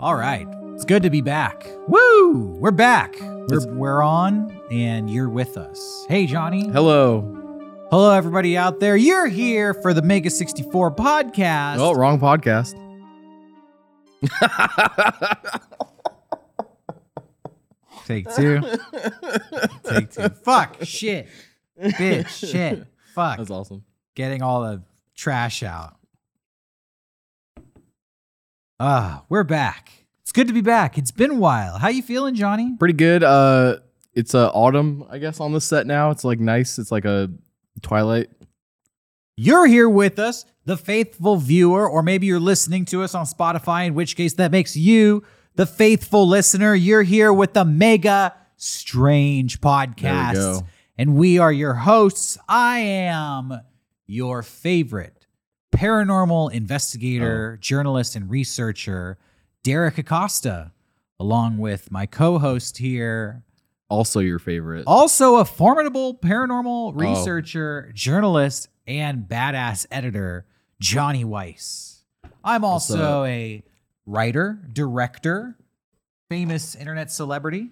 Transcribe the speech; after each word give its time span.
All 0.00 0.14
right. 0.14 0.46
It's 0.74 0.84
good 0.84 1.02
to 1.02 1.10
be 1.10 1.22
back. 1.22 1.66
Woo! 1.88 2.56
We're 2.60 2.70
back. 2.70 3.16
We're, 3.20 3.66
we're 3.74 4.00
on, 4.00 4.56
and 4.70 5.10
you're 5.10 5.28
with 5.28 5.56
us. 5.56 6.06
Hey, 6.08 6.24
Johnny. 6.26 6.68
Hello. 6.68 7.86
Hello, 7.90 8.12
everybody 8.12 8.56
out 8.56 8.78
there. 8.78 8.96
You're 8.96 9.26
here 9.26 9.74
for 9.74 9.92
the 9.92 10.00
Mega 10.02 10.30
64 10.30 10.94
podcast. 10.94 11.78
Oh, 11.78 11.94
wrong 11.96 12.20
podcast. 12.20 12.76
Take 18.06 18.32
two. 18.36 18.60
Take 19.82 20.12
two. 20.12 20.28
Fuck. 20.44 20.76
Shit. 20.82 21.26
Bitch. 21.76 22.28
Shit. 22.28 22.86
Fuck. 23.16 23.38
That's 23.38 23.50
awesome. 23.50 23.82
Getting 24.14 24.42
all 24.42 24.62
the 24.62 24.80
trash 25.16 25.64
out. 25.64 25.97
Ah, 28.80 29.24
we're 29.28 29.42
back. 29.42 30.06
It's 30.22 30.30
good 30.30 30.46
to 30.46 30.54
be 30.54 30.60
back. 30.60 30.98
It's 30.98 31.10
been 31.10 31.32
a 31.32 31.34
while. 31.34 31.78
How 31.78 31.88
you 31.88 32.00
feeling, 32.02 32.36
Johnny? 32.36 32.76
Pretty 32.78 32.94
good. 32.94 33.24
Uh, 33.24 33.78
it's 34.14 34.36
uh, 34.36 34.50
autumn, 34.50 35.04
I 35.10 35.18
guess, 35.18 35.40
on 35.40 35.52
the 35.52 35.60
set 35.60 35.84
now. 35.86 36.10
It's 36.12 36.22
like 36.22 36.38
nice. 36.38 36.78
It's 36.78 36.92
like 36.92 37.04
a 37.04 37.28
twilight. 37.82 38.30
You're 39.36 39.66
here 39.66 39.88
with 39.88 40.20
us, 40.20 40.44
the 40.64 40.76
faithful 40.76 41.36
viewer, 41.36 41.88
or 41.88 42.04
maybe 42.04 42.26
you're 42.26 42.38
listening 42.38 42.84
to 42.86 43.02
us 43.02 43.16
on 43.16 43.26
Spotify, 43.26 43.86
in 43.86 43.94
which 43.94 44.14
case 44.14 44.34
that 44.34 44.52
makes 44.52 44.76
you 44.76 45.24
the 45.56 45.66
faithful 45.66 46.28
listener. 46.28 46.72
You're 46.74 47.02
here 47.02 47.32
with 47.32 47.54
the 47.54 47.64
Mega 47.64 48.32
Strange 48.56 49.60
podcast. 49.60 50.34
go. 50.34 50.60
And 50.96 51.16
we 51.16 51.38
are 51.38 51.52
your 51.52 51.74
hosts. 51.74 52.38
I 52.48 52.78
am 52.78 53.60
your 54.06 54.42
favorite 54.44 55.17
paranormal 55.72 56.52
investigator, 56.52 57.54
oh. 57.54 57.60
journalist, 57.60 58.16
and 58.16 58.30
researcher, 58.30 59.18
Derek 59.62 59.98
Acosta, 59.98 60.72
along 61.20 61.58
with 61.58 61.90
my 61.90 62.06
co 62.06 62.38
host 62.38 62.78
here, 62.78 63.42
Also 63.90 64.20
your 64.20 64.38
favorite. 64.38 64.84
also 64.86 65.36
a 65.36 65.44
formidable 65.44 66.14
paranormal 66.14 66.88
oh. 66.88 66.92
researcher, 66.92 67.90
journalist, 67.94 68.68
and 68.86 69.28
badass 69.28 69.86
editor, 69.90 70.46
Johnny 70.80 71.24
Weiss. 71.24 72.04
I'm 72.42 72.64
also 72.64 73.24
a 73.24 73.62
writer, 74.06 74.58
director, 74.72 75.56
famous 76.30 76.74
internet 76.74 77.10
celebrity. 77.10 77.70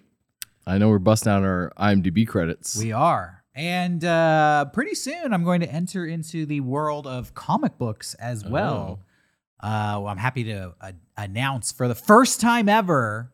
I 0.66 0.78
know 0.78 0.88
we're 0.88 0.98
busting 0.98 1.30
out 1.30 1.44
our 1.44 1.72
IMDb 1.78 2.26
credits. 2.26 2.76
We 2.76 2.92
are. 2.92 3.35
And 3.56 4.04
uh, 4.04 4.66
pretty 4.66 4.94
soon, 4.94 5.32
I'm 5.32 5.42
going 5.42 5.62
to 5.62 5.70
enter 5.70 6.04
into 6.04 6.44
the 6.44 6.60
world 6.60 7.06
of 7.06 7.34
comic 7.34 7.78
books 7.78 8.12
as 8.14 8.44
well. 8.44 9.00
Uh, 9.58 9.96
well, 10.00 10.08
I'm 10.08 10.18
happy 10.18 10.44
to 10.44 10.74
uh, 10.78 10.92
announce 11.16 11.72
for 11.72 11.88
the 11.88 11.94
first 11.94 12.38
time 12.38 12.68
ever, 12.68 13.32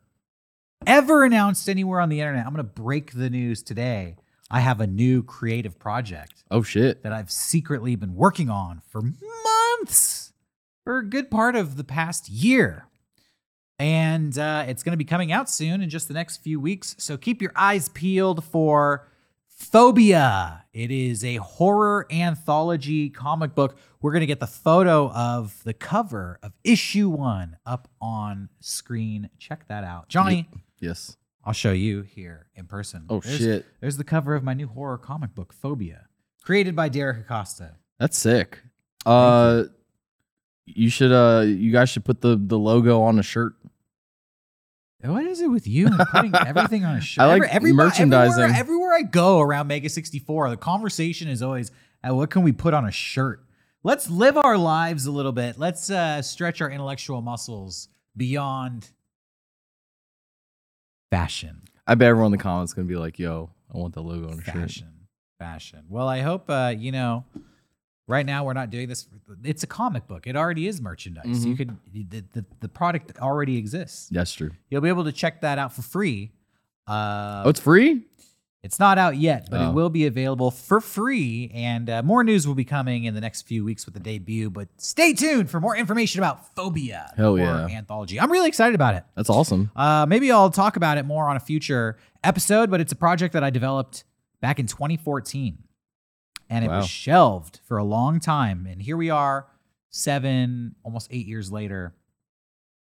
ever 0.87 1.25
announced 1.25 1.67
anywhere 1.67 1.99
on 1.99 2.07
the 2.07 2.21
internet. 2.21 2.45
I'm 2.45 2.53
going 2.53 2.65
to 2.65 2.71
break 2.71 3.11
the 3.11 3.29
news 3.29 3.61
today. 3.61 4.15
I 4.49 4.61
have 4.61 4.79
a 4.79 4.87
new 4.87 5.23
creative 5.23 5.77
project 5.77 6.45
oh 6.49 6.63
shit. 6.63 7.03
that 7.03 7.11
I've 7.11 7.31
secretly 7.31 7.97
been 7.97 8.15
working 8.15 8.49
on 8.49 8.81
for 8.87 9.01
months, 9.01 10.31
for 10.85 10.99
a 10.99 11.05
good 11.05 11.29
part 11.29 11.57
of 11.57 11.75
the 11.75 11.83
past 11.83 12.29
year. 12.29 12.87
And 13.77 14.37
uh, 14.37 14.63
it's 14.69 14.83
going 14.83 14.91
to 14.91 14.97
be 14.97 15.03
coming 15.03 15.33
out 15.33 15.49
soon 15.49 15.81
in 15.81 15.89
just 15.89 16.07
the 16.07 16.13
next 16.13 16.37
few 16.37 16.61
weeks. 16.61 16.95
So 16.97 17.17
keep 17.17 17.41
your 17.41 17.51
eyes 17.55 17.89
peeled 17.89 18.45
for 18.45 19.09
Phobia. 19.63 20.65
It 20.73 20.91
is 20.91 21.23
a 21.23 21.37
horror 21.37 22.05
anthology 22.11 23.09
comic 23.09 23.55
book. 23.55 23.77
We're 24.01 24.11
going 24.11 24.21
to 24.21 24.25
get 24.27 24.39
the 24.39 24.47
photo 24.47 25.09
of 25.11 25.63
the 25.63 25.73
cover 25.73 26.39
of 26.43 26.53
issue 26.63 27.09
one 27.09 27.57
up 27.65 27.87
on 28.01 28.49
screen. 28.59 29.29
Check 29.39 29.67
that 29.69 29.83
out. 29.83 30.09
Johnny, 30.09 30.47
Yes. 30.79 31.15
I'll 31.45 31.53
show 31.53 31.71
you 31.71 32.01
here 32.01 32.47
in 32.55 32.65
person. 32.65 33.05
Oh 33.09 33.19
There's- 33.19 33.39
shit. 33.39 33.65
There's 33.81 33.97
the 33.97 34.03
cover 34.03 34.35
of 34.35 34.43
my 34.43 34.53
new 34.53 34.67
horror 34.67 34.97
comic 34.97 35.33
book, 35.35 35.53
Phobia, 35.53 36.05
created 36.43 36.75
by 36.75 36.89
Derek 36.89 37.19
Acosta. 37.19 37.75
That's 37.99 38.17
sick. 38.17 38.61
Uh, 39.05 39.63
you 40.65 40.89
should. 40.89 41.11
Uh, 41.11 41.41
you 41.41 41.71
guys 41.71 41.89
should 41.89 42.05
put 42.05 42.21
the 42.21 42.37
the 42.41 42.57
logo 42.57 43.01
on 43.01 43.19
a 43.19 43.23
shirt. 43.23 43.55
What 45.01 45.25
is 45.25 45.41
it 45.41 45.47
with 45.51 45.67
you 45.67 45.87
and 45.87 45.97
putting 46.11 46.33
everything 46.33 46.85
on 46.85 46.95
a 46.95 47.01
shirt? 47.01 47.23
I 47.23 47.27
like 47.27 47.43
Every- 47.53 47.73
merchandising. 47.73 48.41
Everywhere, 48.41 48.59
everywhere 48.59 48.82
I 48.93 49.01
go 49.03 49.39
around 49.39 49.67
Mega 49.67 49.89
64, 49.89 50.49
the 50.51 50.57
conversation 50.57 51.27
is 51.27 51.41
always, 51.41 51.71
uh, 52.07 52.13
what 52.15 52.29
can 52.29 52.43
we 52.43 52.51
put 52.51 52.73
on 52.73 52.85
a 52.85 52.91
shirt? 52.91 53.43
Let's 53.83 54.09
live 54.09 54.37
our 54.37 54.57
lives 54.57 55.05
a 55.05 55.11
little 55.11 55.31
bit. 55.33 55.57
Let's 55.57 55.89
uh, 55.89 56.21
stretch 56.21 56.61
our 56.61 56.69
intellectual 56.69 57.21
muscles 57.21 57.89
beyond 58.15 58.89
fashion. 61.11 61.63
I 61.85 61.95
bet 61.95 62.07
everyone 62.09 62.27
in 62.33 62.37
the 62.37 62.43
comments 62.43 62.71
is 62.71 62.75
gonna 62.75 62.87
be 62.87 62.95
like, 62.95 63.19
"Yo, 63.19 63.49
I 63.73 63.77
want 63.77 63.93
the 63.93 64.01
logo 64.01 64.27
on 64.31 64.39
a 64.39 64.43
shirt." 64.43 64.53
Fashion. 64.55 64.87
Fashion. 65.37 65.83
Well, 65.89 66.07
I 66.07 66.21
hope, 66.21 66.49
uh, 66.49 66.73
you 66.77 66.93
know, 66.93 67.25
right 68.07 68.25
now 68.25 68.45
we're 68.45 68.53
not 68.53 68.69
doing 68.69 68.87
this. 68.87 69.05
It's 69.43 69.63
a 69.63 69.67
comic 69.67 70.07
book. 70.07 70.27
It 70.27 70.37
already 70.37 70.67
is 70.67 70.79
merchandise. 70.81 71.45
You 71.45 71.53
Mhm. 71.53 71.57
could, 71.57 71.77
the, 71.91 72.23
the, 72.31 72.45
the 72.61 72.69
product 72.69 73.19
already 73.19 73.57
exists. 73.57 74.07
That's 74.09 74.31
true. 74.33 74.51
You'll 74.69 74.79
be 74.81 74.87
able 74.89 75.03
to 75.03 75.11
check 75.11 75.41
that 75.41 75.57
out 75.59 75.73
for 75.73 75.81
free. 75.81 76.31
Uh, 76.87 77.43
Oh, 77.45 77.49
it's 77.49 77.59
free. 77.59 78.05
It's 78.63 78.79
not 78.79 78.97
out 78.97 79.17
yet, 79.17 79.49
but 79.51 79.59
Oh. 79.59 79.69
it 79.69 79.73
will 79.73 79.89
be 79.89 80.05
available 80.05 80.49
for 80.49 80.79
free. 80.79 81.51
And 81.53 81.89
uh, 81.89 82.01
more 82.01 82.23
news 82.23 82.47
will 82.47 82.55
be 82.55 82.63
coming 82.63 83.03
in 83.03 83.13
the 83.13 83.19
next 83.19 83.41
few 83.41 83.65
weeks 83.65 83.85
with 83.85 83.93
the 83.93 83.99
debut. 83.99 84.49
But 84.49 84.69
stay 84.77 85.13
tuned 85.13 85.49
for 85.49 85.59
more 85.59 85.75
information 85.75 86.21
about 86.21 86.55
Phobia. 86.55 87.11
Hell 87.17 87.37
yeah. 87.37 87.67
Anthology. 87.67 88.19
I'm 88.21 88.31
really 88.31 88.47
excited 88.47 88.73
about 88.73 88.95
it. 88.95 89.03
That's 89.15 89.29
awesome. 89.29 89.69
Uh, 89.75 90.05
maybe 90.07 90.31
I'll 90.31 90.49
talk 90.49 90.77
about 90.77 90.97
it 90.97 91.03
more 91.03 91.27
on 91.27 91.35
a 91.35 91.41
future 91.41 91.97
episode, 92.23 92.71
but 92.71 92.79
it's 92.79 92.93
a 92.93 92.95
project 92.95 93.33
that 93.33 93.43
I 93.43 93.49
developed 93.49 94.05
back 94.39 94.59
in 94.59 94.65
2014. 94.67 95.57
And 96.49 96.63
it 96.63 96.69
Wow. 96.69 96.77
was 96.79 96.87
shelved 96.89 97.59
for 97.65 97.77
a 97.77 97.83
long 97.83 98.21
time. 98.21 98.65
And 98.65 98.81
here 98.81 98.95
we 98.95 99.09
are, 99.09 99.47
seven, 99.89 100.75
almost 100.83 101.09
eight 101.11 101.25
years 101.27 101.51
later, 101.51 101.93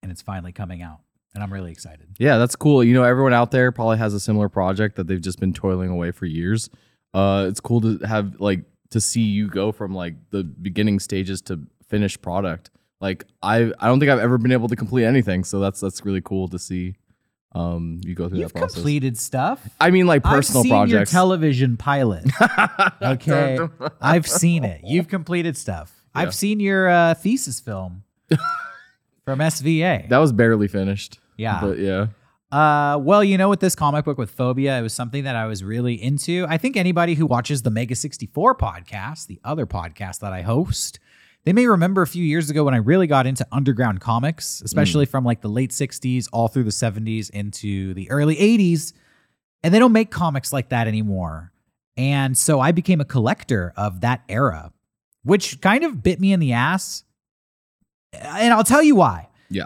and 0.04 0.12
it's 0.12 0.22
finally 0.22 0.52
coming 0.52 0.84
out. 0.84 1.00
And 1.36 1.44
I'm 1.44 1.52
really 1.54 1.72
excited. 1.72 2.08
Yeah, 2.18 2.38
that's 2.38 2.56
cool. 2.56 2.84
You 2.84 2.94
know, 2.94 3.04
everyone 3.04 3.34
out 3.34 3.52
there 3.52 3.72
probably 3.72 3.98
has 3.98 4.14
a 4.14 4.20
similar 4.20 4.50
project 4.50 4.96
that 4.96 5.06
they've 5.08 5.22
just 5.22 5.40
been 5.40 5.54
toiling 5.54 5.90
away 5.90 6.12
for 6.12 6.26
years. 6.26 6.70
Uh, 7.14 7.46
it's 7.50 7.60
cool 7.60 7.82
to 7.82 7.98
have 8.08 8.40
like 8.40 8.62
to 8.92 9.02
see 9.02 9.22
you 9.22 9.50
go 9.50 9.72
from 9.72 9.94
like 9.94 10.16
the 10.32 10.44
beginning 10.44 11.00
stages 11.00 11.42
to 11.44 11.60
finished 11.90 12.22
product. 12.22 12.72
Like 13.02 13.26
I, 13.44 13.72
I 13.80 13.88
don't 13.88 14.00
think 14.00 14.10
I've 14.12 14.20
ever 14.20 14.38
been 14.38 14.54
able 14.54 14.70
to 14.70 14.76
complete 14.78 15.04
anything, 15.06 15.44
so 15.44 15.60
that's 15.60 15.82
that's 15.82 16.06
really 16.06 16.22
cool 16.22 16.48
to 16.48 16.58
see. 16.58 16.96
Um, 17.52 18.02
you 18.04 18.16
go 18.16 18.28
through 18.28 18.40
You've 18.40 18.52
that 18.54 18.60
process. 18.60 18.76
completed 18.76 19.18
stuff. 19.18 19.66
I 19.80 19.90
mean, 19.92 20.08
like 20.08 20.24
personal 20.24 20.60
I've 20.62 20.64
seen 20.64 20.72
projects. 20.72 21.14
your 21.14 21.20
television 21.20 21.78
pilot. 21.78 22.26
Okay, 23.02 23.60
I've 24.02 24.28
seen 24.28 24.64
it. 24.64 24.82
You've 24.84 25.08
completed 25.08 25.56
stuff. 25.58 25.94
Yeah. 26.16 26.22
I've 26.22 26.34
seen 26.36 26.60
your 26.60 26.90
uh, 26.90 27.14
thesis 27.14 27.60
film 27.60 28.04
from 29.26 29.40
SVA. 29.40 30.10
that 30.10 30.18
was 30.18 30.32
barely 30.34 30.68
finished. 30.68 31.20
Yeah. 31.38 31.62
but 31.62 31.80
yeah, 31.80 32.08
Uh, 32.52 32.98
well, 32.98 33.24
you 33.24 33.38
know, 33.38 33.50
with 33.50 33.60
this 33.60 33.76
comic 33.76 34.06
book 34.06 34.18
with 34.18 34.32
Phobia, 34.32 34.78
it 34.80 34.82
was 34.82 34.94
something 34.94 35.24
that 35.24 35.36
I 35.36 35.46
was 35.46 35.64
really 35.64 36.02
into. 36.02 36.46
I 36.48 36.58
think 36.58 36.78
anybody 36.78 37.16
who 37.16 37.26
watches 37.26 37.64
the 37.64 37.72
Mega 37.72 37.96
64 37.96 38.56
podcast, 38.56 39.28
the 39.28 39.40
other 39.44 39.66
podcast 39.66 40.20
that 40.20 40.32
I 40.32 40.42
host, 40.42 41.00
they 41.44 41.54
may 41.54 41.68
remember 41.68 42.02
a 42.02 42.08
few 42.08 42.24
years 42.24 42.50
ago 42.50 42.64
when 42.64 42.74
I 42.74 42.78
really 42.78 43.08
got 43.08 43.28
into 43.28 43.46
underground 43.52 44.02
comics, 44.02 44.62
especially 44.62 45.06
from 45.06 45.24
like 45.24 45.42
the 45.42 45.48
late 45.48 45.72
60s 45.72 46.28
all 46.34 46.48
through 46.48 46.64
the 46.64 46.72
70s 46.72 47.30
into 47.30 47.94
the 47.94 48.10
early 48.10 48.36
80s. 48.36 48.94
And 49.64 49.74
they 49.74 49.80
don't 49.80 49.92
make 49.92 50.10
comics 50.10 50.52
like 50.54 50.70
that 50.70 50.88
anymore. 50.88 51.52
And 51.98 52.38
so 52.38 52.60
I 52.60 52.72
became 52.72 53.00
a 53.00 53.06
collector 53.06 53.74
of 53.78 54.02
that 54.02 54.24
era, 54.28 54.72
which 55.24 55.62
kind 55.62 55.84
of 55.84 56.02
bit 56.04 56.20
me 56.20 56.34
in 56.34 56.40
the 56.40 56.54
ass. 56.54 57.04
And 58.12 58.54
I'll 58.54 58.64
tell 58.64 58.84
you 58.84 58.96
why. 58.96 59.28
Yeah. 59.50 59.66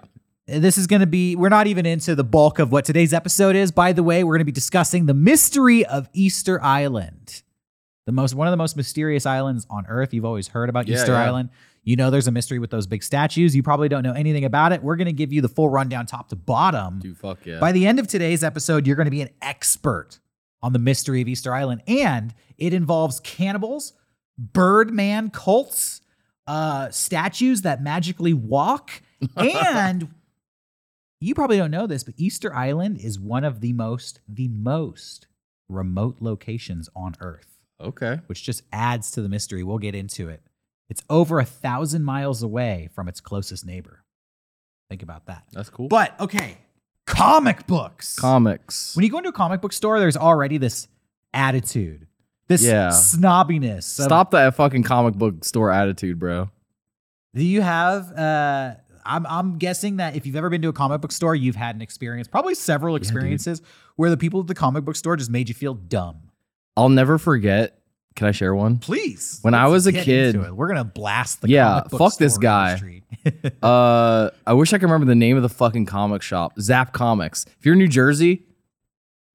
This 0.49 0.77
is 0.77 0.87
going 0.87 1.01
to 1.01 1.07
be, 1.07 1.35
we're 1.35 1.49
not 1.49 1.67
even 1.67 1.85
into 1.85 2.15
the 2.15 2.23
bulk 2.23 2.59
of 2.59 2.71
what 2.71 2.85
today's 2.85 3.13
episode 3.13 3.55
is. 3.55 3.71
By 3.71 3.93
the 3.93 4.03
way, 4.03 4.23
we're 4.23 4.33
going 4.33 4.39
to 4.41 4.45
be 4.45 4.51
discussing 4.51 5.05
the 5.05 5.13
mystery 5.13 5.85
of 5.85 6.09
Easter 6.13 6.61
Island. 6.63 7.43
The 8.05 8.11
most, 8.11 8.33
one 8.33 8.47
of 8.47 8.51
the 8.51 8.57
most 8.57 8.75
mysterious 8.75 9.25
islands 9.25 9.67
on 9.69 9.85
earth. 9.87 10.13
You've 10.13 10.25
always 10.25 10.47
heard 10.47 10.69
about 10.69 10.87
Yeah, 10.87 10.95
Easter 10.95 11.11
yeah. 11.11 11.25
Island. 11.25 11.49
You 11.83 11.95
know 11.95 12.09
there's 12.09 12.27
a 12.27 12.31
mystery 12.31 12.59
with 12.59 12.71
those 12.71 12.87
big 12.87 13.03
statues. 13.03 13.55
You 13.55 13.63
probably 13.63 13.87
don't 13.89 14.03
know 14.03 14.13
anything 14.13 14.43
about 14.45 14.71
it. 14.73 14.83
We're 14.83 14.95
going 14.95 15.07
to 15.07 15.13
give 15.13 15.31
you 15.31 15.41
the 15.41 15.47
full 15.49 15.69
rundown 15.69 16.05
top 16.07 16.29
to 16.29 16.35
bottom. 16.35 16.99
dude, 16.99 17.17
fuck 17.17 17.45
yeah. 17.45 17.59
By 17.59 17.71
the 17.71 17.85
end 17.87 17.99
of 17.99 18.07
today's 18.07 18.43
episode, 18.43 18.85
you're 18.87 18.95
going 18.95 19.05
to 19.05 19.11
be 19.11 19.21
an 19.21 19.29
expert 19.41 20.19
on 20.61 20.73
the 20.73 20.79
mystery 20.79 21.21
of 21.21 21.27
Easter 21.27 21.53
Island, 21.53 21.81
and 21.87 22.33
it 22.57 22.73
involves 22.73 23.19
cannibals, 23.21 23.93
Birdman 24.37 25.29
cults, 25.29 26.01
uh, 26.47 26.89
statues 26.89 27.61
that 27.61 27.81
magically 27.81 28.33
walk, 28.33 29.01
and 29.37 30.09
you 31.21 31.35
probably 31.35 31.57
don't 31.57 31.71
know 31.71 31.87
this, 31.87 32.03
but 32.03 32.13
Easter 32.17 32.53
Island 32.53 32.97
is 32.97 33.19
one 33.19 33.43
of 33.43 33.61
the 33.61 33.73
most 33.73 34.19
the 34.27 34.47
most 34.47 35.27
remote 35.67 36.17
locations 36.19 36.89
on 36.95 37.15
Earth, 37.19 37.59
okay, 37.81 38.19
which 38.27 38.43
just 38.43 38.63
adds 38.71 39.11
to 39.11 39.21
the 39.21 39.29
mystery. 39.29 39.63
We'll 39.63 39.77
get 39.79 39.95
into 39.95 40.29
it. 40.29 40.41
It's 40.89 41.03
over 41.09 41.39
a 41.39 41.45
thousand 41.45 42.03
miles 42.03 42.41
away 42.41 42.89
from 42.95 43.07
its 43.07 43.19
closest 43.21 43.65
neighbor. 43.65 44.03
Think 44.89 45.03
about 45.03 45.27
that. 45.27 45.43
That's 45.53 45.69
cool. 45.69 45.87
But 45.87 46.19
okay, 46.19 46.57
comic 47.05 47.67
books. 47.67 48.15
comics. 48.17 48.95
when 48.95 49.03
you 49.03 49.11
go 49.11 49.17
into 49.17 49.29
a 49.29 49.33
comic 49.33 49.61
book 49.61 49.73
store, 49.73 49.99
there's 49.99 50.17
already 50.17 50.57
this 50.57 50.87
attitude, 51.33 52.07
this 52.47 52.63
Yeah. 52.63 52.89
snobbiness. 52.89 53.99
of- 53.99 54.05
Stop 54.05 54.31
that 54.31 54.55
fucking 54.55 54.83
comic 54.83 55.13
book 55.15 55.43
store 55.45 55.71
attitude, 55.71 56.17
bro. 56.17 56.49
Do 57.35 57.43
you 57.43 57.61
have? 57.61 58.11
Uh, 58.13 58.75
I'm 59.09 59.25
I'm 59.27 59.57
guessing 59.57 59.97
that 59.97 60.15
if 60.15 60.25
you've 60.25 60.35
ever 60.35 60.49
been 60.49 60.61
to 60.61 60.69
a 60.69 60.73
comic 60.73 61.01
book 61.01 61.11
store, 61.11 61.35
you've 61.35 61.55
had 61.55 61.75
an 61.75 61.81
experience, 61.81 62.27
probably 62.27 62.55
several 62.55 62.95
experiences, 62.95 63.61
where 63.95 64.09
the 64.09 64.17
people 64.17 64.39
at 64.41 64.47
the 64.47 64.55
comic 64.55 64.85
book 64.85 64.95
store 64.95 65.15
just 65.17 65.31
made 65.31 65.49
you 65.49 65.55
feel 65.55 65.73
dumb. 65.73 66.29
I'll 66.77 66.89
never 66.89 67.17
forget. 67.17 67.75
Can 68.15 68.27
I 68.27 68.31
share 68.31 68.53
one? 68.53 68.77
Please. 68.77 69.39
When 69.41 69.53
I 69.53 69.67
was 69.67 69.87
a 69.87 69.93
kid- 69.93 70.35
we're 70.55 70.67
gonna 70.67 70.83
blast 70.83 71.41
the 71.41 71.49
Yeah, 71.49 71.65
comic 71.79 71.89
book 71.91 71.99
fuck 71.99 72.17
this 72.17 72.37
guy. 72.37 72.79
Uh, 73.61 74.29
I 74.47 74.53
wish 74.53 74.71
I 74.73 74.77
could 74.77 74.85
remember 74.85 75.05
the 75.05 75.15
name 75.15 75.35
of 75.35 75.43
the 75.43 75.49
fucking 75.49 75.85
comic 75.85 76.21
shop. 76.21 76.53
Zap 76.59 76.93
Comics. 76.93 77.45
If 77.59 77.65
you're 77.65 77.73
in 77.73 77.79
New 77.79 77.87
Jersey, 77.87 78.43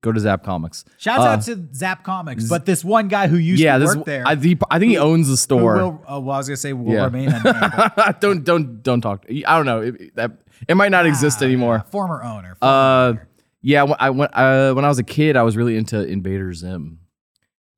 go 0.04 0.12
to 0.12 0.20
Zap 0.20 0.44
Comics. 0.44 0.84
Shouts 0.98 1.20
Uh, 1.20 1.28
out 1.28 1.42
to 1.42 1.68
Zap 1.74 2.04
Comics, 2.04 2.48
but 2.48 2.66
this 2.66 2.84
one 2.84 3.08
guy 3.08 3.26
who 3.26 3.36
used 3.36 3.60
yeah, 3.62 3.78
to 3.78 3.84
work 3.84 4.04
there, 4.04 4.22
I, 4.26 4.36
think- 4.36 4.60
I 4.70 4.78
think 4.78 4.90
he 4.90 4.98
owns 4.98 5.26
the 5.28 5.36
store. 5.36 5.74
will, 5.76 6.04
uh, 6.08 6.20
well, 6.20 6.36
I 6.36 6.38
was 6.38 6.46
gonna 6.48 6.56
say 6.56 6.72
will 6.72 6.92
Yeah. 6.92 7.04
remain 7.04 7.30
unnamed. 7.32 7.92
don't 8.20 8.44
don't 8.44 8.82
don't 8.82 9.00
talk. 9.00 9.24
I 9.28 9.56
don't 9.56 9.66
know. 9.66 9.80
It, 9.80 10.14
that 10.16 10.32
it 10.68 10.76
might 10.76 10.90
not 10.90 11.06
exist 11.06 11.38
Ah, 11.40 11.44
anymore. 11.46 11.84
Former 11.90 12.22
owner. 12.22 12.54
former 12.60 12.74
Uh, 12.74 13.08
owner. 13.08 13.28
yeah. 13.62 13.82
When 13.84 13.96
I 13.98 14.08
uh, 14.08 14.74
when 14.74 14.84
I 14.84 14.88
was 14.88 14.98
a 14.98 15.02
kid, 15.04 15.36
I 15.36 15.42
was 15.42 15.56
really 15.56 15.76
into 15.76 16.00
Invader 16.06 16.52
Zim, 16.54 16.98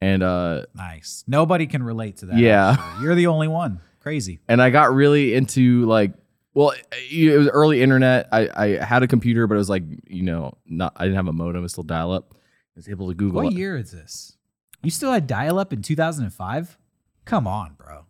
and 0.00 0.22
uh, 0.22 0.62
nice. 0.74 1.24
Nobody 1.26 1.66
can 1.66 1.82
relate 1.82 2.18
to 2.18 2.26
that. 2.26 2.38
Yeah. 2.38 2.76
actually. 2.78 3.04
you're 3.04 3.14
the 3.14 3.28
only 3.28 3.48
one. 3.48 3.80
Crazy. 4.00 4.40
and 4.48 4.60
I 4.62 4.70
got 4.70 4.92
really 4.94 5.34
into 5.34 5.84
like. 5.86 6.12
Well, 6.56 6.72
it 7.10 7.38
was 7.38 7.48
early 7.48 7.82
internet. 7.82 8.28
I, 8.32 8.48
I 8.56 8.66
had 8.82 9.02
a 9.02 9.06
computer, 9.06 9.46
but 9.46 9.56
it 9.56 9.58
was 9.58 9.68
like 9.68 9.82
you 10.08 10.22
know, 10.22 10.56
not 10.64 10.94
I 10.96 11.04
didn't 11.04 11.16
have 11.16 11.28
a 11.28 11.32
modem. 11.34 11.56
It 11.56 11.60
was 11.60 11.72
still 11.72 11.84
dial 11.84 12.12
up. 12.12 12.32
I 12.32 12.36
was 12.76 12.88
able 12.88 13.08
to 13.08 13.14
Google. 13.14 13.42
What 13.42 13.52
it. 13.52 13.58
year 13.58 13.76
is 13.76 13.90
this? 13.90 14.38
You 14.82 14.90
still 14.90 15.12
had 15.12 15.26
dial 15.26 15.58
up 15.58 15.74
in 15.74 15.82
2005? 15.82 16.78
Come 17.26 17.46
on, 17.46 17.74
bro. 17.74 18.06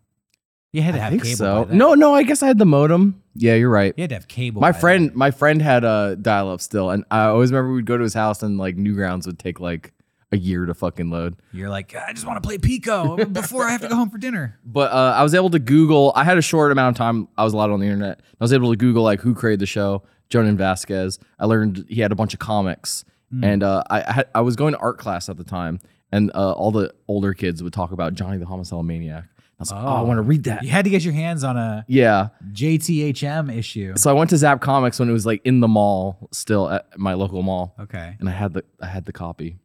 You 0.72 0.82
had 0.82 0.94
to 0.94 1.00
I 1.00 1.02
have 1.04 1.10
think 1.10 1.24
cable. 1.24 1.36
so. 1.36 1.64
No, 1.72 1.94
no. 1.94 2.14
I 2.14 2.22
guess 2.22 2.40
I 2.40 2.46
had 2.46 2.58
the 2.58 2.66
modem. 2.66 3.20
Yeah, 3.34 3.54
you're 3.54 3.68
right. 3.68 3.94
you 3.96 4.02
had 4.02 4.10
to 4.10 4.16
have 4.16 4.28
cable. 4.28 4.60
my 4.60 4.70
friend, 4.70 5.10
then. 5.10 5.18
my 5.18 5.32
friend 5.32 5.60
had 5.60 5.84
uh, 5.84 6.10
a 6.12 6.16
dial 6.16 6.48
up 6.48 6.60
still, 6.60 6.90
and 6.90 7.04
I 7.10 7.24
always 7.24 7.50
remember 7.50 7.72
we'd 7.72 7.84
go 7.86 7.96
to 7.96 8.02
his 8.04 8.14
house, 8.14 8.44
and 8.44 8.58
like 8.58 8.76
Newgrounds 8.76 9.26
would 9.26 9.40
take 9.40 9.58
like 9.58 9.92
a 10.32 10.36
year 10.36 10.66
to 10.66 10.74
fucking 10.74 11.08
load. 11.10 11.36
You're 11.52 11.68
like, 11.70 11.94
I 11.94 12.12
just 12.12 12.26
want 12.26 12.42
to 12.42 12.46
play 12.46 12.58
Pico 12.58 13.24
before 13.26 13.62
I 13.64 13.70
have 13.70 13.80
to 13.82 13.88
go 13.88 13.94
home 13.96 14.10
for 14.10 14.18
dinner. 14.18 14.58
But 14.64 14.90
uh, 14.92 15.14
I 15.16 15.22
was 15.22 15.34
able 15.34 15.50
to 15.50 15.58
Google. 15.58 16.12
I 16.16 16.24
had 16.24 16.36
a 16.38 16.42
short 16.42 16.72
amount 16.72 16.96
of 16.96 16.98
time. 16.98 17.28
I 17.38 17.44
was 17.44 17.52
allowed 17.54 17.70
on 17.70 17.80
the 17.80 17.86
internet. 17.86 18.20
I 18.20 18.44
was 18.44 18.52
able 18.52 18.70
to 18.70 18.76
Google 18.76 19.02
like 19.04 19.20
who 19.20 19.34
created 19.34 19.60
the 19.60 19.66
show, 19.66 20.02
Jhonen 20.30 20.56
Vasquez. 20.56 21.18
I 21.38 21.46
learned 21.46 21.84
he 21.88 22.00
had 22.00 22.10
a 22.12 22.16
bunch 22.16 22.34
of 22.34 22.40
comics, 22.40 23.04
and 23.42 23.62
uh, 23.62 23.82
I 23.88 24.02
I, 24.02 24.12
had, 24.12 24.28
I 24.34 24.40
was 24.40 24.56
going 24.56 24.72
to 24.74 24.78
art 24.80 24.98
class 24.98 25.28
at 25.28 25.36
the 25.36 25.44
time, 25.44 25.78
and 26.12 26.30
uh, 26.34 26.52
all 26.52 26.70
the 26.72 26.92
older 27.08 27.32
kids 27.32 27.62
would 27.62 27.72
talk 27.72 27.92
about 27.92 28.14
Johnny 28.14 28.38
the 28.38 28.46
Homicidal 28.46 28.82
Maniac. 28.82 29.24
I 29.58 29.62
was 29.62 29.70
like, 29.72 29.82
oh, 29.82 29.86
I 29.86 30.00
Oh. 30.00 30.04
want 30.04 30.18
to 30.18 30.22
read 30.22 30.44
that. 30.44 30.64
You 30.64 30.68
had 30.70 30.84
to 30.84 30.90
get 30.90 31.02
your 31.04 31.14
hands 31.14 31.42
on 31.44 31.56
a 31.56 31.84
Yeah. 31.88 32.28
JTHM 32.52 33.56
issue. 33.56 33.94
So 33.96 34.10
I 34.10 34.12
went 34.12 34.28
to 34.30 34.36
Zap 34.36 34.60
Comics 34.60 34.98
when 34.98 35.08
it 35.08 35.12
was 35.12 35.24
like 35.24 35.40
in 35.44 35.60
the 35.60 35.68
mall, 35.68 36.28
still 36.32 36.68
at 36.68 36.98
my 36.98 37.14
local 37.14 37.42
mall, 37.42 37.74
Okay. 37.80 38.16
and 38.20 38.28
I 38.28 38.32
had 38.32 38.52
the 38.52 38.64
I 38.82 38.86
had 38.86 39.04
the 39.06 39.12
copy, 39.12 39.58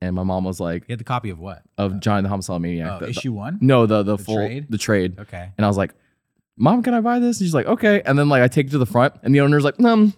and 0.00 0.14
my 0.14 0.22
mom 0.22 0.44
was 0.44 0.60
like, 0.60 0.82
You 0.88 0.92
had 0.92 1.00
the 1.00 1.04
copy 1.04 1.30
of 1.30 1.38
what? 1.38 1.62
of 1.78 2.00
Johnny 2.00 2.22
the 2.22 2.28
Homicidal 2.28 2.58
Maniac. 2.60 2.90
Oh, 2.92 2.98
The- 3.04 3.10
issue 3.10 3.32
one? 3.32 3.58
no, 3.60 3.86
the 3.86 4.02
the, 4.02 4.16
The 4.16 4.24
full 4.24 4.36
trade? 4.36 4.66
the 4.68 4.78
trade. 4.78 5.18
Okay. 5.18 5.50
And 5.56 5.64
I 5.64 5.68
was 5.68 5.76
like, 5.76 5.94
Mom, 6.56 6.82
can 6.82 6.94
I 6.94 7.00
buy 7.00 7.18
this? 7.18 7.40
And 7.40 7.46
she's 7.46 7.54
like, 7.54 7.66
okay. 7.66 8.00
And 8.06 8.18
then 8.18 8.28
like 8.28 8.42
I 8.42 8.48
take 8.48 8.66
it 8.68 8.70
to 8.70 8.78
the 8.78 8.86
front, 8.86 9.14
and 9.22 9.34
the 9.34 9.40
owner's 9.40 9.64
like, 9.64 9.80
um, 9.82 10.14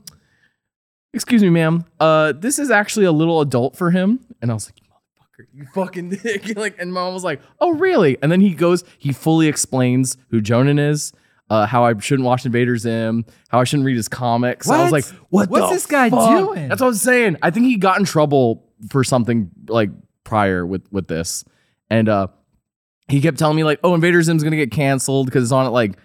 excuse 1.15 1.43
me, 1.43 1.51
ma'am. 1.51 1.85
Uh, 2.01 2.33
this 2.33 2.59
is 2.59 2.71
actually 2.71 3.07
a 3.07 3.13
little 3.13 3.41
adult 3.41 3.77
for 3.77 3.91
him. 3.91 4.21
And 4.43 4.51
I 4.51 4.55
was 4.55 4.67
like, 4.71 4.77
motherfucker, 4.77 5.47
you 5.55 5.67
fucking 5.75 6.09
dick. 6.23 6.57
like, 6.57 6.77
and 6.79 6.93
mom 6.93 7.15
was 7.15 7.25
like, 7.25 7.41
oh, 7.61 7.73
really? 7.73 8.19
And 8.23 8.31
then 8.31 8.41
he 8.41 8.51
goes, 8.55 8.85
he 8.99 9.13
fully 9.13 9.47
explains 9.49 10.17
who 10.31 10.41
Jhonen 10.43 10.79
is. 10.79 11.13
Uh, 11.49 11.65
how 11.65 11.85
I 11.85 11.97
shouldn't 12.01 12.27
watch 12.27 12.45
Invader 12.45 12.77
Zim, 12.77 13.25
how 13.51 13.61
I 13.61 13.65
shouldn't 13.65 13.87
read 13.87 13.95
his 13.97 14.09
comics. 14.09 14.69
I 14.69 14.83
was 14.83 14.91
What? 14.91 14.93
like, 14.93 15.05
"What? 15.31 15.49
What's 15.49 15.69
the 15.69 15.75
this 15.75 15.87
guy 15.87 16.11
fuck?" 16.11 16.29
doing? 16.41 16.67
That's 16.69 16.81
what 16.81 16.89
I'm 16.89 16.95
saying. 16.95 17.37
I 17.41 17.53
think 17.53 17.67
he 17.67 17.77
got 17.77 18.01
in 18.01 18.05
trouble 18.05 18.66
for 18.91 19.05
something 19.05 19.51
like 19.69 19.91
prior 20.25 20.67
with 20.67 20.83
with 20.93 21.09
this, 21.09 21.45
and 21.91 22.09
uh, 22.09 22.29
he 23.09 23.21
kept 23.21 23.39
telling 23.39 23.57
me 23.57 23.65
like, 23.65 23.81
"Oh, 23.85 23.95
Invader 23.95 24.23
Zim's 24.23 24.43
gonna 24.43 24.57
get 24.57 24.71
canceled 24.71 25.27
because 25.27 25.43
it's 25.45 25.53
on 25.53 25.67
at 25.67 25.73
like 25.73 25.97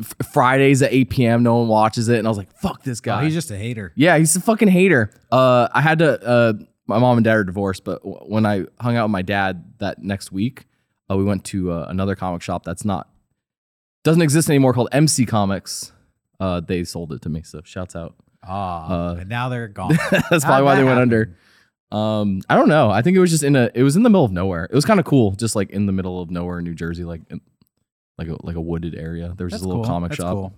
f- 0.00 0.14
Fridays 0.32 0.82
at 0.82 0.92
8 0.92 1.10
p.m. 1.10 1.42
No 1.42 1.56
one 1.56 1.68
watches 1.68 2.08
it." 2.08 2.18
And 2.18 2.26
I 2.26 2.30
was 2.30 2.38
like, 2.38 2.52
"Fuck 2.58 2.82
this 2.82 3.00
Oh, 3.00 3.04
guy." 3.04 3.24
he's 3.24 3.34
just 3.34 3.50
a 3.50 3.56
hater. 3.56 3.92
yeah, 3.96 4.18
he's 4.18 4.34
a 4.36 4.40
fucking 4.40 4.68
hater. 4.68 5.10
Uh, 5.32 5.68
I 5.72 5.80
had 5.80 5.98
to. 6.00 6.22
Uh, 6.26 6.52
my 6.86 6.98
mom 6.98 7.18
and 7.18 7.24
dad 7.24 7.36
are 7.36 7.44
divorced, 7.44 7.84
but 7.84 8.02
w- 8.02 8.16
when 8.26 8.46
I 8.46 8.64
hung 8.80 8.96
out 8.96 9.04
with 9.04 9.12
my 9.12 9.22
dad 9.22 9.74
that 9.78 10.02
next 10.02 10.32
week, 10.32 10.64
uh, 11.10 11.16
we 11.16 11.24
went 11.24 11.44
to 11.46 11.70
uh, 11.72 11.86
another 11.88 12.14
comic 12.16 12.40
shop 12.42 12.64
that's 12.64 12.84
not 12.84 13.08
doesn't 14.04 14.22
exist 14.22 14.48
anymore 14.48 14.72
called 14.72 14.88
MC 14.92 15.26
Comics. 15.26 15.92
Uh, 16.40 16.60
they 16.60 16.84
sold 16.84 17.12
it 17.12 17.20
to 17.22 17.28
me, 17.28 17.42
so 17.42 17.60
shouts 17.64 17.94
out. 17.96 18.14
Ah, 18.42 18.88
Uh, 19.10 19.14
and 19.16 19.28
now 19.28 19.48
they're 19.48 19.66
gone. 19.68 19.90
That's 20.10 20.28
How'd 20.30 20.42
probably 20.44 20.64
why 20.64 20.74
that 20.76 20.80
they 20.80 20.84
went 20.84 20.98
happen? 20.98 21.02
under. 21.02 21.36
Um, 21.90 22.42
I 22.48 22.54
don't 22.56 22.68
know. 22.68 22.90
I 22.90 23.02
think 23.02 23.16
it 23.16 23.20
was 23.20 23.30
just 23.30 23.42
in 23.42 23.56
a. 23.56 23.70
It 23.74 23.82
was 23.82 23.96
in 23.96 24.02
the 24.02 24.10
middle 24.10 24.24
of 24.24 24.32
nowhere. 24.32 24.64
It 24.64 24.74
was 24.74 24.84
kind 24.84 25.00
of 25.00 25.06
cool, 25.06 25.32
just 25.32 25.56
like 25.56 25.70
in 25.70 25.86
the 25.86 25.92
middle 25.92 26.20
of 26.20 26.30
nowhere 26.30 26.58
in 26.58 26.64
New 26.64 26.74
Jersey, 26.74 27.04
like 27.04 27.22
in, 27.30 27.40
like 28.18 28.28
a 28.28 28.36
like 28.46 28.56
a 28.56 28.60
wooded 28.60 28.94
area. 28.94 29.32
There 29.36 29.46
was 29.46 29.52
That's 29.52 29.62
just 29.62 29.64
a 29.64 29.68
little 29.68 29.82
cool. 29.84 29.90
comic 29.90 30.10
That's 30.10 30.20
shop. 30.20 30.32
cool. 30.34 30.52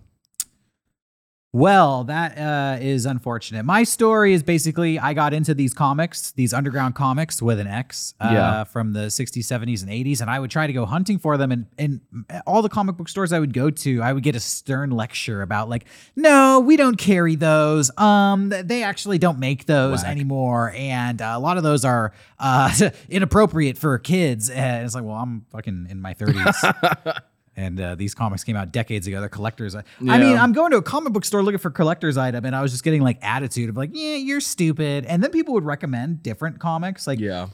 Well, 1.53 2.05
that 2.05 2.39
uh, 2.39 2.79
is 2.81 3.07
unfortunate. 3.07 3.65
My 3.65 3.83
story 3.83 4.35
is 4.35 4.45
basically 4.45 5.01
I 5.01 5.15
got 5.15 5.35
into 5.35 5.53
these 5.53 5.75
comics, 5.75 6.31
these 6.31 6.55
underground 6.55 6.95
comics 6.95 7.43
with 7.43 7.59
an 7.59 7.67
X, 7.67 8.15
uh, 8.21 8.29
Yeah. 8.33 8.65
from 8.65 8.93
the 8.93 9.11
60s, 9.11 9.47
70s, 9.47 9.83
and 9.83 9.91
80s, 9.91 10.21
and 10.21 10.31
I 10.31 10.39
would 10.39 10.53
try 10.53 10.69
to 10.69 10.73
go 10.73 10.87
hunting 10.87 11.19
for 11.19 11.37
them. 11.37 11.51
And, 11.51 11.67
and 11.77 12.01
all 12.47 12.63
the 12.63 12.69
comic 12.69 12.97
book 12.97 13.09
stores 13.09 13.33
I 13.33 13.41
would 13.41 13.53
go 13.53 13.69
to, 13.69 14.01
I 14.01 14.13
would 14.13 14.23
get 14.23 14.37
a 14.37 14.41
stern 14.41 14.91
lecture 14.93 15.43
about 15.43 15.69
like, 15.69 15.87
no, 16.15 16.61
we 16.61 16.77
don't 16.77 16.97
carry 16.97 17.35
those. 17.35 17.91
Um, 17.99 18.51
they 18.51 18.85
actually 18.85 19.19
don't 19.19 19.41
make 19.41 19.67
those 19.67 20.03
Whack. 20.03 20.11
anymore, 20.13 20.73
and 20.77 21.21
uh, 21.21 21.33
a 21.35 21.41
lot 21.41 21.57
of 21.57 21.65
those 21.65 21.85
are 21.85 22.13
uh, 22.39 22.73
inappropriate 23.09 23.77
for 23.77 23.99
kids. 23.99 24.51
And 24.51 24.85
it's 24.85 24.95
like, 24.95 25.03
well, 25.03 25.17
I'm 25.17 25.47
fucking 25.51 25.89
in 25.91 26.01
my 26.01 26.15
30s. 26.15 27.23
And 27.57 27.81
uh, 27.81 27.95
these 27.97 28.15
comics 28.15 28.45
came 28.45 28.57
out 28.57 28.73
decades 28.73 29.07
ago. 29.07 29.21
They're 29.21 29.29
collectors. 29.29 29.75
I 29.75 29.83
I 30.09 30.19
mean, 30.19 30.37
I'm 30.39 30.53
going 30.53 30.71
to 30.71 30.77
a 30.79 30.83
comic 30.83 31.13
book 31.13 31.25
store 31.25 31.43
looking 31.43 31.59
for 31.59 31.71
collector's 31.71 32.17
item, 32.17 32.45
and 32.45 32.55
I 32.55 32.63
was 32.63 32.71
just 32.71 32.85
getting 32.85 33.03
like 33.03 33.19
attitude 33.23 33.69
of 33.69 33.77
like, 33.77 33.91
yeah, 33.93 34.15
you're 34.17 34.41
stupid. 34.41 35.05
And 35.05 35.23
then 35.23 35.31
people 35.31 35.55
would 35.55 35.65
recommend 35.65 36.23
different 36.23 36.59
comics. 36.61 37.07
Like, 37.07 37.19
Yeah. 37.19 37.49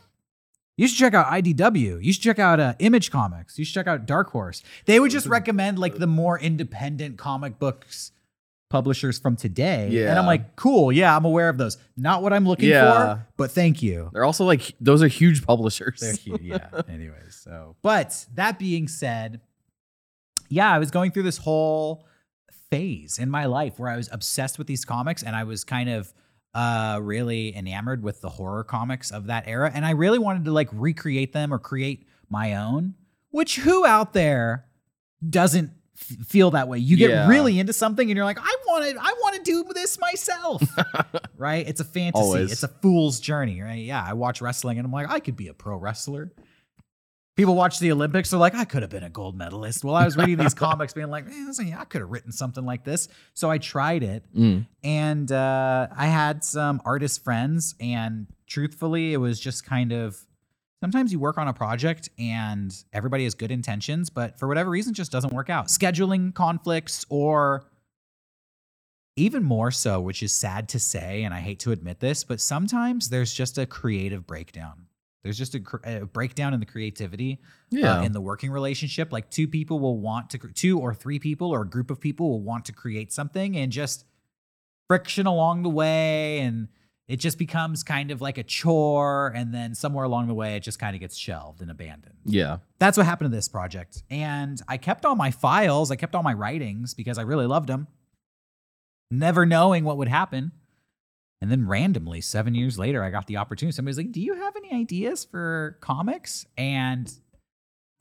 you 0.76 0.86
should 0.86 0.98
check 0.98 1.14
out 1.14 1.26
IDW. 1.26 2.04
You 2.04 2.12
should 2.12 2.22
check 2.22 2.38
out 2.38 2.60
uh, 2.60 2.74
Image 2.78 3.10
Comics. 3.10 3.58
You 3.58 3.64
should 3.64 3.74
check 3.74 3.86
out 3.86 4.04
Dark 4.06 4.30
Horse. 4.30 4.62
They 4.84 5.00
would 5.00 5.10
just 5.10 5.26
recommend 5.26 5.78
like 5.78 5.96
the 5.96 6.06
more 6.06 6.38
independent 6.38 7.16
comic 7.16 7.58
books 7.58 8.12
publishers 8.68 9.18
from 9.18 9.36
today. 9.36 9.88
Yeah. 9.90 10.10
And 10.10 10.18
I'm 10.18 10.26
like, 10.26 10.56
cool. 10.56 10.90
Yeah, 10.92 11.16
I'm 11.16 11.24
aware 11.24 11.48
of 11.48 11.56
those. 11.56 11.78
Not 11.96 12.22
what 12.22 12.32
I'm 12.32 12.46
looking 12.46 12.68
Yeah. 12.68 13.14
for, 13.14 13.26
but 13.36 13.50
thank 13.52 13.82
you. 13.82 14.10
They're 14.12 14.24
also 14.24 14.44
like 14.44 14.74
those 14.80 15.02
are 15.02 15.08
huge 15.08 15.44
publishers. 15.46 16.00
They're 16.00 16.14
cute, 16.14 16.42
yeah. 16.42 16.68
Anyways, 16.88 17.40
so 17.42 17.76
but 17.82 18.26
that 18.34 18.58
being 18.58 18.88
said, 18.88 19.40
yeah, 20.48 20.72
I 20.72 20.78
was 20.78 20.90
going 20.90 21.10
through 21.10 21.24
this 21.24 21.38
whole 21.38 22.06
phase 22.70 23.18
in 23.18 23.30
my 23.30 23.44
life 23.46 23.78
where 23.78 23.90
I 23.90 23.96
was 23.96 24.08
obsessed 24.12 24.58
with 24.58 24.66
these 24.66 24.84
comics 24.84 25.22
and 25.22 25.36
I 25.36 25.44
was 25.44 25.64
kind 25.64 25.88
of 25.88 26.12
uh 26.54 26.98
really 27.02 27.54
enamored 27.54 28.02
with 28.02 28.20
the 28.22 28.28
horror 28.30 28.64
comics 28.64 29.10
of 29.10 29.26
that 29.26 29.44
era 29.46 29.70
and 29.74 29.84
I 29.84 29.90
really 29.90 30.18
wanted 30.18 30.44
to 30.46 30.52
like 30.52 30.68
recreate 30.72 31.32
them 31.32 31.52
or 31.52 31.58
create 31.58 32.06
my 32.30 32.54
own, 32.54 32.94
which 33.30 33.56
who 33.56 33.84
out 33.86 34.14
there 34.14 34.66
doesn't 35.28 35.70
f- 35.96 36.26
feel 36.26 36.50
that 36.52 36.66
way. 36.68 36.78
You 36.78 36.96
get 36.96 37.10
Yeah. 37.10 37.28
really 37.28 37.58
into 37.60 37.72
something 37.72 38.08
and 38.10 38.16
you're 38.16 38.24
like, 38.24 38.38
I 38.40 38.56
want 38.66 38.84
to 38.84 38.96
I 39.00 39.12
want 39.20 39.36
to 39.36 39.42
do 39.42 39.64
this 39.74 39.98
myself. 40.00 40.62
right? 41.36 41.68
It's 41.68 41.80
a 41.80 41.84
fantasy. 41.84 42.22
Always. 42.22 42.50
It's 42.52 42.62
a 42.62 42.68
fool's 42.68 43.20
journey, 43.20 43.60
right? 43.60 43.84
Yeah, 43.84 44.02
I 44.04 44.14
watch 44.14 44.40
wrestling 44.40 44.78
and 44.78 44.86
I'm 44.86 44.92
like, 44.92 45.10
I 45.10 45.20
could 45.20 45.36
be 45.36 45.48
a 45.48 45.54
pro 45.54 45.76
wrestler. 45.76 46.32
People 47.36 47.54
watch 47.54 47.78
the 47.80 47.92
Olympics, 47.92 48.30
they're 48.30 48.40
like, 48.40 48.54
I 48.54 48.64
could 48.64 48.80
have 48.80 48.90
been 48.90 49.02
a 49.02 49.10
gold 49.10 49.36
medalist. 49.36 49.84
Well, 49.84 49.94
I 49.94 50.06
was 50.06 50.16
reading 50.16 50.38
these 50.38 50.54
comics 50.54 50.94
being 50.94 51.10
like, 51.10 51.26
man, 51.26 51.46
this- 51.46 51.60
I 51.60 51.84
could 51.84 52.00
have 52.00 52.10
written 52.10 52.32
something 52.32 52.64
like 52.64 52.82
this. 52.84 53.08
So 53.34 53.50
I 53.50 53.58
tried 53.58 54.02
it 54.02 54.24
Mm. 54.34 54.66
and 54.82 55.30
uh, 55.30 55.88
I 55.94 56.06
had 56.06 56.42
some 56.44 56.80
artist 56.86 57.22
friends, 57.22 57.74
and 57.78 58.26
truthfully, 58.46 59.12
it 59.12 59.18
was 59.18 59.38
just 59.38 59.66
kind 59.66 59.92
of 59.92 60.18
sometimes 60.82 61.12
you 61.12 61.18
work 61.18 61.36
on 61.36 61.46
a 61.48 61.52
project 61.52 62.08
and 62.18 62.74
everybody 62.92 63.24
has 63.24 63.34
good 63.34 63.50
intentions, 63.50 64.08
but 64.08 64.38
for 64.38 64.48
whatever 64.48 64.70
reason, 64.70 64.94
just 64.94 65.12
doesn't 65.12 65.32
work 65.34 65.50
out. 65.50 65.66
Scheduling 65.66 66.32
conflicts, 66.34 67.04
or 67.10 67.66
even 69.16 69.42
more 69.42 69.70
so, 69.70 70.00
which 70.00 70.22
is 70.22 70.32
sad 70.32 70.68
to 70.70 70.78
say, 70.78 71.22
and 71.22 71.32
I 71.34 71.40
hate 71.40 71.58
to 71.60 71.72
admit 71.72 72.00
this, 72.00 72.24
but 72.24 72.40
sometimes 72.40 73.08
there's 73.10 73.32
just 73.32 73.56
a 73.58 73.66
creative 73.66 74.26
breakdown. 74.26 74.85
There's 75.26 75.37
just 75.38 75.54
a, 75.56 75.61
a 76.02 76.06
breakdown 76.06 76.54
in 76.54 76.61
the 76.61 76.66
creativity 76.66 77.40
Yeah. 77.71 77.99
uh, 77.99 78.02
in 78.02 78.12
the 78.12 78.21
working 78.21 78.50
relationship. 78.50 79.12
Like 79.12 79.28
two 79.30 79.49
people 79.49 79.78
will 79.80 79.99
want 79.99 80.30
to, 80.30 80.38
two 80.38 80.78
or 80.78 80.95
three 80.95 81.18
people 81.18 81.50
or 81.50 81.62
a 81.62 81.68
group 81.68 81.90
of 81.90 82.00
people 82.00 82.30
will 82.30 82.42
want 82.42 82.64
to 82.66 82.73
create 82.73 83.12
something, 83.12 83.56
and 83.56 83.71
just 83.73 84.04
friction 84.88 85.26
along 85.26 85.64
the 85.64 85.68
way 85.68 86.38
and 86.38 86.68
it 87.09 87.16
just 87.16 87.38
becomes 87.38 87.83
kind 87.83 88.11
of 88.11 88.21
like 88.21 88.38
a 88.38 88.42
chore 88.42 89.33
and 89.35 89.52
then 89.54 89.75
somewhere 89.75 90.04
along 90.04 90.26
the 90.28 90.35
way 90.35 90.56
it 90.56 90.61
just 90.61 90.78
kind 90.78 90.95
of 90.95 91.00
gets 91.00 91.16
shelved 91.16 91.61
and 91.61 91.71
abandoned. 91.71 92.14
Yeah. 92.25 92.59
That's 92.78 92.97
what 92.97 93.06
happened 93.06 93.30
to 93.30 93.37
this 93.37 93.49
project. 93.49 94.02
And 94.11 94.61
I 94.68 94.76
kept 94.76 95.04
all 95.04 95.14
my 95.16 95.30
files, 95.30 95.90
I 95.90 95.97
kept 95.97 96.14
all 96.14 96.23
my 96.23 96.33
writings 96.35 96.95
because 96.95 97.18
I 97.18 97.23
really 97.23 97.47
loved 97.47 97.68
them, 97.68 97.87
never 99.11 99.47
knowing 99.47 99.85
what 99.85 99.97
would 99.99 100.09
happen. 100.09 100.52
And 101.42 101.50
then 101.50 101.68
randomly, 101.68 102.20
seven 102.22 102.54
years 102.54 102.78
later, 102.78 103.04
I 103.04 103.10
got 103.10 103.26
the 103.26 103.36
opportunity. 103.36 103.74
Somebody's 103.74 103.98
like, 103.98 104.12
Do 104.12 104.20
you 104.20 104.34
have 104.34 104.54
any 104.56 104.72
ideas 104.72 105.24
for 105.24 105.76
comics? 105.80 106.46
And 106.56 107.12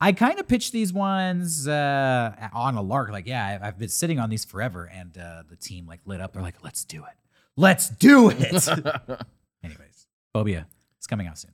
I 0.00 0.12
kind 0.12 0.38
of 0.40 0.48
pitched 0.48 0.72
these 0.72 0.92
ones 0.92 1.68
uh, 1.68 2.34
on 2.54 2.76
a 2.76 2.82
lark. 2.82 3.10
Like, 3.10 3.26
yeah, 3.26 3.58
I've- 3.62 3.78
been 3.78 3.88
sitting 3.88 4.18
on 4.18 4.30
these 4.30 4.44
forever. 4.44 4.90
And 4.92 5.16
uh, 5.18 5.42
the 5.48 5.56
team 5.56 5.86
like 5.86 6.00
lit 6.06 6.20
up. 6.20 6.32
They're 6.32 6.42
like, 6.42 6.56
Let's 6.62 6.84
do 6.84 7.04
it. 7.04 7.12
Let's 7.56 7.88
do 7.90 8.28
it. 8.28 8.46
Anyways, 9.64 10.06
Phobia. 10.32 10.66
It's 10.98 11.06
coming 11.06 11.26
out 11.26 11.38
soon. 11.38 11.52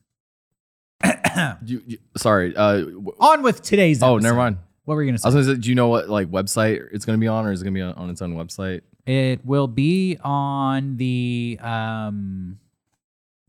you, 1.64 1.82
you- 1.86 1.98
sorry. 2.16 2.54
Uh, 2.56 2.78
w- 2.80 3.12
on 3.18 3.42
with 3.42 3.62
today's 3.62 4.02
oh, 4.02 4.14
episode. 4.16 4.22
never 4.28 4.36
mind. 4.38 4.58
What 4.84 4.94
were 4.96 5.02
you 5.02 5.08
going 5.08 5.16
to 5.16 5.20
say? 5.20 5.26
I 5.26 5.32
was 5.34 5.46
gonna 5.46 5.56
say, 5.56 5.60
do 5.62 5.68
you 5.68 5.74
know 5.76 5.88
what 5.88 6.08
like 6.08 6.28
website 6.28 6.80
it's 6.92 7.04
gonna 7.04 7.18
be 7.18 7.28
on, 7.28 7.46
or 7.46 7.52
is 7.52 7.60
it 7.62 7.64
gonna 7.64 7.74
be 7.74 7.80
on, 7.82 7.94
on 7.94 8.10
its 8.10 8.20
own 8.20 8.34
website? 8.34 8.80
It 9.06 9.44
will 9.44 9.66
be 9.66 10.16
on 10.22 10.96
the 10.96 11.58
um, 11.60 12.58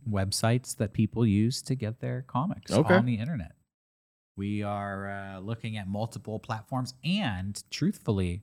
websites 0.10 0.75
that 0.77 0.93
people 0.93 1.25
use 1.25 1.62
to 1.63 1.75
get 1.75 2.00
their 2.00 2.24
comics 2.27 2.72
Okay. 2.72 2.93
on 2.95 3.05
the 3.05 3.15
internet. 3.15 3.51
We 4.36 4.63
are 4.63 5.10
uh, 5.10 5.39
looking 5.39 5.77
at 5.77 5.88
multiple 5.88 6.39
platforms, 6.39 6.95
and 7.03 7.62
truthfully, 7.69 8.41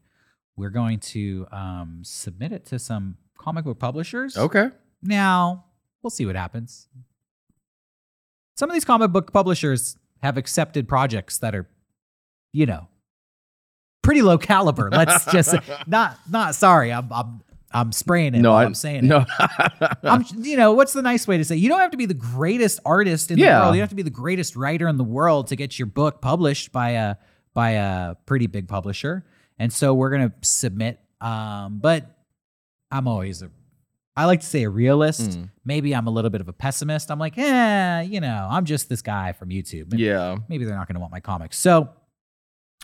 we're 0.56 0.70
going 0.70 1.00
to 1.00 1.46
um, 1.50 2.00
submit 2.04 2.52
it 2.52 2.64
to 2.66 2.78
some 2.78 3.16
comic 3.36 3.64
book 3.64 3.80
publishers. 3.80 4.36
Okay. 4.36 4.68
Now, 5.02 5.64
we'll 6.02 6.10
see 6.10 6.26
what 6.26 6.36
happens. 6.36 6.86
Some 8.56 8.70
of 8.70 8.74
these 8.74 8.84
comic 8.84 9.10
book 9.10 9.32
publishers 9.32 9.96
have 10.22 10.36
accepted 10.36 10.86
projects 10.86 11.38
that 11.38 11.54
are, 11.56 11.68
you 12.52 12.66
know, 12.66 12.86
pretty 14.10 14.22
low 14.22 14.38
caliber. 14.38 14.90
Let's 14.90 15.24
just 15.32 15.54
not 15.86 16.18
not 16.28 16.56
sorry. 16.56 16.92
I'm 16.92 17.12
I'm 17.12 17.42
I'm 17.72 17.92
spraying 17.92 18.34
it. 18.34 18.40
no, 18.40 18.52
I, 18.52 18.64
I'm 18.64 18.74
saying 18.74 19.04
it. 19.04 19.08
no. 19.08 19.24
I'm, 20.02 20.24
you 20.38 20.56
know, 20.56 20.72
what's 20.72 20.92
the 20.92 21.02
nice 21.02 21.28
way 21.28 21.38
to 21.38 21.44
say? 21.44 21.54
You 21.54 21.68
don't 21.68 21.78
have 21.78 21.92
to 21.92 21.96
be 21.96 22.06
the 22.06 22.14
greatest 22.14 22.80
artist 22.84 23.30
in 23.30 23.38
the 23.38 23.46
world. 23.46 23.74
You 23.76 23.80
don't 23.80 23.84
have 23.84 23.90
to 23.90 23.94
be 23.94 24.02
the 24.02 24.10
greatest 24.10 24.56
writer 24.56 24.88
in 24.88 24.96
the 24.96 25.04
world 25.04 25.46
to 25.48 25.56
get 25.56 25.78
your 25.78 25.86
book 25.86 26.20
published 26.20 26.72
by 26.72 26.90
a 26.90 27.16
by 27.54 27.70
a 27.70 28.16
pretty 28.26 28.48
big 28.48 28.66
publisher. 28.66 29.24
And 29.60 29.72
so 29.72 29.94
we're 29.94 30.10
gonna 30.10 30.32
submit. 30.42 30.98
Um, 31.20 31.78
but 31.78 32.16
I'm 32.90 33.06
always 33.06 33.42
a 33.42 33.50
I 34.16 34.24
like 34.24 34.40
to 34.40 34.46
say 34.46 34.64
a 34.64 34.68
realist. 34.68 35.30
Mm. 35.30 35.50
Maybe 35.64 35.94
I'm 35.94 36.08
a 36.08 36.10
little 36.10 36.30
bit 36.30 36.40
of 36.40 36.48
a 36.48 36.52
pessimist. 36.52 37.10
I'm 37.10 37.20
like, 37.20 37.38
eh, 37.38 38.00
you 38.02 38.20
know, 38.20 38.48
I'm 38.50 38.64
just 38.64 38.88
this 38.88 39.02
guy 39.02 39.32
from 39.32 39.50
YouTube. 39.50 39.96
yeah. 39.96 40.36
maybe 40.48 40.64
they're 40.64 40.74
not 40.74 40.88
going 40.88 40.96
to 40.96 41.00
want 41.00 41.12
my 41.12 41.20
comics. 41.20 41.56
So 41.56 41.88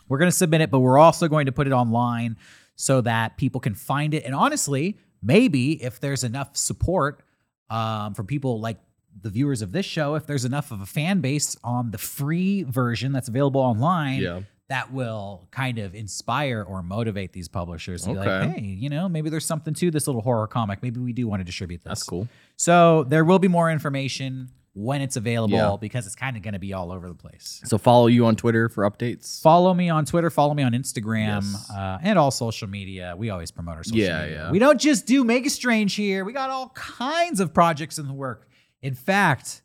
we're 0.09 0.17
going 0.17 0.31
to 0.31 0.35
submit 0.35 0.61
it, 0.61 0.71
but 0.71 0.79
we're 0.79 0.97
also 0.97 1.27
going 1.27 1.45
to 1.47 1.51
put 1.51 1.67
it 1.67 1.73
online 1.73 2.37
so 2.75 3.01
that 3.01 3.37
people 3.37 3.59
can 3.61 3.73
find 3.75 4.13
it. 4.13 4.23
And 4.23 4.33
honestly, 4.35 4.97
maybe 5.21 5.81
if 5.83 5.99
there's 5.99 6.23
enough 6.23 6.55
support 6.55 7.23
um, 7.69 8.13
from 8.13 8.27
people 8.27 8.59
like 8.59 8.77
the 9.19 9.29
viewers 9.29 9.61
of 9.61 9.71
this 9.71 9.85
show, 9.85 10.15
if 10.15 10.25
there's 10.27 10.45
enough 10.45 10.71
of 10.71 10.81
a 10.81 10.85
fan 10.85 11.21
base 11.21 11.57
on 11.63 11.91
the 11.91 11.97
free 11.97 12.63
version 12.63 13.11
that's 13.11 13.27
available 13.27 13.59
online, 13.61 14.21
Yeah. 14.21 14.41
that 14.69 14.93
will 14.93 15.47
kind 15.51 15.79
of 15.79 15.95
inspire 15.95 16.61
or 16.61 16.83
motivate 16.83 17.33
these 17.33 17.47
publishers 17.47 18.03
to 18.03 18.09
be 18.09 18.15
like, 18.15 18.51
hey, 18.55 18.61
you 18.61 18.89
know, 18.89 19.09
maybe 19.09 19.29
there's 19.29 19.45
something 19.45 19.73
to 19.73 19.89
this 19.89 20.05
little 20.07 20.21
horror 20.21 20.45
comic. 20.47 20.83
Maybe 20.83 20.99
we 20.99 21.13
do 21.13 21.27
want 21.27 21.39
to 21.39 21.43
distribute 21.45 21.77
this. 21.83 21.89
That's 21.89 22.03
cool. 22.03 22.27
So 22.57 23.03
there 23.05 23.25
will 23.25 23.39
be 23.39 23.47
more 23.47 23.71
information 23.71 24.49
when 24.79 25.01
it's 25.01 25.15
available 25.15 25.55
Yeah. 25.57 25.75
because 25.81 26.05
it's 26.05 26.15
kind 26.15 26.37
of 26.37 26.43
going 26.43 26.53
to 26.53 26.59
be 26.59 26.71
all 26.71 26.91
over 26.91 27.07
the 27.07 27.15
place. 27.15 27.61
So 27.65 27.79
follow 27.79 28.05
you 28.05 28.27
on 28.27 28.35
Twitter 28.35 28.69
for 28.69 28.87
updates. 28.87 29.41
Follow 29.41 29.73
me 29.73 29.89
on 29.89 30.05
Twitter, 30.05 30.29
follow 30.29 30.53
me 30.53 30.61
on 30.61 30.73
Instagram, 30.73 31.41
Yes. 31.41 31.71
uh, 31.71 31.97
and 32.03 32.19
all 32.19 32.29
social 32.29 32.67
media. 32.67 33.15
We 33.17 33.31
always 33.31 33.49
promote 33.49 33.77
our 33.77 33.83
social 33.83 33.97
Yeah, 33.97 34.21
media. 34.21 34.35
yeah. 34.45 34.51
We 34.51 34.59
don't 34.59 34.79
just 34.79 35.07
do 35.07 35.23
Make 35.23 35.37
Mega 35.43 35.49
Strange 35.49 35.95
here. 35.95 36.23
We 36.25 36.31
got 36.33 36.51
all 36.51 36.69
kinds 36.75 37.39
of 37.39 37.53
projects 37.55 37.97
in 37.97 38.05
the 38.07 38.13
work. 38.13 38.47
In 38.83 38.93
fact, 38.93 39.63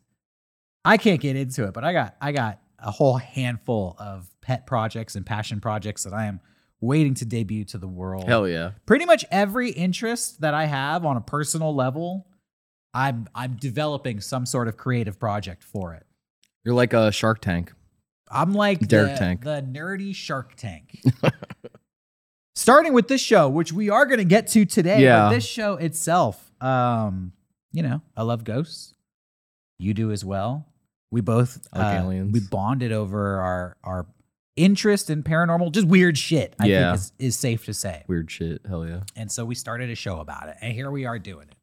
I 0.85 0.97
can't 0.97 1.21
get 1.21 1.37
into 1.37 1.64
it, 1.66 1.75
but 1.75 1.85
I 1.85 1.92
got 1.92 2.16
I 2.21 2.33
got 2.33 2.61
a 2.78 2.90
whole 2.90 3.19
handful 3.19 3.95
of 3.99 4.28
pet 4.40 4.66
projects 4.66 5.14
and 5.14 5.25
passion 5.26 5.61
projects 5.61 6.04
that 6.04 6.12
I 6.14 6.25
am 6.25 6.40
waiting 6.81 7.14
to 7.14 7.25
debut 7.25 7.64
to 7.66 7.78
the 7.78 7.87
world. 7.87 8.25
Hell 8.26 8.49
yeah. 8.49 8.71
Pretty 8.87 9.04
much 9.04 9.25
every 9.31 9.71
interest 9.71 10.40
that 10.40 10.54
I 10.54 10.64
have 10.64 11.04
on 11.04 11.16
a 11.16 11.21
personal 11.21 11.75
level, 11.75 12.26
I'm 12.94 13.28
I'm 13.34 13.56
developing 13.56 14.20
some 14.20 14.46
sort 14.46 14.68
of 14.68 14.76
creative 14.76 15.18
project 15.18 15.64
for 15.64 15.94
it. 15.94 16.04
You're 16.64 16.75
like 16.75 16.92
a 16.92 17.11
Shark 17.12 17.40
Tank. 17.40 17.72
I'm 18.30 18.52
like 18.54 18.80
Derek 18.88 19.12
the, 19.12 19.18
Tank. 19.18 19.44
the 19.44 19.62
nerdy 19.62 20.14
Shark 20.14 20.54
Tank. 20.56 21.00
Starting 22.54 22.92
with 22.92 23.08
this 23.08 23.20
show, 23.20 23.49
which 23.49 23.72
we 23.72 23.88
are 23.88 24.04
going 24.04 24.18
to 24.18 24.25
get 24.25 24.46
to 24.49 24.64
today. 24.66 25.02
Yeah. 25.02 25.25
But 25.28 25.34
this 25.34 25.46
show 25.46 25.75
itself, 25.75 26.52
um, 26.61 27.32
you 27.72 27.82
know, 27.82 28.02
I 28.16 28.22
love 28.22 28.44
ghosts. 28.44 28.94
You 29.78 29.94
do 29.94 30.12
as 30.12 30.25
well. 30.25 30.66
We 31.11 31.22
both 31.22 31.66
I 31.72 31.78
like 31.78 31.99
uh, 31.99 32.04
aliens. 32.04 32.32
We 32.32 32.40
bonded 32.40 32.92
over 32.92 33.40
our 33.40 33.76
our 33.82 34.06
interest 34.54 35.08
in 35.08 35.22
paranormal, 35.22 35.72
just 35.72 35.87
weird 35.87 36.18
shit. 36.18 36.54
I 36.61 36.66
Yeah. 36.66 36.90
think 36.92 36.94
is, 37.00 37.12
is 37.18 37.37
safe 37.37 37.64
to 37.64 37.75
say. 37.75 38.04
Weird 38.06 38.30
shit. 38.30 38.61
Hell 38.68 38.87
yeah. 38.87 39.00
And 39.16 39.32
so 39.32 39.44
we 39.46 39.54
started 39.54 39.88
a 39.90 39.94
show 39.94 40.20
about 40.20 40.49
it. 40.49 40.56
And 40.61 40.75
here 40.75 40.90
we 40.90 41.06
are 41.06 41.18
doing 41.18 41.49
it. 41.49 41.54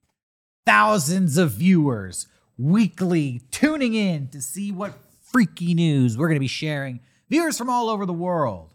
Thousands 0.66 1.38
of 1.38 1.52
viewers 1.52 2.28
weekly 2.58 3.42
tuning 3.52 3.94
in 3.94 4.28
to 4.30 4.42
see 4.42 4.72
what 4.72 4.94
freaky 5.32 5.74
news 5.74 6.18
we're 6.18 6.28
going 6.28 6.36
to 6.36 6.40
be 6.42 6.48
sharing. 6.48 7.00
Viewers 7.30 7.58
from 7.58 7.70
all 7.70 7.90
over 7.90 8.06
the 8.06 8.14
world. 8.14 8.74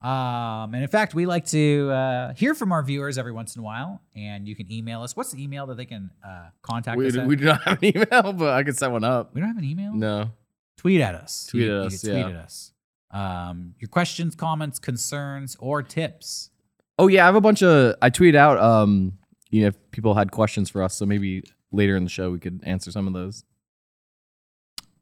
Um, 0.00 0.74
and 0.74 0.76
in 0.82 0.88
fact, 0.88 1.14
we 1.14 1.26
like 1.26 1.44
to 1.46 1.90
uh, 1.90 2.32
hear 2.34 2.54
from 2.54 2.70
our 2.72 2.82
viewers 2.82 3.18
every 3.18 3.32
once 3.32 3.56
in 3.56 3.60
a 3.60 3.64
while. 3.64 4.00
And 4.16 4.46
you 4.46 4.54
can 4.54 4.70
email 4.72 5.02
us. 5.02 5.16
What's 5.16 5.32
the 5.32 5.42
email 5.42 5.66
that 5.66 5.76
they 5.76 5.84
can 5.86 6.10
uh, 6.26 6.50
contact 6.62 6.96
We, 6.96 7.08
us 7.08 7.16
at? 7.16 7.26
we 7.26 7.36
do 7.36 7.44
not 7.46 7.62
have 7.64 7.82
an 7.82 7.96
email, 7.96 8.32
but 8.32 8.54
I 8.54 8.62
could 8.62 8.76
set 8.76 8.90
one 8.92 9.04
up. 9.04 9.34
We 9.34 9.40
don't 9.40 9.48
have 9.48 9.58
an 9.58 9.64
email? 9.64 9.92
No. 9.94 10.30
Tweet 10.76 11.00
at 11.00 11.14
us. 11.16 11.46
Tweet 11.50 11.64
You- 11.64 11.76
at 11.76 11.80
you 11.80 11.86
us, 11.86 12.00
Tweet 12.00 12.14
yeah. 12.14 12.28
at 12.28 12.34
us. 12.36 12.72
Um, 13.10 13.74
your 13.80 13.88
questions, 13.88 14.34
comments, 14.36 14.78
concerns, 14.78 15.56
or 15.58 15.82
tips. 15.82 16.50
Oh 16.98 17.08
yeah, 17.08 17.22
I 17.22 17.26
have 17.26 17.36
a 17.36 17.40
bunch 17.40 17.62
of. 17.62 17.94
I 18.02 18.10
tweeted 18.10 18.34
out. 18.36 18.58
Um, 18.58 19.17
you 19.50 19.62
know, 19.62 19.68
if 19.68 19.90
people 19.90 20.14
had 20.14 20.30
questions 20.30 20.68
for 20.70 20.82
us, 20.82 20.94
so 20.94 21.06
maybe 21.06 21.42
later 21.72 21.96
in 21.96 22.04
the 22.04 22.10
show 22.10 22.30
we 22.30 22.38
could 22.38 22.60
answer 22.64 22.90
some 22.90 23.06
of 23.06 23.12
those. 23.12 23.44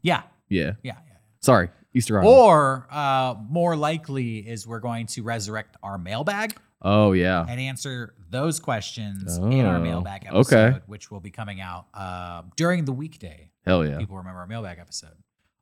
Yeah. 0.02 0.22
Yeah. 0.48 0.72
Yeah. 0.82 0.94
yeah. 1.06 1.12
Sorry, 1.40 1.68
Easter 1.94 2.18
Island. 2.20 2.36
Or 2.36 2.86
uh, 2.90 3.34
more 3.48 3.76
likely 3.76 4.38
is 4.38 4.66
we're 4.66 4.80
going 4.80 5.06
to 5.08 5.22
resurrect 5.22 5.76
our 5.82 5.98
mailbag 5.98 6.56
oh 6.82 7.12
yeah. 7.12 7.44
and 7.48 7.60
answer 7.60 8.14
those 8.30 8.58
questions 8.60 9.36
in 9.36 9.64
our 9.64 9.76
Oh, 9.76 9.80
mailbag 9.80 10.26
okay. 10.26 10.36
episode, 10.66 10.82
which 10.86 11.10
will 11.10 11.20
be 11.20 11.30
coming 11.30 11.60
out 11.60 11.86
uh, 11.94 12.42
during 12.56 12.84
the 12.84 12.92
weekday. 12.92 13.50
Hell 13.64 13.86
yeah. 13.86 13.98
People 13.98 14.16
remember 14.16 14.40
our 14.40 14.46
mailbag 14.46 14.78
episode. 14.78 15.14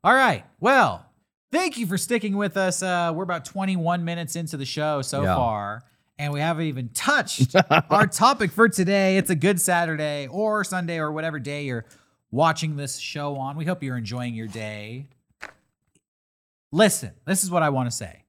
All 0.03 0.13
right. 0.13 0.43
Well, 0.59 1.05
thank 1.51 1.77
you 1.77 1.85
for 1.87 1.97
sticking 1.97 2.35
with 2.37 2.57
us. 2.57 2.81
Uh, 2.81 3.11
we're 3.15 3.23
about 3.23 3.45
21 3.45 4.03
minutes 4.03 4.35
into 4.35 4.57
the 4.57 4.65
show 4.65 5.01
so 5.01 5.23
Yeah. 5.23 5.35
far, 5.35 5.83
and 6.17 6.31
we 6.33 6.39
haven't 6.39 6.65
even 6.65 6.89
touched 6.89 7.55
our 7.89 8.07
topic 8.11 8.51
for 8.51 8.69
today. 8.69 9.17
It's 9.17 9.29
a 9.29 9.35
good 9.35 9.59
Saturday 9.59 10.27
or 10.27 10.63
Sunday 10.63 10.97
or 10.99 11.11
whatever 11.11 11.39
day 11.39 11.65
you're 11.65 11.85
watching 12.31 12.75
this 12.75 12.97
show 12.97 13.35
on. 13.37 13.57
We 13.57 13.65
hope 13.65 13.83
you're 13.83 13.97
enjoying 13.97 14.33
your 14.33 14.47
day. 14.47 15.07
Listen, 16.71 17.11
this 17.25 17.43
is 17.43 17.51
what 17.51 17.63
I 17.63 17.69
want 17.69 17.89
to 17.89 17.95
say. 17.95 18.23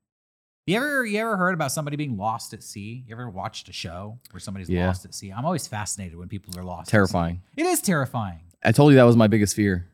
You 0.66 0.76
ever 0.78 1.07
you 1.07 1.19
ever 1.21 1.37
heard 1.37 1.55
about 1.55 1.71
somebody 1.71 1.97
being 1.97 2.16
lost 2.16 2.52
at 2.52 2.62
sea? 2.62 3.05
You 3.07 3.14
ever 3.14 3.31
watched 3.31 3.69
a 3.69 3.73
show 3.73 4.19
where 4.33 4.40
somebody's 4.40 4.69
Yeah. 4.69 4.87
lost 4.88 5.05
at 5.05 5.14
sea? 5.14 5.31
I'm 5.31 5.45
always 5.45 5.66
fascinated 5.69 6.19
when 6.19 6.28
people 6.28 6.59
are 6.59 6.64
lost. 6.64 6.90
Terrifying. 6.90 7.43
It 7.57 7.66
is 7.66 7.81
terrifying. 7.81 8.40
I 8.64 8.73
told 8.73 8.90
you 8.93 8.97
that 8.97 9.05
was 9.05 9.16
my 9.16 9.28
biggest 9.28 9.55
fear. 9.55 9.87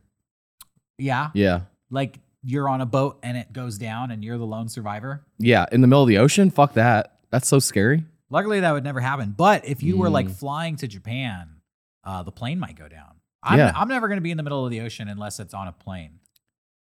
Yeah. 0.96 1.30
Yeah. 1.34 1.62
Like 1.90 2.20
you're 2.42 2.68
on 2.70 2.80
a 2.80 2.86
boat 2.86 3.18
and 3.22 3.36
it 3.36 3.52
goes 3.52 3.76
down 3.76 4.10
and 4.10 4.24
you're 4.24 4.38
the 4.38 4.46
lone 4.46 4.68
survivor. 4.68 5.24
Yeah. 5.38 5.66
In 5.72 5.82
the 5.82 5.86
middle 5.86 6.02
of 6.02 6.08
the 6.08 6.18
ocean. 6.18 6.50
Fuck 6.50 6.72
that. 6.74 7.11
That's 7.32 7.48
so 7.48 7.58
scary. 7.58 8.04
Luckily, 8.30 8.60
that 8.60 8.70
would 8.72 8.84
never 8.84 9.00
happen. 9.00 9.34
But 9.36 9.64
if 9.66 9.82
you 9.82 9.96
were 9.96 10.08
like 10.08 10.28
Mm. 10.28 10.36
flying 10.36 10.76
to 10.76 10.86
Japan, 10.86 11.56
uh, 12.04 12.22
the 12.22 12.30
plane 12.32 12.58
might 12.60 12.76
go 12.78 12.86
down. 12.88 13.14
I'm, 13.42 13.58
Yeah. 13.58 13.72
I'm 13.74 13.88
never 13.88 14.06
going 14.06 14.18
to 14.18 14.22
be 14.22 14.30
in 14.30 14.36
the 14.36 14.42
middle 14.44 14.64
of 14.64 14.70
the 14.70 14.80
ocean 14.82 15.08
unless 15.08 15.40
it's 15.40 15.52
on 15.54 15.66
a 15.66 15.72
plane. 15.72 16.20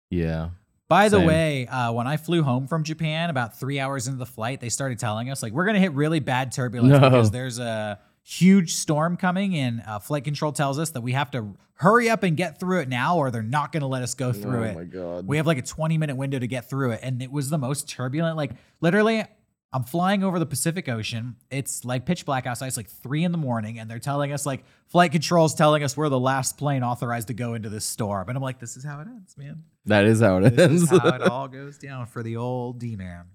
Yeah. 0.09 0.49
By 0.89 1.07
the 1.07 1.17
Same. 1.19 1.27
way, 1.27 1.67
uh, 1.67 1.93
when 1.93 2.05
I 2.07 2.17
flew 2.17 2.43
home 2.43 2.67
from 2.67 2.83
Japan, 2.83 3.29
about 3.29 3.57
three 3.57 3.79
hours 3.79 4.07
into 4.07 4.19
the 4.19 4.25
flight, 4.25 4.59
they 4.59 4.67
started 4.69 4.99
telling 4.99 5.29
us 5.29 5.41
like 5.41 5.53
we're 5.53 5.63
going 5.63 5.75
to 5.75 5.79
hit 5.79 5.93
really 5.93 6.19
bad 6.19 6.51
turbulence 6.51 6.91
No. 6.91 7.09
because 7.09 7.31
there's 7.31 7.59
a 7.59 7.97
huge 8.23 8.73
storm 8.73 9.15
coming, 9.15 9.55
and 9.55 9.81
uh, 9.87 9.99
flight 9.99 10.25
control 10.25 10.51
tells 10.51 10.77
us 10.77 10.89
that 10.91 11.01
we 11.01 11.13
have 11.13 11.31
to 11.31 11.55
hurry 11.75 12.09
up 12.09 12.23
and 12.23 12.35
get 12.35 12.59
through 12.59 12.79
it 12.81 12.89
now, 12.89 13.17
or 13.17 13.31
they're 13.31 13.41
not 13.41 13.71
going 13.71 13.81
to 13.81 13.87
let 13.87 14.03
us 14.03 14.13
go 14.15 14.33
through 14.33 14.59
oh 14.59 14.63
it. 14.63 14.75
my 14.75 14.83
god. 14.83 15.25
We 15.25 15.37
have 15.37 15.47
like 15.47 15.57
a 15.57 15.63
20 15.63 15.97
minute 15.97 16.17
window 16.17 16.37
to 16.39 16.45
get 16.47 16.69
through 16.69 16.91
it. 16.91 16.99
And 17.01 17.21
it 17.23 17.31
was 17.31 17.49
the 17.49 17.57
most 17.57 17.87
turbulent. 17.89 18.35
Like 18.37 18.51
literally, 18.81 19.23
I'm 19.73 19.83
flying 19.83 20.21
over 20.23 20.37
the 20.37 20.45
Pacific 20.45 20.89
Ocean. 20.89 21.37
It's 21.49 21.85
like 21.85 22.05
pitch 22.05 22.25
black 22.25 22.45
outside. 22.45 22.67
It's 22.67 22.75
like 22.75 22.89
three 22.89 23.23
in 23.23 23.31
the 23.31 23.37
morning, 23.37 23.79
and 23.79 23.89
they're 23.89 23.99
telling 23.99 24.33
us 24.33 24.45
like 24.45 24.65
flight 24.87 25.13
controls 25.13 25.55
telling 25.55 25.81
us 25.81 25.95
we're 25.95 26.09
the 26.09 26.19
last 26.19 26.57
plane 26.57 26.83
authorized 26.83 27.29
to 27.29 27.33
go 27.33 27.53
into 27.53 27.69
this 27.69 27.85
storm. 27.85 28.27
And 28.27 28.35
I'm 28.37 28.43
like, 28.43 28.59
this 28.59 28.75
is 28.75 28.83
how 28.83 28.99
it 28.99 29.07
ends, 29.07 29.37
man. 29.37 29.63
That 29.85 30.03
is 30.05 30.19
how 30.19 30.37
it 30.37 30.55
This 30.57 30.69
ends. 30.69 30.83
is 30.83 30.89
how 30.89 31.07
it 31.07 31.21
all 31.29 31.47
goes 31.47 31.77
down 31.77 32.05
for 32.05 32.21
the 32.21 32.35
old 32.35 32.79
D 32.79 32.97
man. 32.97 33.27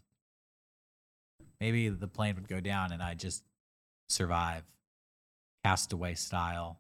Maybe 1.58 1.88
the 1.88 2.06
plane 2.08 2.34
would 2.34 2.48
go 2.48 2.60
down 2.60 2.92
and 2.92 3.02
I 3.02 3.14
just 3.14 3.42
survive, 4.10 4.62
castaway 5.64 6.14
style. 6.14 6.78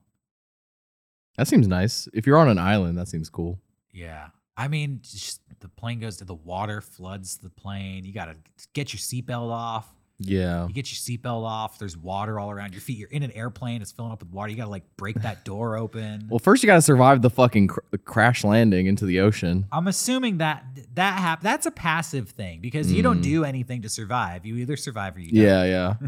that 1.38 1.48
seems 1.48 1.66
nice. 1.66 2.08
If 2.12 2.26
you're 2.26 2.36
on 2.36 2.48
an 2.50 2.58
island, 2.58 2.98
that 2.98 3.08
seems 3.08 3.30
cool. 3.30 3.58
Yeah. 3.90 4.28
I 4.56 4.68
mean, 4.68 5.00
just 5.02 5.40
the 5.60 5.68
plane 5.68 6.00
goes 6.00 6.16
to 6.18 6.24
the 6.24 6.34
water, 6.34 6.80
floods 6.80 7.38
the 7.38 7.50
plane. 7.50 8.04
You 8.04 8.12
got 8.12 8.26
to 8.26 8.36
get 8.72 8.92
your 8.92 8.98
seatbelt 9.00 9.50
off. 9.50 9.86
Yeah. 10.18 10.66
You 10.66 10.72
get 10.72 10.90
your 10.90 10.96
seatbelt 11.18 11.44
off. 11.44 11.78
There's 11.78 11.94
water 11.94 12.40
all 12.40 12.50
around 12.50 12.72
your 12.72 12.80
feet. 12.80 12.96
You're 12.96 13.10
in 13.10 13.22
an 13.22 13.32
airplane. 13.32 13.82
It's 13.82 13.92
filling 13.92 14.12
up 14.12 14.20
with 14.22 14.30
water. 14.32 14.50
You 14.50 14.56
got 14.56 14.64
to 14.64 14.70
like 14.70 14.84
break 14.96 15.16
that 15.22 15.44
door 15.44 15.76
open. 15.82 16.26
Well, 16.30 16.38
first 16.38 16.62
you 16.62 16.66
got 16.68 16.76
to 16.76 16.80
survive 16.82 17.20
the 17.20 17.28
fucking 17.28 17.66
cr- 17.66 17.80
crash 18.06 18.42
landing 18.42 18.86
into 18.86 19.04
the 19.04 19.20
ocean. 19.20 19.66
I'm 19.70 19.86
assuming 19.88 20.38
that 20.38 20.64
that 20.94 21.18
hap- 21.18 21.42
that's 21.42 21.66
a 21.66 21.70
passive 21.70 22.30
thing 22.30 22.60
because 22.62 22.90
you 22.90 23.02
don't 23.02 23.18
Mm. 23.20 23.24
do 23.24 23.44
anything 23.44 23.82
to 23.82 23.90
survive. 23.90 24.46
You 24.46 24.56
either 24.56 24.78
survive 24.78 25.16
or 25.16 25.20
you 25.20 25.32
don't. 25.32 25.42
Yeah, 25.42 25.64
yeah. 25.64 25.94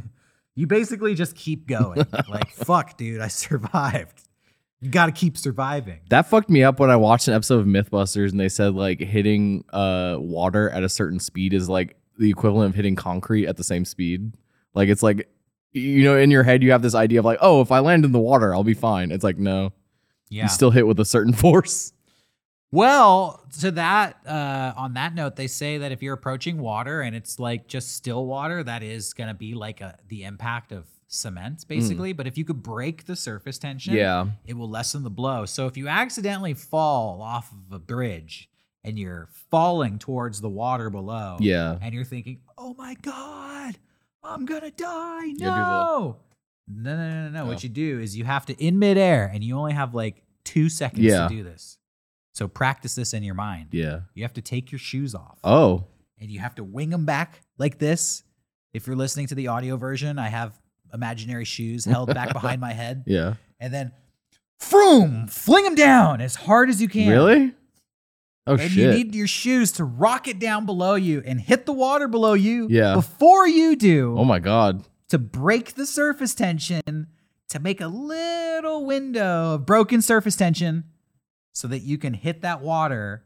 You 0.55 0.67
basically 0.67 1.15
just 1.15 1.37
keep 1.37 1.69
going. 1.69 2.05
like, 2.29 2.51
fuck, 2.51 2.97
dude, 2.97 3.21
I 3.21 3.29
survived. 3.29 4.23
You 4.81 4.91
got 4.91 5.07
to 5.07 5.13
keep 5.13 5.37
surviving. 5.37 5.99
That 6.09 6.27
fucked 6.29 6.49
me 6.51 6.63
up 6.63 6.79
when 6.79 6.89
I 6.91 6.97
watched 6.97 7.27
an 7.29 7.35
episode 7.35 7.59
of 7.61 7.67
Mythbusters 7.67 8.31
and 8.31 8.39
they 8.39 8.49
said 8.49 8.75
like 8.75 9.01
hitting 9.01 9.65
uh 9.73 10.17
water 10.21 10.71
at 10.71 10.85
a 10.85 10.89
certain 10.89 11.19
speed 11.21 11.53
is 11.53 11.69
like 11.69 11.97
the 12.19 12.31
equivalent 12.31 12.71
of 12.71 12.75
hitting 12.77 12.95
concrete 12.97 13.47
at 13.47 13.57
the 13.57 13.65
same 13.65 13.85
speed. 13.85 14.33
Like 14.75 14.89
it's 14.89 15.03
like 15.03 15.29
you 15.73 16.05
know 16.05 16.17
in 16.17 16.31
your 16.31 16.43
head 16.45 16.63
you 16.63 16.71
have 16.71 16.83
this 16.83 16.95
idea 16.95 17.19
of 17.19 17.25
like 17.25 17.39
oh 17.41 17.61
if 17.61 17.71
I 17.73 17.81
land 17.81 18.05
in 18.05 18.13
the 18.13 18.19
water 18.21 18.55
I'll 18.55 18.63
be 18.65 18.75
fine. 18.75 19.11
It's 19.11 19.25
like 19.25 19.37
no, 19.39 19.73
Yeah. 20.29 20.45
you 20.45 20.49
still 20.49 20.71
hit 20.71 20.87
with 20.87 21.01
a 21.01 21.05
certain 21.05 21.33
force. 21.45 21.93
well, 22.71 23.43
to 23.61 23.71
that, 23.73 24.19
uh, 24.27 24.75
on 24.77 24.93
that 24.95 25.15
note, 25.15 25.37
they 25.37 25.47
say 25.47 25.79
that 25.79 25.91
if 25.91 26.03
you're 26.03 26.13
approaching 26.15 26.59
water 26.59 27.01
and 27.01 27.17
it's 27.17 27.39
like 27.41 27.67
just 27.67 27.97
still 27.97 28.27
water, 28.27 28.63
that 28.63 28.83
is 28.83 29.15
going 29.15 29.29
to 29.29 29.35
be 29.35 29.55
like 29.55 29.81
a, 29.81 29.97
the 30.09 30.25
impact 30.25 30.71
of 30.71 30.87
cement, 31.09 31.63
hmm. 31.63 31.69
basically. 31.69 32.13
But 32.13 32.27
if 32.27 32.39
you 32.39 32.45
could 32.45 32.63
break 32.63 33.07
the 33.07 33.17
surface 33.17 33.59
tension, 33.59 33.95
Yeah. 33.95 34.27
it 34.45 34.55
will 34.55 34.69
lessen 34.71 35.03
the 35.03 35.11
blow. 35.11 35.45
So 35.47 35.67
if 35.67 35.77
you 35.77 35.89
accidentally 35.89 36.55
fall 36.55 37.21
off 37.23 37.51
of 37.53 37.73
a 37.73 37.79
bridge 37.79 38.49
and 38.85 38.99
you're 38.99 39.29
falling 39.51 39.99
towards 39.99 40.41
the 40.41 40.49
water 40.49 40.91
below, 40.91 41.39
Yeah. 41.41 41.79
and 41.83 41.93
you're 41.95 42.05
thinking, 42.05 42.41
"Oh 42.57 42.75
my 42.75 42.95
god, 42.95 43.77
I'm 44.23 44.45
gonna 44.47 44.71
die!" 44.71 45.33
No, 45.39 46.19
no, 46.69 46.97
no, 46.97 46.97
no, 46.97 47.25
no, 47.25 47.31
no. 47.31 47.43
Oh. 47.45 47.47
What 47.47 47.63
you 47.63 47.69
do 47.69 47.99
is 47.99 48.17
you 48.17 48.25
have 48.25 48.47
to 48.47 48.55
in 48.65 48.79
midair, 48.79 49.27
and 49.33 49.43
you 49.43 49.57
only 49.57 49.73
have 49.73 49.95
like 49.95 50.23
two 50.45 50.69
seconds 50.69 51.03
Yeah. 51.05 51.27
to 51.27 51.35
do 51.35 51.43
this. 51.43 51.79
So 52.35 52.47
practice 52.47 52.95
this 52.95 53.13
in 53.15 53.23
your 53.25 53.35
mind. 53.35 53.69
Yeah. 53.73 54.03
You 54.15 54.23
have 54.23 54.35
to 54.35 54.43
take 54.43 54.71
your 54.71 54.79
shoes 54.79 55.15
off, 55.15 55.39
Oh. 55.43 55.87
and 56.21 56.31
you 56.31 56.39
have 56.39 56.55
to 56.57 56.65
wing 56.65 56.91
them 56.91 57.05
back 57.05 57.41
like 57.59 57.79
this. 57.79 58.23
If 58.73 58.87
you're 58.87 58.95
listening 58.97 59.27
to 59.29 59.35
the 59.35 59.49
audio 59.49 59.77
version, 59.77 60.19
I 60.19 60.29
have 60.29 60.61
imaginary 60.93 61.45
shoes 61.45 61.85
held 61.87 62.13
back 62.15 62.33
behind 62.33 62.61
my 62.61 62.73
head, 62.73 63.05
Yeah. 63.07 63.35
and 63.61 63.73
then, 63.73 63.93
vroom, 64.63 65.27
fling 65.29 65.65
them 65.65 65.75
down 65.75 66.21
as 66.21 66.35
hard 66.35 66.69
as 66.71 66.81
you 66.83 66.89
can. 66.89 67.09
Really? 67.09 67.55
Oh 68.47 68.57
shit. 68.57 68.65
and 68.65 68.71
shit. 68.73 68.83
you 68.99 69.05
need 69.05 69.15
your 69.15 69.27
shoes 69.27 69.73
to 69.73 69.85
rocket 69.85 70.39
down 70.39 70.65
below 70.65 70.95
you 70.95 71.23
and 71.27 71.39
hit 71.39 71.67
the 71.67 71.73
water 71.73 72.09
below 72.09 72.33
you 72.33 72.67
Yeah. 72.71 72.95
before 72.95 73.47
you 73.47 73.77
do 73.77 74.15
oh 74.17 74.25
my 74.25 74.39
god. 74.39 74.85
to 75.11 75.19
break 75.19 75.75
the 75.75 75.85
surface 75.85 76.35
tension 76.35 77.09
to 77.51 77.59
make 77.61 77.83
a 77.83 77.89
little 77.89 78.87
window 78.87 79.55
of 79.57 79.67
broken 79.67 80.01
surface 80.01 80.35
tension 80.35 80.85
so 81.53 81.69
that 81.69 81.81
you 81.81 81.99
can 81.99 82.15
hit 82.15 82.41
that 82.41 82.63
water 82.63 83.23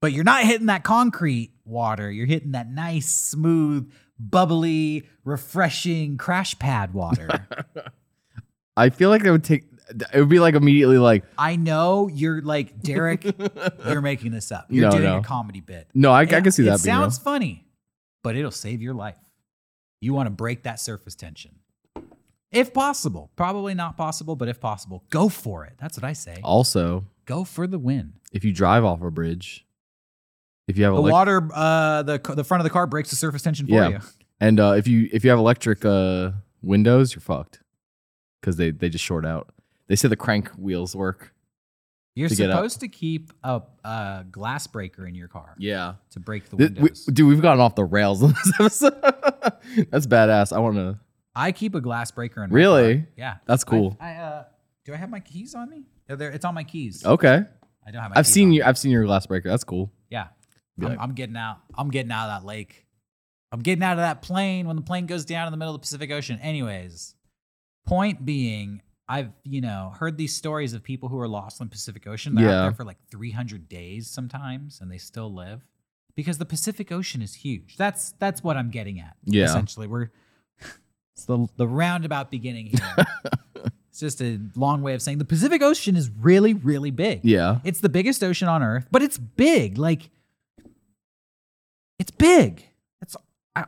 but 0.00 0.12
you're 0.12 0.22
not 0.22 0.44
hitting 0.44 0.66
that 0.66 0.84
concrete 0.84 1.50
water 1.64 2.08
you're 2.08 2.26
hitting 2.26 2.52
that 2.52 2.70
nice 2.70 3.08
smooth 3.10 3.90
bubbly 4.20 5.08
refreshing 5.24 6.16
crash 6.18 6.58
pad 6.58 6.92
water 6.92 7.46
I 8.76 8.90
feel 8.90 9.08
like 9.10 9.22
that 9.22 9.30
would 9.32 9.44
take 9.44 9.64
it 10.12 10.18
would 10.20 10.28
be 10.28 10.38
like 10.38 10.54
immediately 10.54 10.98
like 10.98 11.24
i 11.36 11.56
know 11.56 12.08
you're 12.08 12.40
like 12.42 12.80
derek 12.82 13.24
you're 13.86 14.00
making 14.00 14.30
this 14.30 14.52
up 14.52 14.66
you're 14.68 14.84
No, 14.88 14.90
doing 14.92 15.02
no. 15.04 15.18
a 15.18 15.22
comedy 15.22 15.60
bit 15.60 15.88
no, 15.94 16.12
I, 16.12 16.20
I 16.20 16.26
can 16.26 16.52
see 16.52 16.62
it 16.62 16.66
that 16.66 16.82
being 16.84 16.94
real. 16.94 17.02
sounds 17.04 17.18
funny, 17.18 17.66
but 18.22 18.36
it'll 18.36 18.50
save 18.52 18.80
your 18.82 18.94
life. 18.94 19.16
You 20.00 20.14
want 20.14 20.26
to 20.28 20.30
break 20.30 20.62
that 20.62 20.78
surface 20.80 21.14
tension. 21.14 21.56
If 22.52 22.72
possible. 22.72 23.30
Probably 23.36 23.74
not 23.74 23.96
possible, 23.96 24.34
but 24.36 24.48
if 24.48 24.60
possible, 24.60 25.04
go 25.10 25.28
for 25.28 25.64
it. 25.64 25.74
That's 25.78 25.96
what 25.98 26.04
I 26.04 26.12
say. 26.14 26.40
Also, 26.42 27.06
Go 27.26 27.44
for 27.44 27.66
the 27.66 27.78
win. 27.78 28.14
if 28.32 28.44
you 28.44 28.52
drive 28.52 28.84
off 28.84 29.02
a 29.02 29.10
bridge, 29.10 29.66
if 30.70 30.78
you 30.78 30.84
have 30.84 30.94
The 30.94 31.02
elec- 31.02 31.10
water, 31.12 31.48
uh, 31.54 32.02
the 32.02 32.18
the 32.36 32.44
front 32.44 32.60
of 32.60 32.64
the 32.64 32.70
car 32.70 32.86
breaks 32.86 33.10
the 33.10 33.16
surface 33.16 33.42
tension 33.42 33.66
for 33.66 33.72
Yeah. 33.74 33.88
you. 33.88 33.98
and 34.40 34.58
uh, 34.58 34.72
if 34.76 34.86
you 34.88 35.08
if 35.12 35.24
you 35.24 35.30
have 35.30 35.38
electric 35.38 35.84
uh, 35.84 36.30
windows, 36.62 37.14
you're 37.14 37.20
fucked 37.20 37.60
because 38.40 38.56
they 38.56 38.70
they 38.70 38.88
just 38.88 39.04
short 39.04 39.26
out. 39.26 39.52
They 39.88 39.96
say 39.96 40.08
the 40.08 40.16
crank 40.16 40.48
wheels 40.50 40.94
work. 40.96 41.34
You're 42.16 42.28
To 42.28 42.34
supposed 42.34 42.80
to 42.80 42.88
keep 42.88 43.32
a, 43.44 43.62
a 43.84 44.24
glass 44.30 44.66
breaker 44.66 45.06
in 45.06 45.14
your 45.14 45.28
car 45.28 45.54
Yeah, 45.58 45.94
to 46.10 46.20
break 46.20 46.50
the 46.50 46.56
Th- 46.56 46.70
we- 46.72 46.76
windows. 46.82 47.04
dude, 47.06 47.28
we've 47.28 47.40
gotten 47.40 47.60
off 47.60 47.76
the 47.76 47.84
rails 47.84 48.22
on 48.22 48.32
this 48.32 48.52
episode. 48.60 48.94
That's 49.90 50.06
badass. 50.08 50.52
I 50.54 50.58
want 50.58 50.76
to. 50.76 50.98
I 51.36 51.52
keep 51.52 51.74
a 51.76 51.80
glass 51.80 52.10
breaker 52.10 52.42
in 52.42 52.50
my 52.50 52.54
Really? 52.54 53.06
Yeah. 53.16 53.36
That's 53.46 53.62
cool. 53.62 53.96
I, 54.00 54.10
I 54.10 54.16
uh, 54.16 54.44
do 54.84 54.92
I 54.92 54.96
have 54.96 55.08
my 55.08 55.20
keys 55.20 55.54
on 55.54 55.70
me? 55.70 55.84
They're 56.08 56.16
there. 56.16 56.30
It's 56.32 56.44
on 56.44 56.52
my 56.54 56.64
keys. 56.64 57.06
Okay, 57.06 57.42
I 57.86 57.90
don't 57.92 58.02
have 58.02 58.10
my 58.10 58.18
I've 58.18 58.26
seen 58.26 58.52
you. 58.52 58.60
me. 58.60 58.66
I've 58.66 58.76
seen 58.76 58.90
your 58.90 59.04
glass 59.04 59.26
breaker. 59.26 59.48
That's 59.48 59.64
cool. 59.64 59.90
Yeah. 60.10 60.26
I'm, 60.86 60.90
like- 60.92 60.98
I'm 61.00 61.12
getting 61.14 61.36
out. 61.36 61.58
I'm 61.76 61.90
getting 61.90 62.12
out 62.12 62.28
of 62.30 62.42
that 62.42 62.46
lake. 62.46 62.86
I'm 63.52 63.60
getting 63.60 63.82
out 63.82 63.92
of 63.94 63.98
that 63.98 64.22
plane 64.22 64.66
when 64.68 64.76
the 64.76 64.82
plane 64.82 65.06
goes 65.06 65.24
down 65.24 65.46
in 65.48 65.50
the 65.50 65.56
middle 65.56 65.74
of 65.74 65.80
the 65.80 65.84
Pacific 65.84 66.10
Ocean. 66.12 66.38
Anyways, 66.40 67.14
point 67.86 68.24
being, 68.24 68.80
I've, 69.08 69.30
you 69.42 69.60
know, 69.60 69.92
heard 69.98 70.16
these 70.16 70.36
stories 70.36 70.72
of 70.72 70.84
people 70.84 71.08
who 71.08 71.18
are 71.18 71.26
lost 71.26 71.60
in 71.60 71.66
the 71.66 71.70
Pacific 71.70 72.06
Ocean. 72.06 72.34
They're 72.36 72.46
out 72.46 72.50
Yeah. 72.52 72.62
there 72.62 72.72
for 72.72 72.84
like 72.84 72.98
300 73.10 73.68
days 73.68 74.08
sometimes 74.08 74.80
and 74.80 74.90
they 74.90 74.98
still 74.98 75.32
live 75.34 75.62
because 76.14 76.38
the 76.38 76.44
Pacific 76.44 76.92
Ocean 76.92 77.22
is 77.22 77.34
huge. 77.34 77.76
That's 77.76 78.12
that's 78.20 78.44
what 78.44 78.56
I'm 78.56 78.70
getting 78.70 79.00
at. 79.00 79.16
Yeah. 79.24 79.46
Essentially, 79.46 79.88
we're 79.88 80.10
it's 81.16 81.24
the 81.24 81.48
the 81.56 81.66
roundabout 81.66 82.30
beginning 82.30 82.66
here. 82.66 83.06
it's 83.90 83.98
just 83.98 84.22
a 84.22 84.38
long 84.54 84.80
way 84.82 84.94
of 84.94 85.02
saying 85.02 85.18
the 85.18 85.24
Pacific 85.24 85.60
Ocean 85.60 85.96
is 85.96 86.08
really 86.08 86.54
really 86.54 86.92
big. 86.92 87.20
Yeah, 87.24 87.58
It's 87.64 87.80
the 87.80 87.88
biggest 87.88 88.22
ocean 88.22 88.46
on 88.46 88.62
Earth, 88.62 88.86
but 88.92 89.02
it's 89.02 89.18
big. 89.18 89.76
Like, 89.76 90.08
it's 92.00 92.10
big. 92.10 92.66
That's 93.00 93.14
I, 93.54 93.66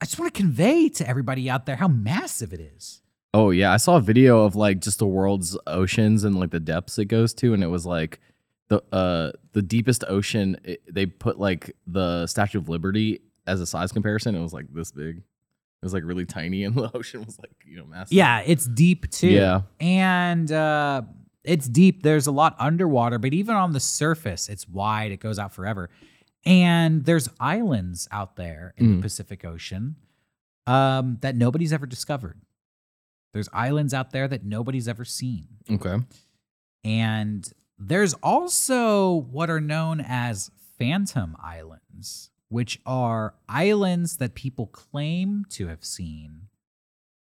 I 0.00 0.04
just 0.04 0.18
want 0.18 0.34
to 0.34 0.38
convey 0.38 0.88
to 0.90 1.08
everybody 1.08 1.48
out 1.48 1.64
there 1.64 1.76
how 1.76 1.88
massive 1.88 2.52
it 2.52 2.60
is. 2.60 3.00
Oh 3.32 3.50
yeah, 3.50 3.72
I 3.72 3.78
saw 3.78 3.96
a 3.96 4.00
video 4.00 4.44
of 4.44 4.56
like 4.56 4.80
just 4.80 4.98
the 4.98 5.06
world's 5.06 5.56
oceans 5.66 6.24
and 6.24 6.38
like 6.38 6.50
the 6.50 6.60
depths 6.60 6.98
it 6.98 7.06
goes 7.06 7.32
to, 7.34 7.54
and 7.54 7.62
it 7.62 7.68
was 7.68 7.86
like 7.86 8.20
the 8.68 8.82
uh 8.92 9.32
the 9.52 9.62
deepest 9.62 10.04
ocean. 10.08 10.58
It, 10.64 10.82
they 10.92 11.06
put 11.06 11.38
like 11.38 11.74
the 11.86 12.26
Statue 12.26 12.58
of 12.58 12.68
Liberty 12.68 13.20
as 13.46 13.60
a 13.60 13.66
size 13.66 13.92
comparison. 13.92 14.34
It 14.34 14.42
was 14.42 14.52
like 14.52 14.66
this 14.74 14.92
big. 14.92 15.18
It 15.18 15.86
was 15.86 15.94
like 15.94 16.04
really 16.04 16.26
tiny, 16.26 16.64
and 16.64 16.74
the 16.76 16.90
ocean 16.94 17.24
was 17.24 17.38
like 17.38 17.52
you 17.64 17.78
know 17.78 17.86
massive. 17.86 18.12
Yeah, 18.12 18.42
it's 18.44 18.66
deep 18.66 19.10
too. 19.10 19.28
Yeah. 19.28 19.62
and 19.80 20.50
uh, 20.50 21.02
it's 21.44 21.68
deep. 21.68 22.02
There's 22.02 22.26
a 22.26 22.32
lot 22.32 22.54
underwater, 22.58 23.18
but 23.18 23.32
even 23.32 23.54
on 23.54 23.72
the 23.72 23.80
surface, 23.80 24.48
it's 24.48 24.68
wide. 24.68 25.12
It 25.12 25.20
goes 25.20 25.38
out 25.38 25.54
forever. 25.54 25.88
And 26.44 27.04
there's 27.04 27.28
islands 27.38 28.08
out 28.10 28.36
there 28.36 28.74
in 28.76 28.86
Mm. 28.86 28.96
the 28.96 29.02
Pacific 29.02 29.44
Ocean 29.44 29.96
um, 30.66 31.18
that 31.20 31.36
nobody's 31.36 31.72
ever 31.72 31.86
discovered. 31.86 32.40
There's 33.32 33.48
islands 33.52 33.94
out 33.94 34.10
there 34.10 34.28
that 34.28 34.44
nobody's 34.44 34.86
ever 34.88 35.04
seen. 35.04 35.48
Okay. 35.70 35.96
And 36.84 37.50
there's 37.78 38.14
also 38.14 39.12
what 39.14 39.50
are 39.50 39.60
known 39.60 40.00
as 40.00 40.50
phantom 40.78 41.36
islands, 41.42 42.30
which 42.48 42.80
are 42.84 43.34
islands 43.48 44.16
that 44.18 44.34
people 44.34 44.66
claim 44.66 45.44
to 45.50 45.68
have 45.68 45.84
seen, 45.84 46.48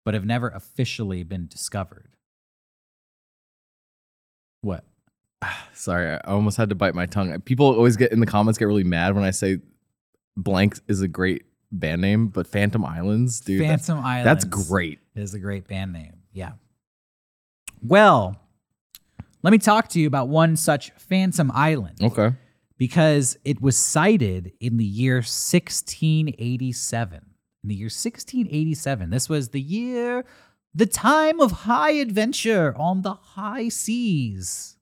but 0.04 0.14
have 0.14 0.26
never 0.26 0.48
officially 0.48 1.22
been 1.22 1.46
discovered. 1.46 2.16
What? 4.62 4.84
Sorry, 5.74 6.10
I 6.12 6.18
almost 6.26 6.56
had 6.56 6.68
to 6.70 6.74
bite 6.74 6.94
my 6.94 7.06
tongue. 7.06 7.38
People 7.42 7.66
always 7.66 7.96
get 7.96 8.12
in 8.12 8.20
the 8.20 8.26
comments 8.26 8.58
get 8.58 8.66
really 8.66 8.84
mad 8.84 9.14
when 9.14 9.24
I 9.24 9.30
say 9.30 9.58
blank 10.36 10.78
is 10.88 11.02
a 11.02 11.08
great 11.08 11.44
band 11.72 12.00
name, 12.02 12.28
but 12.28 12.46
Phantom 12.46 12.84
Islands, 12.84 13.40
dude. 13.40 13.60
that's- 13.60 13.86
phantom 13.86 14.04
islands. 14.04 14.24
that's 14.24 14.44
great. 14.68 14.98
is 15.14 15.34
a 15.34 15.38
great 15.38 15.66
band 15.68 15.92
name. 15.92 16.14
Yeah. 16.32 16.52
Well, 17.82 18.36
let 19.42 19.50
me 19.50 19.58
talk 19.58 19.88
to 19.88 20.00
you 20.00 20.06
about 20.06 20.28
one 20.28 20.56
such 20.56 20.90
phantom 20.92 21.50
island. 21.54 21.98
Okay. 22.02 22.32
because 22.78 23.38
it 23.44 23.60
was 23.62 23.74
sighted 23.76 24.52
in 24.60 24.76
the 24.76 24.84
year 24.84 25.16
1687. 25.16 27.20
in 27.62 27.68
the 27.68 27.74
year 27.74 27.86
1687. 27.86 29.08
This 29.10 29.28
was 29.30 29.48
the 29.50 29.60
year, 29.60 30.24
the 30.74 30.84
time 30.86 31.40
of 31.40 31.50
high 31.52 31.92
adventure 31.92 32.74
on 32.76 33.00
the 33.02 33.14
high 33.14 33.68
seas. 33.70 34.75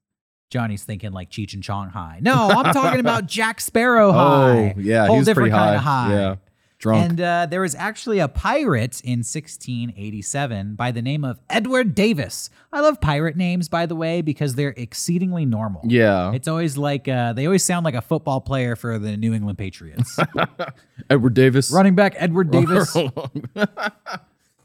Johnny's 0.54 0.84
thinking 0.84 1.10
like 1.10 1.30
Cheech 1.30 1.52
and 1.54 1.62
Chong 1.64 1.88
High. 1.88 2.20
No, 2.22 2.48
I'm 2.48 2.72
talking 2.72 3.00
about 3.00 3.26
Jack 3.36 3.60
Sparrow 3.60 4.12
High. 4.12 4.74
Oh, 4.76 4.80
yeah, 4.80 5.06
Whole 5.08 5.18
different 5.24 5.36
pretty 5.36 5.50
high. 5.50 5.64
kind 5.64 5.76
of 5.76 5.82
high. 5.82 6.12
Yeah, 6.14 6.36
drunk. 6.78 7.10
And 7.10 7.20
uh, 7.20 7.46
there 7.50 7.60
was 7.62 7.74
actually 7.74 8.20
a 8.20 8.28
pirate 8.28 9.00
in 9.02 9.24
1687 9.24 10.76
by 10.76 10.92
the 10.92 11.02
name 11.02 11.24
of 11.24 11.40
Edward 11.50 11.96
Davis. 11.96 12.50
I 12.72 12.80
love 12.82 13.00
pirate 13.00 13.36
names, 13.36 13.68
by 13.68 13.86
the 13.86 13.96
way, 13.96 14.22
because 14.22 14.54
they're 14.54 14.74
exceedingly 14.76 15.44
normal. 15.44 15.82
yeah, 15.86 16.32
It's 16.32 16.46
always 16.46 16.76
like 16.78 17.08
uh, 17.08 17.32
they 17.32 17.46
always 17.46 17.64
sound 17.64 17.84
like 17.84 17.94
a 17.96 18.02
football 18.02 18.40
player 18.40 18.76
for 18.76 18.96
the 19.00 19.16
New 19.16 19.34
England 19.34 19.58
Patriots. 19.58 20.16
Edward 21.10 21.34
Davis. 21.34 21.72
Running 21.72 21.96
back 21.96 22.14
Edward 22.16 22.52
Davis. 22.52 22.96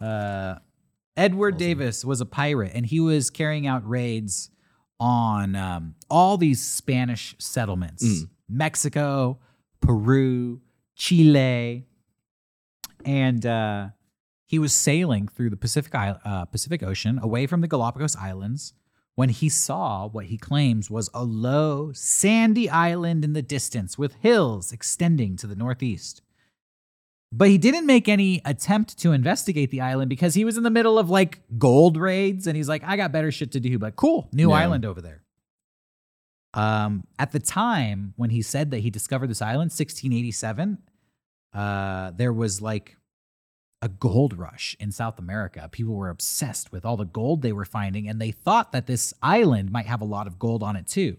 Uh, 0.02 0.56
Edward 1.18 1.58
Davis 1.58 2.06
was 2.06 2.22
a 2.22 2.26
pirate, 2.26 2.72
and 2.74 2.86
he 2.86 3.02
was 3.02 3.30
carrying 3.30 3.68
out 3.68 3.86
raids 3.88 4.50
on 5.00 5.56
um, 5.56 5.96
all 6.10 6.38
these 6.38 6.64
Spanish 6.64 7.36
settlements: 7.40 8.04
Mm. 8.04 8.30
Mexico, 8.50 9.40
Peru, 9.82 10.62
Chile, 10.96 11.86
and 13.06 13.46
uh, 13.46 13.88
he 14.46 14.60
was 14.60 14.74
sailing 14.74 15.28
through 15.28 15.50
the 15.50 15.58
Pacific 15.58 15.94
uh, 15.96 16.46
Pacific 16.46 16.84
Ocean 16.84 17.20
away 17.22 17.48
from 17.48 17.62
the 17.62 17.68
Galapagos 17.68 18.16
Islands 18.16 18.74
when 19.16 19.30
he 19.30 19.50
saw 19.50 20.08
what 20.08 20.28
he 20.28 20.38
claims 20.38 20.90
was 20.90 21.10
a 21.14 21.24
low, 21.24 21.92
sandy 21.94 22.70
island 22.70 23.26
in 23.26 23.34
the 23.34 23.42
distance 23.42 23.98
with 23.98 24.14
hills 24.22 24.72
extending 24.72 25.36
to 25.36 25.46
the 25.46 25.58
northeast. 25.58 26.22
But 27.32 27.50
he 27.50 27.58
didn't 27.60 27.86
make 27.86 28.08
any 28.10 28.42
attempt 28.44 28.98
to 29.00 29.12
investigate 29.12 29.70
the 29.70 29.82
island 29.82 30.10
because 30.10 30.34
he 30.34 30.44
was 30.46 30.58
in 30.58 30.64
the 30.64 30.72
middle 30.72 30.98
of 30.98 31.10
like 31.12 31.42
gold 31.60 31.96
raids 31.96 32.48
and 32.48 32.58
he's 32.58 32.68
like, 32.68 32.84
I 32.84 32.98
got 32.98 33.12
better 33.12 33.32
shit 33.32 33.52
to 33.52 33.60
do, 33.60 33.78
but 33.78 33.96
cool, 33.96 34.30
new 34.34 34.50
Yeah. 34.50 34.56
island 34.58 34.84
over 34.86 35.00
there. 35.00 35.22
Um, 36.56 37.04
at 37.20 37.32
the 37.32 37.40
time 37.40 38.14
when 38.18 38.32
he 38.32 38.42
said 38.42 38.72
that 38.72 38.80
he 38.80 38.90
discovered 38.90 39.28
this 39.28 39.42
island, 39.42 39.70
1687, 39.72 40.80
uh, 41.54 42.12
there 42.16 42.34
was 42.34 42.62
like 42.62 42.98
a 43.84 43.90
gold 43.90 44.38
rush 44.38 44.76
in 44.80 44.92
South 44.92 45.20
America. 45.20 45.70
People 45.72 45.94
were 45.94 46.10
obsessed 46.10 46.72
with 46.72 46.84
all 46.84 46.98
the 46.98 47.06
gold 47.06 47.44
they 47.44 47.54
were 47.54 47.66
finding, 47.66 48.10
and 48.10 48.20
they 48.20 48.32
thought 48.32 48.72
that 48.72 48.88
this 48.88 49.14
island 49.22 49.72
might 49.72 49.86
have 49.86 50.02
a 50.02 50.06
lot 50.06 50.26
of 50.28 50.40
gold 50.40 50.64
on 50.64 50.76
it 50.76 50.88
too. 50.88 51.18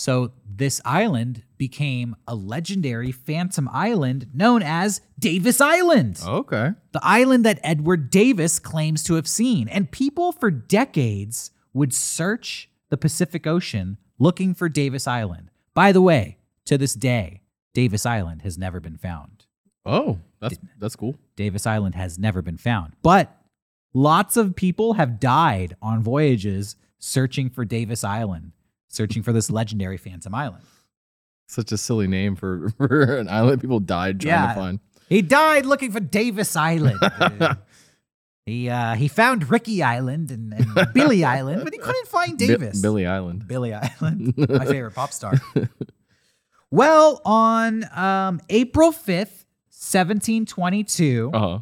So 0.00 0.32
this 0.46 0.80
island 0.82 1.42
became 1.58 2.16
a 2.26 2.34
legendary 2.34 3.12
phantom 3.12 3.68
island 3.70 4.28
known 4.32 4.62
as 4.62 5.02
Davis 5.18 5.60
Island 5.60 6.22
okay. 6.26 6.70
the 6.92 7.00
island 7.02 7.44
that 7.44 7.60
Edward 7.62 8.08
Davis 8.08 8.58
claims 8.58 9.02
to 9.04 9.14
have 9.14 9.28
seen. 9.28 9.68
And 9.68 9.90
people 9.90 10.32
for 10.32 10.50
decades 10.50 11.50
would 11.74 11.92
search 11.92 12.70
the 12.88 12.96
Pacific 12.96 13.46
Ocean 13.46 13.98
looking 14.18 14.54
for 14.54 14.70
Davis 14.70 15.06
Island. 15.06 15.50
By 15.74 15.92
the 15.92 16.00
way, 16.00 16.38
to 16.64 16.78
this 16.78 16.94
day, 16.94 17.42
Davis 17.74 18.06
Island 18.06 18.40
has 18.40 18.56
never 18.56 18.80
been 18.80 18.96
found. 18.96 19.44
Oh, 19.84 20.18
that's 20.40 20.56
that's 20.78 20.96
cool. 20.96 21.16
Davis 21.36 21.66
Island 21.66 21.94
has 21.94 22.18
never 22.18 22.40
been 22.40 22.56
found. 22.56 22.94
But 23.02 23.36
lots 23.92 24.38
of 24.38 24.56
people 24.56 24.94
have 24.94 25.20
died 25.20 25.76
on 25.82 26.02
voyages 26.02 26.76
searching 26.98 27.50
for 27.50 27.66
Davis 27.66 28.02
Island, 28.02 28.52
searching 28.90 29.22
for 29.22 29.32
this 29.32 29.50
legendary 29.50 29.96
Phantom 29.96 30.34
Island. 30.34 30.64
Such 31.48 31.72
a 31.72 31.78
silly 31.78 32.06
name 32.06 32.36
for, 32.36 32.68
for 32.76 33.16
an 33.16 33.28
island 33.28 33.60
people 33.62 33.80
died 33.80 34.20
trying 34.20 34.34
Yeah. 34.34 34.48
to 34.48 34.54
find. 34.60 34.80
He 35.08 35.22
died 35.22 35.64
looking 35.66 35.90
for 35.90 36.00
Davis 36.00 36.54
Island. 36.56 37.00
He 38.46 38.68
uh, 38.70 38.94
he 38.94 39.06
found 39.06 39.48
Ricky 39.50 39.80
Island 39.82 40.30
and, 40.32 40.52
and 40.54 40.92
Billy 40.94 41.22
Island, 41.36 41.62
but 41.62 41.72
he 41.72 41.78
couldn't 41.78 42.08
find 42.08 42.36
Davis. 42.38 42.80
Billy 42.80 43.06
Island. 43.06 43.46
Billy 43.46 43.72
Island, 43.74 44.34
my 44.36 44.64
favorite 44.64 44.94
pop 44.94 45.12
star. 45.12 45.34
well, 46.70 47.20
on 47.24 47.84
um, 47.96 48.40
April 48.48 48.92
fifth, 48.92 49.44
seventeen 49.68 50.46
twenty-two, 50.46 51.30
Uh 51.34 51.38
huh. 51.38 51.58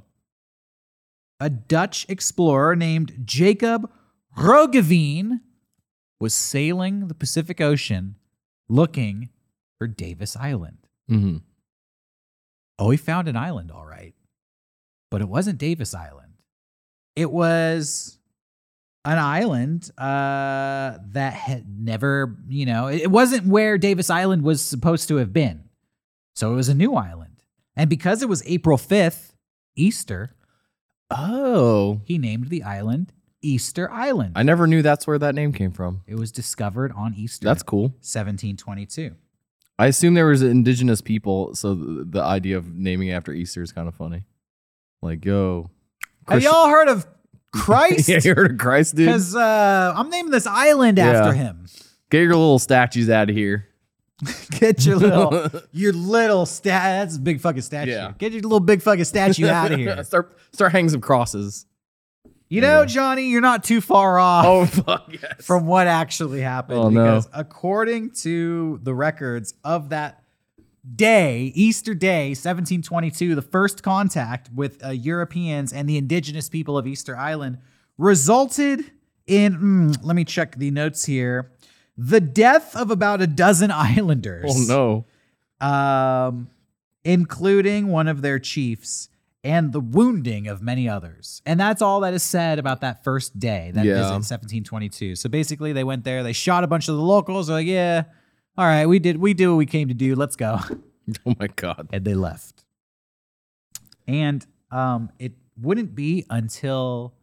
a 1.40 1.50
Dutch 1.50 2.06
explorer 2.08 2.76
named 2.76 3.22
Jacob 3.24 3.90
Roggeveen 4.38 5.40
was 6.20 6.34
sailing 6.34 7.08
the 7.08 7.14
Pacific 7.14 7.60
Ocean 7.60 8.16
looking 8.68 9.30
for 9.78 9.86
Davis 9.86 10.36
Island. 10.36 10.78
hmm 11.08 11.38
Oh, 12.80 12.90
he 12.90 12.96
found 12.96 13.26
an 13.26 13.36
island, 13.36 13.72
all 13.72 13.84
right. 13.86 14.14
But 15.10 15.20
it 15.20 15.28
wasn't 15.28 15.58
Davis 15.58 15.94
Island. 15.94 16.34
It 17.16 17.32
was 17.32 18.18
an 19.04 19.18
island 19.18 19.90
uh, 19.98 20.98
that 21.08 21.32
had 21.32 21.66
never, 21.80 22.36
you 22.48 22.66
know, 22.66 22.86
it 22.88 23.10
wasn't 23.10 23.46
where 23.46 23.78
Davis 23.78 24.10
Island 24.10 24.42
was 24.42 24.62
supposed 24.62 25.08
to 25.08 25.16
have 25.16 25.32
been. 25.32 25.64
So 26.36 26.52
it 26.52 26.56
was 26.56 26.68
a 26.68 26.74
new 26.74 26.94
island. 26.94 27.42
And 27.74 27.90
because 27.90 28.22
it 28.22 28.28
was 28.28 28.42
April 28.46 28.76
5th, 28.78 29.32
Easter, 29.74 30.36
Oh, 31.10 32.02
he 32.04 32.18
named 32.18 32.48
the 32.48 32.62
island 32.62 33.12
Easter 33.42 33.90
Island. 33.90 34.32
I 34.36 34.42
never 34.42 34.66
knew 34.66 34.82
that's 34.82 35.06
where 35.06 35.18
that 35.18 35.34
name 35.34 35.52
came 35.52 35.70
from. 35.70 36.02
it 36.06 36.16
was 36.16 36.32
discovered 36.32 36.92
on 36.96 37.14
Easter. 37.14 37.44
That's 37.44 37.62
cool. 37.62 37.90
1722. 38.02 39.14
I 39.78 39.86
assume 39.86 40.14
there 40.14 40.26
was 40.26 40.42
indigenous 40.42 41.00
people, 41.00 41.54
so 41.54 41.74
the, 41.74 42.04
the 42.04 42.22
idea 42.22 42.56
of 42.56 42.74
naming 42.74 43.12
after 43.12 43.32
Easter 43.32 43.62
is 43.62 43.70
kind 43.70 43.86
of 43.86 43.94
funny. 43.94 44.24
Like, 45.02 45.24
yo, 45.24 45.70
Have 46.26 46.42
y'all 46.42 46.68
heard 46.68 46.88
of 46.88 47.06
Christ? 47.52 48.08
yeah, 48.08 48.18
you 48.22 48.34
heard 48.34 48.52
of 48.52 48.58
Christ, 48.58 48.96
dude? 48.96 49.06
Because 49.06 49.36
uh, 49.36 49.92
I'm 49.94 50.10
naming 50.10 50.32
this 50.32 50.46
island 50.48 50.98
after 50.98 51.32
him. 51.32 51.66
Get 52.10 52.22
your 52.22 52.34
little 52.34 52.58
statues 52.58 53.08
out 53.08 53.30
of 53.30 53.36
here. 53.36 53.68
Get 54.50 54.84
your 54.84 54.96
little, 54.96 55.48
your 55.72 55.92
little 55.92 56.44
stat. 56.44 57.06
That's 57.06 57.16
a 57.16 57.20
big 57.20 57.40
fucking 57.40 57.62
statue. 57.62 57.92
Yeah. 57.92 58.12
Get 58.18 58.32
your 58.32 58.42
little 58.42 58.58
big 58.58 58.82
fucking 58.82 59.04
statue 59.04 59.46
out 59.46 59.70
of 59.70 59.78
here. 59.78 60.02
start 60.02 60.36
start 60.52 60.72
hanging 60.72 60.88
some 60.88 61.00
crosses. 61.00 61.66
You 62.48 62.60
know, 62.62 62.80
Yeah. 62.80 62.86
Johnny, 62.86 63.28
you're 63.28 63.40
not 63.42 63.62
too 63.64 63.80
far 63.80 64.18
off 64.18 64.44
Oh 64.46 64.64
fuck 64.66 65.10
yes. 65.12 65.34
from 65.44 65.66
what 65.66 65.86
actually 65.86 66.40
happened. 66.40 66.78
Oh, 66.78 66.88
no. 66.88 67.04
because 67.04 67.28
according 67.32 68.10
to 68.22 68.80
the 68.82 68.94
records 68.94 69.54
of 69.64 69.90
that 69.90 70.22
day, 70.96 71.52
Easter 71.54 71.94
Day, 71.94 72.28
1722, 72.30 73.34
the 73.34 73.42
first 73.42 73.82
contact 73.82 74.48
with 74.54 74.82
uh, 74.84 74.88
Europeans 74.90 75.72
and 75.72 75.88
the 75.88 75.98
indigenous 75.98 76.48
people 76.48 76.78
of 76.78 76.86
Easter 76.86 77.16
Island 77.16 77.58
resulted 77.98 78.90
in, 79.26 79.54
mm, 79.92 79.98
let 80.02 80.16
me 80.16 80.24
check 80.24 80.56
the 80.56 80.70
notes 80.70 81.04
here, 81.04 81.50
the 81.98 82.20
death 82.20 82.74
of 82.74 82.90
about 82.90 83.20
a 83.20 83.26
dozen 83.26 83.70
islanders. 83.74 84.50
oh 84.70 85.04
no. 85.60 85.66
um, 85.66 86.48
including 87.04 87.88
one 87.88 88.08
of 88.08 88.22
their 88.22 88.38
chiefs 88.38 89.08
and 89.44 89.72
the 89.72 89.80
wounding 89.80 90.48
of 90.48 90.60
many 90.60 90.88
others. 90.88 91.40
And 91.46 91.58
that's 91.60 91.80
all 91.80 92.00
that 92.00 92.12
is 92.14 92.22
said 92.22 92.58
about 92.58 92.80
that 92.80 93.04
first 93.04 93.38
day, 93.38 93.70
that 93.74 93.84
Yeah. 93.84 93.94
visit 93.94 94.14
in 94.14 94.22
1722. 94.22 95.14
So 95.16 95.28
basically, 95.28 95.72
they 95.72 95.84
went 95.84 96.04
there, 96.04 96.22
they 96.22 96.32
shot 96.32 96.64
a 96.64 96.66
bunch 96.66 96.88
of 96.88 96.96
the 96.96 97.02
locals. 97.02 97.46
They're 97.46 97.56
like, 97.56 97.66
yeah, 97.66 98.04
all 98.56 98.66
right, 98.66 98.86
we 98.86 98.98
did, 98.98 99.18
we 99.18 99.34
did 99.34 99.46
what 99.48 99.56
we 99.56 99.66
came 99.66 99.88
to 99.88 99.94
do. 99.94 100.14
Let's 100.14 100.36
go. 100.36 100.58
Oh 101.24 101.34
my 101.40 101.46
god. 101.46 101.88
And 101.90 102.04
they 102.04 102.12
left. 102.12 102.64
And 104.06 104.46
um, 104.70 105.10
it 105.18 105.32
wouldn't 105.58 105.94
be 105.94 106.26
until 106.28 107.14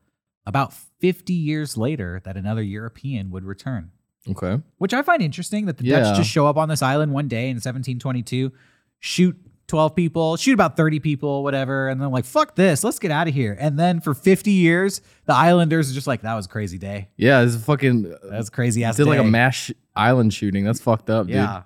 about 0.45 0.73
50 1.01 1.33
years 1.33 1.77
later 1.77 2.19
that 2.25 2.35
another 2.37 2.63
European 2.63 3.29
would 3.29 3.43
return 3.43 3.91
Okay. 4.27 4.59
which 4.79 4.91
I 4.93 5.03
find 5.03 5.21
interesting 5.21 5.65
that 5.67 5.77
the 5.77 5.85
Yeah. 5.85 5.99
Dutch 5.99 6.17
just 6.17 6.31
show 6.31 6.47
up 6.47 6.57
on 6.57 6.67
this 6.67 6.81
island 6.81 7.11
one 7.11 7.27
day 7.27 7.47
in 7.49 7.57
1722, 7.57 8.51
shoot 8.99 9.37
12 9.67 9.95
people, 9.95 10.37
shoot 10.37 10.53
about 10.53 10.77
30 10.77 10.99
people, 10.99 11.43
whatever, 11.43 11.87
and 11.87 11.99
then 11.99 12.11
like, 12.11 12.25
fuck 12.25 12.55
this, 12.55 12.83
let's 12.83 12.99
get 12.99 13.11
out 13.11 13.27
of 13.27 13.33
here. 13.33 13.57
And 13.59 13.79
then 13.79 13.99
for 13.99 14.13
50 14.13 14.51
years, 14.51 15.01
the 15.25 15.33
Islanders 15.33 15.89
are 15.89 15.93
just 15.93 16.07
like, 16.07 16.21
that 16.21 16.35
was 16.35 16.45
a 16.45 16.49
crazy 16.49 16.77
day. 16.77 17.09
Yeah, 17.17 17.43
this 17.43 17.55
is 17.55 17.65
fucking. 17.65 18.15
That's 18.29 18.49
crazy 18.49 18.83
ass 18.83 18.97
did 18.97 19.07
like 19.07 19.19
a 19.19 19.23
day." 19.23 19.29
mass 19.29 19.55
sh- 19.55 19.71
island 19.95 20.33
shooting. 20.33 20.63
That's 20.63 20.79
fucked 20.79 21.09
up, 21.09 21.27
dude. 21.27 21.35
Yeah. 21.37 21.63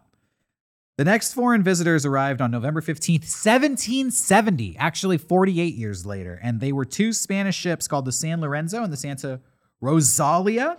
The 0.98 1.06
next 1.06 1.34
foreign 1.34 1.64
visitors 1.64 2.06
arrived 2.06 2.42
on 2.42 2.52
November 2.52 2.82
15th, 2.82 3.24
1770, 3.24 4.76
actually 4.78 5.18
48 5.18 5.76
years 5.76 6.06
later. 6.06 6.38
And 6.44 6.60
they 6.60 6.74
were 6.74 6.84
two 6.84 7.14
Spanish 7.14 7.56
ships 7.56 7.88
called 7.88 8.04
the 8.04 8.12
San 8.12 8.42
Lorenzo 8.42 8.84
and 8.84 8.92
the 8.92 8.98
Santa 8.98 9.40
Rosalia. 9.80 10.78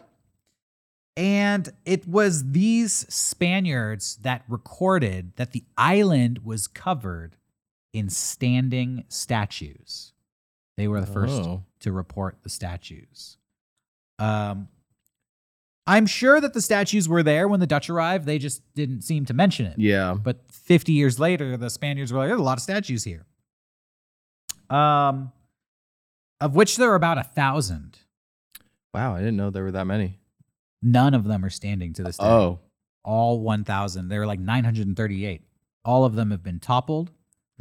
And 1.17 1.69
it 1.85 2.07
was 2.07 2.53
these 2.53 2.93
Spaniards 3.13 4.17
that 4.23 4.45
recorded 4.49 5.33
that 5.37 5.53
the 5.53 5.65
island 5.77 6.41
was 6.45 6.67
covered 6.67 7.37
in 7.93 8.09
standing 8.09 9.05
statues. 9.09 10.13
They 10.77 10.89
were 10.89 11.01
the 11.01 11.07
first 11.07 11.33
Oh. 11.43 11.65
to 11.81 11.93
report 11.93 12.39
the 12.43 12.49
statues. 12.49 13.37
Um, 14.19 14.69
I'm 15.87 16.07
sure 16.07 16.41
that 16.41 16.55
the 16.55 16.63
statues 16.63 17.09
were 17.09 17.23
there 17.23 17.49
when 17.49 17.59
the 17.59 17.67
Dutch 17.67 17.91
arrived. 17.91 18.25
They 18.25 18.39
just 18.39 18.63
didn't 18.75 19.03
seem 19.03 19.25
to 19.27 19.35
mention 19.35 19.67
it. 19.67 19.79
Yeah. 19.79 20.15
But 20.15 20.51
50 20.53 20.93
years 20.93 21.19
later, 21.19 21.57
the 21.57 21.69
Spaniards 21.69 22.13
were 22.13 22.21
like, 22.21 22.29
there's 22.29 22.39
a 22.41 22.45
lot 22.45 22.59
of 22.59 22.63
statues 22.63 23.03
here. 23.05 23.27
Um, 24.71 25.33
of 26.41 26.55
which 26.55 26.77
there 26.77 26.93
are 26.93 26.95
about 26.95 27.19
a 27.19 27.25
thousand. 27.25 27.99
Wow, 28.95 29.17
I 29.17 29.19
didn't 29.19 29.37
know 29.37 29.51
there 29.51 29.65
were 29.65 29.73
that 29.73 29.87
many. 29.87 30.20
None 30.83 31.15
of 31.15 31.25
them 31.25 31.45
are 31.45 31.51
standing 31.51 31.93
to 31.95 32.03
this 32.03 32.17
day. 32.17 32.25
Oh, 32.27 32.61
All 33.05 33.41
1,000. 33.41 34.09
There 34.09 34.23
are 34.23 34.27
like 34.27 34.41
938. 34.41 35.43
All 35.85 36.05
of 36.05 36.15
them 36.15 36.31
have 36.31 36.43
been 36.43 36.59
toppled. 36.61 37.11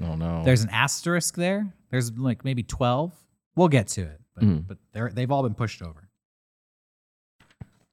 oh 0.01 0.15
no. 0.15 0.43
There's 0.43 0.63
an 0.63 0.69
asterisk 0.71 1.35
there. 1.35 1.73
There's 1.91 2.11
like 2.17 2.43
maybe 2.45 2.63
12. 2.63 3.13
We'll 3.55 3.67
get 3.67 3.87
to 3.89 4.01
it, 4.03 4.21
but, 4.35 4.43
Mhm. 4.43 4.67
but 4.67 4.77
they're, 4.93 5.09
they've 5.09 5.29
all 5.31 5.43
been 5.43 5.55
pushed 5.55 5.81
over. 5.81 6.09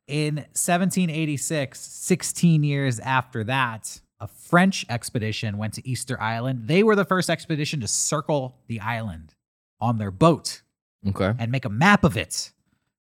In 0.06 0.36
1786, 0.54 1.80
16 1.80 2.62
years 2.62 3.00
after 3.00 3.42
that, 3.44 4.00
a 4.20 4.28
French 4.28 4.86
expedition 4.88 5.58
went 5.58 5.74
to 5.74 5.86
Easter 5.88 6.20
Island. 6.20 6.68
They 6.68 6.82
were 6.84 6.94
the 6.94 7.04
first 7.04 7.28
expedition 7.28 7.80
to 7.80 7.88
circle 7.88 8.56
the 8.68 8.78
island 8.80 9.34
on 9.80 9.98
their 9.98 10.12
boat 10.12 10.62
okay. 11.08 11.32
and 11.38 11.50
make 11.50 11.64
a 11.64 11.68
map 11.68 12.04
of 12.04 12.16
it 12.16 12.52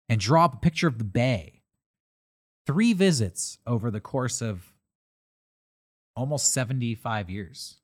and 0.08 0.19
draw 0.21 0.45
up 0.45 0.54
a 0.56 0.58
picture 0.58 0.88
of 0.88 0.97
the 0.97 1.04
bay. 1.04 1.55
Three 2.65 2.93
visits 2.93 3.58
over 3.67 3.91
the 3.91 3.99
course 3.99 4.41
of 4.41 4.71
almost 6.15 6.51
75 6.54 7.30
years. 7.30 7.75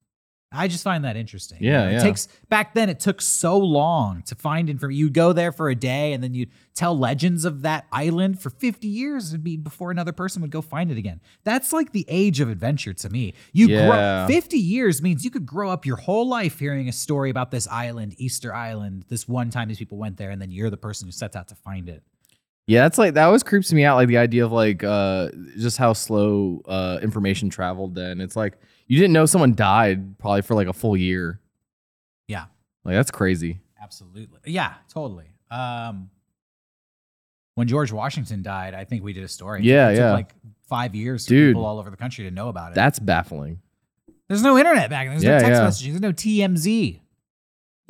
I 0.53 0.67
just 0.67 0.83
find 0.83 1.05
that 1.05 1.15
interesting. 1.15 1.59
Yeah, 1.61 1.87
It 1.87 1.93
yeah. 1.93 2.03
takes 2.03 2.27
back 2.49 2.73
then 2.73 2.89
it 2.89 2.99
took 2.99 3.21
so 3.21 3.57
long 3.57 4.21
to 4.23 4.35
find 4.35 4.69
information. 4.69 4.99
You'd 4.99 5.13
go 5.13 5.31
there 5.31 5.53
for 5.53 5.69
a 5.69 5.75
day 5.75 6.11
and 6.11 6.21
then 6.21 6.33
you'd 6.33 6.49
tell 6.73 6.97
legends 6.97 7.45
of 7.45 7.61
that 7.61 7.85
island 7.89 8.41
for 8.41 8.49
50 8.49 8.85
years 8.85 9.29
it'd 9.29 9.45
be 9.45 9.55
before 9.55 9.91
another 9.91 10.11
person 10.11 10.41
would 10.41 10.51
go 10.51 10.61
find 10.61 10.91
it 10.91 10.97
again. 10.97 11.21
That's 11.45 11.71
like 11.71 11.93
the 11.93 12.03
age 12.09 12.41
of 12.41 12.49
adventure 12.49 12.91
to 12.91 13.09
me. 13.09 13.33
You 13.53 13.67
Yeah. 13.69 14.25
grow 14.27 14.35
50 14.35 14.57
years 14.57 15.01
means 15.01 15.23
you 15.23 15.31
could 15.31 15.45
grow 15.45 15.69
up 15.69 15.85
your 15.85 15.95
whole 15.95 16.27
life 16.27 16.59
hearing 16.59 16.89
a 16.89 16.93
story 16.93 17.29
about 17.29 17.51
this 17.51 17.65
island, 17.69 18.15
Easter 18.17 18.53
Island, 18.53 19.05
this 19.07 19.29
one 19.29 19.51
time 19.51 19.69
these 19.69 19.77
people 19.77 19.97
went 19.99 20.17
there, 20.17 20.31
and 20.31 20.41
then 20.41 20.51
you're 20.51 20.69
the 20.69 20.75
person 20.75 21.07
who 21.07 21.13
sets 21.13 21.35
out 21.37 21.47
to 21.47 21.55
find 21.55 21.87
it. 21.87 22.03
Yeah, 22.67 22.83
that's 22.83 22.97
like 22.97 23.15
that 23.15 23.25
always 23.25 23.43
creeps 23.43 23.73
me 23.73 23.83
out. 23.83 23.95
Like 23.95 24.07
the 24.07 24.17
idea 24.17 24.45
of 24.45 24.51
like 24.51 24.83
uh 24.83 25.29
just 25.57 25.77
how 25.77 25.93
slow 25.93 26.61
uh 26.67 26.99
information 27.01 27.49
traveled 27.49 27.95
then. 27.95 28.21
It's 28.21 28.35
like 28.35 28.57
you 28.87 28.97
didn't 28.97 29.13
know 29.13 29.25
someone 29.25 29.55
died 29.55 30.17
probably 30.19 30.41
for 30.41 30.55
like 30.55 30.67
a 30.67 30.73
full 30.73 30.95
year. 30.95 31.39
Yeah. 32.27 32.45
Like 32.83 32.95
that's 32.95 33.11
crazy. 33.11 33.59
Absolutely. 33.81 34.39
Yeah, 34.45 34.73
totally. 34.93 35.25
Um, 35.49 36.09
when 37.55 37.67
George 37.67 37.91
Washington 37.91 38.41
died, 38.41 38.73
I 38.73 38.85
think 38.85 39.03
we 39.03 39.11
did 39.11 39.23
a 39.23 39.27
story. 39.27 39.63
Yeah, 39.63 39.89
it 39.89 39.95
took 39.95 39.99
yeah. 39.99 40.13
like 40.13 40.33
five 40.69 40.95
years 40.95 41.25
for 41.25 41.29
Dude. 41.29 41.49
people 41.55 41.65
all 41.65 41.77
over 41.79 41.89
the 41.89 41.97
country 41.97 42.23
to 42.25 42.31
know 42.31 42.47
about 42.47 42.71
it. 42.71 42.75
That's 42.75 42.99
baffling. 42.99 43.59
There's 44.29 44.43
no 44.43 44.57
internet 44.57 44.89
back 44.89 45.07
then. 45.07 45.19
There's 45.19 45.23
Yeah, 45.23 45.37
no 45.39 45.59
text 45.59 45.83
yeah. 45.83 45.89
messaging. 45.89 45.89
There's 45.91 46.01
no 46.01 46.13
TMZ. 46.13 47.00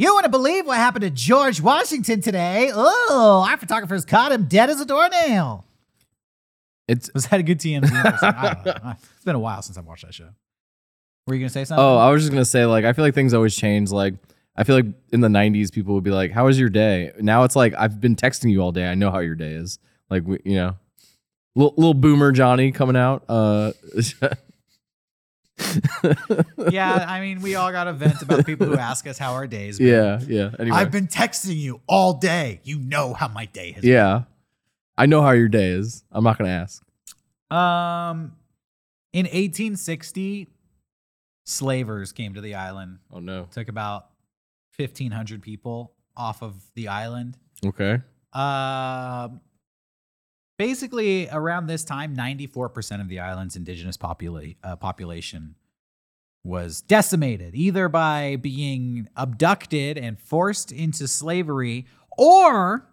You 0.02 0.16
wouldn't 0.16 0.32
believe 0.32 0.66
what 0.66 0.78
happened 0.78 1.04
to 1.04 1.12
George 1.12 1.62
Washington 1.62 2.22
today. 2.22 2.72
Oh, 2.74 3.46
our 3.48 3.56
photographers 3.56 4.04
caught 4.04 4.32
him 4.32 4.46
dead 4.46 4.72
as 4.72 4.82
a 4.82 4.86
doornail. 4.86 5.64
It's 6.88 7.14
Was 7.14 7.28
that 7.28 7.40
a 7.40 7.44
good 7.44 7.60
TMZ? 7.60 7.92
I 7.94 8.58
don't 8.64 8.66
know. 8.84 8.94
It's 8.94 9.24
been 9.24 9.36
a 9.36 9.40
while 9.40 9.62
since 9.62 9.78
I've 9.78 9.86
watched 9.86 10.04
that 10.04 10.16
show. 10.16 10.30
Were 11.28 11.36
you 11.36 11.40
gonna 11.42 11.52
say 11.52 11.66
something? 11.66 11.86
oh, 11.86 11.98
I 11.98 12.10
was 12.10 12.24
just 12.24 12.32
gonna 12.32 12.46
say 12.46 12.66
like 12.66 12.84
I 12.84 12.94
feel 12.94 13.06
like 13.06 13.14
things 13.14 13.36
always 13.36 13.56
change. 13.56 13.92
Like 13.92 14.16
I 14.56 14.64
feel 14.64 14.76
like 14.76 14.88
in 15.14 15.22
the 15.22 15.28
'90s 15.28 15.72
people 15.72 15.94
would 15.94 16.04
be 16.04 16.10
like, 16.10 16.32
"How 16.32 16.46
was 16.46 16.60
your 16.60 16.70
day?" 16.70 17.12
Now 17.20 17.44
it's 17.44 17.56
like 17.56 17.76
I've 17.78 18.02
been 18.02 18.16
texting 18.16 18.50
you 18.50 18.60
all 18.64 18.72
day. 18.72 18.88
I 18.88 18.96
know 18.96 19.12
how 19.12 19.20
your 19.20 19.36
day 19.36 19.52
is. 19.52 19.78
Like 20.10 20.24
we, 20.26 20.40
you 20.44 20.56
know, 20.56 20.78
little, 21.56 21.76
little 21.78 21.94
boomer 21.94 22.32
Johnny 22.32 22.72
coming 22.72 22.96
out. 22.96 23.24
Uh, 23.30 23.74
yeah, 26.72 27.06
I 27.08 27.22
mean, 27.22 27.42
we 27.42 27.56
all 27.56 27.72
got 27.72 27.88
a 27.88 27.94
vent 27.94 28.22
about 28.22 28.46
people 28.46 28.68
who 28.68 28.78
ask 28.78 29.08
us 29.08 29.18
how 29.18 29.34
our 29.34 29.48
days. 29.48 29.78
been. 29.78 29.88
yeah, 29.88 30.20
yeah. 30.28 30.50
Anyway, 30.60 30.78
I've 30.78 30.92
been 30.92 31.08
texting 31.08 31.58
you 31.58 31.82
all 31.88 32.14
day. 32.14 32.62
You 32.64 32.80
know 32.80 33.14
how 33.14 33.28
my 33.28 33.46
day 33.46 33.72
has 33.74 33.84
yeah. 33.84 34.24
I 34.98 35.06
know 35.06 35.22
how 35.22 35.32
your 35.32 35.48
day 35.48 35.70
is. 35.70 36.04
I'm 36.12 36.24
not 36.24 36.38
gonna 36.38 36.50
ask. 36.50 36.84
Um, 37.50 38.34
in 39.14 39.26
1860, 39.26 40.48
slavers 41.46 42.12
came 42.12 42.34
to 42.34 42.42
the 42.42 42.56
island. 42.56 43.00
Oh 43.12 43.20
no. 43.20 43.48
Took 43.52 43.68
about 43.68 44.08
1,500 44.78 45.42
people 45.42 45.94
off 46.16 46.42
of 46.42 46.56
the 46.76 46.88
island. 46.88 47.38
Okay. 47.66 48.00
Um, 48.34 49.42
basically, 50.62 51.28
around 51.30 51.66
this 51.66 51.84
time, 51.84 52.16
94% 52.16 53.02
of 53.02 53.08
the 53.10 53.20
island's 53.20 53.56
indigenous 53.56 53.98
popula- 53.98 54.56
uh, 54.64 54.76
population 54.76 55.56
was 56.44 56.82
decimated, 56.82 57.56
either 57.56 57.90
by 57.90 58.36
being 58.36 59.08
abducted 59.16 59.98
and 59.98 60.20
forced 60.20 60.72
into 60.72 61.08
slavery, 61.08 61.88
or 62.16 62.88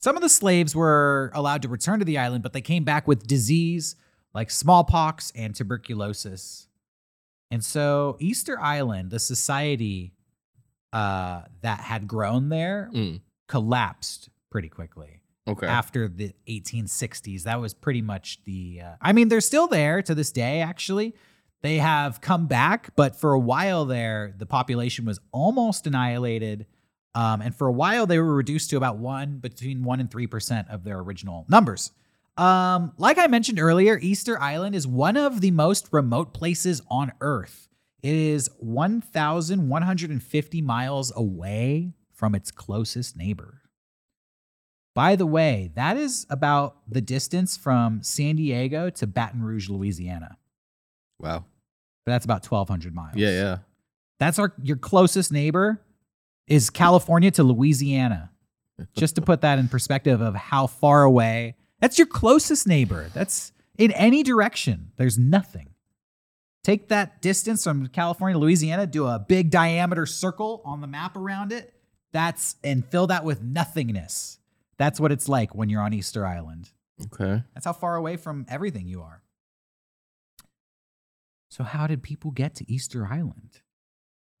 some 0.00 0.14
of 0.14 0.22
the 0.22 0.28
slaves 0.28 0.76
were 0.76 1.32
allowed 1.34 1.62
to 1.62 1.68
return 1.68 1.98
to 1.98 2.04
the 2.04 2.18
island, 2.18 2.44
but 2.44 2.52
they 2.52 2.60
came 2.60 2.84
back 2.84 3.08
with 3.08 3.26
disease 3.26 3.96
like 4.32 4.48
smallpox 4.48 5.32
and 5.34 5.56
tuberculosis. 5.56 6.68
And 7.50 7.64
so, 7.64 8.16
Easter 8.20 8.60
Island, 8.60 9.10
the 9.10 9.18
society 9.18 10.12
uh, 10.92 11.42
that 11.62 11.80
had 11.80 12.06
grown 12.06 12.48
there, 12.48 12.90
Mm. 12.94 13.22
collapsed 13.48 14.28
pretty 14.50 14.68
quickly 14.68 15.21
Okay. 15.46 15.66
after 15.66 16.06
the 16.06 16.32
1860s. 16.48 17.42
That 17.42 17.60
was 17.60 17.74
pretty 17.74 18.02
much 18.02 18.44
the. 18.44 18.82
Uh, 18.84 18.94
I 19.00 19.12
mean, 19.12 19.28
they're 19.28 19.40
still 19.40 19.66
there 19.66 20.02
to 20.02 20.14
this 20.14 20.30
day. 20.30 20.60
Actually, 20.60 21.14
they 21.62 21.78
have 21.78 22.20
come 22.20 22.46
back, 22.46 22.94
but 22.96 23.16
for 23.16 23.32
a 23.32 23.40
while 23.40 23.84
there, 23.84 24.34
the 24.36 24.46
population 24.46 25.04
was 25.04 25.20
almost 25.32 25.86
annihilated. 25.86 26.66
Um, 27.14 27.42
and 27.42 27.54
for 27.54 27.66
a 27.66 27.72
while, 27.72 28.06
they 28.06 28.18
were 28.18 28.34
reduced 28.34 28.70
to 28.70 28.76
about 28.76 28.98
one, 28.98 29.38
between 29.38 29.82
one 29.82 30.00
and 30.00 30.10
three 30.10 30.26
percent 30.26 30.68
of 30.68 30.84
their 30.84 30.98
original 30.98 31.46
numbers. 31.48 31.90
Um, 32.36 32.92
like 32.96 33.18
I 33.18 33.26
mentioned 33.26 33.60
earlier, 33.60 33.98
Easter 34.00 34.40
Island 34.40 34.74
is 34.74 34.86
one 34.86 35.16
of 35.16 35.40
the 35.40 35.50
most 35.50 35.88
remote 35.92 36.32
places 36.32 36.80
on 36.88 37.12
Earth. 37.20 37.68
It 38.02 38.14
is 38.14 38.50
1,150 38.58 40.62
miles 40.62 41.12
away 41.14 41.92
from 42.12 42.34
its 42.34 42.50
closest 42.50 43.16
neighbor. 43.16 43.61
By 44.94 45.16
the 45.16 45.26
way, 45.26 45.70
that 45.74 45.96
is 45.96 46.26
about 46.28 46.76
the 46.88 47.00
distance 47.00 47.56
from 47.56 48.02
San 48.02 48.36
Diego 48.36 48.90
to 48.90 49.06
Baton 49.06 49.42
Rouge, 49.42 49.68
Louisiana. 49.68 50.36
wow. 51.18 51.44
But 52.04 52.12
that's 52.12 52.24
about 52.24 52.44
1,200 52.44 52.92
miles. 52.92 53.14
Yeah, 53.14 53.30
yeah. 53.30 53.58
That's 54.18 54.38
our 54.40 54.52
your 54.60 54.76
closest 54.76 55.30
neighbor 55.30 55.80
is 56.48 56.68
California 56.68 57.30
to 57.32 57.44
Louisiana. 57.44 58.30
Just 58.96 59.14
to 59.14 59.22
put 59.22 59.42
that 59.42 59.58
in 59.60 59.68
perspective 59.68 60.20
of 60.20 60.34
how 60.34 60.66
far 60.66 61.04
away. 61.04 61.54
That's 61.80 61.98
your 61.98 62.08
closest 62.08 62.66
neighbor. 62.66 63.08
That's 63.14 63.52
in 63.78 63.92
any 63.92 64.22
direction. 64.22 64.90
There's 64.96 65.18
nothing. 65.18 65.68
Take 66.64 66.88
that 66.88 67.20
distance 67.22 67.64
from 67.64 67.88
California 67.88 68.34
to 68.34 68.38
Louisiana, 68.38 68.86
do 68.86 69.06
a 69.06 69.18
big 69.18 69.50
diameter 69.50 70.06
circle 70.06 70.62
on 70.64 70.80
the 70.80 70.86
map 70.86 71.16
around 71.16 71.52
it. 71.52 71.72
That's 72.12 72.56
and 72.62 72.84
fill 72.84 73.08
that 73.08 73.24
with 73.24 73.42
nothingness. 73.42 74.38
That's 74.82 74.98
what 74.98 75.12
it's 75.12 75.28
like 75.28 75.54
when 75.54 75.68
you're 75.68 75.80
on 75.80 75.92
Easter 75.92 76.26
Island. 76.26 76.72
Okay. 77.04 77.44
That's 77.54 77.64
how 77.66 77.72
far 77.72 77.94
away 77.94 78.16
from 78.16 78.46
everything 78.48 78.88
you 78.88 79.00
are. 79.02 79.22
So, 81.50 81.62
how 81.62 81.86
did 81.86 82.02
people 82.02 82.32
get 82.32 82.56
to 82.56 82.68
Easter 82.68 83.06
Island? 83.06 83.60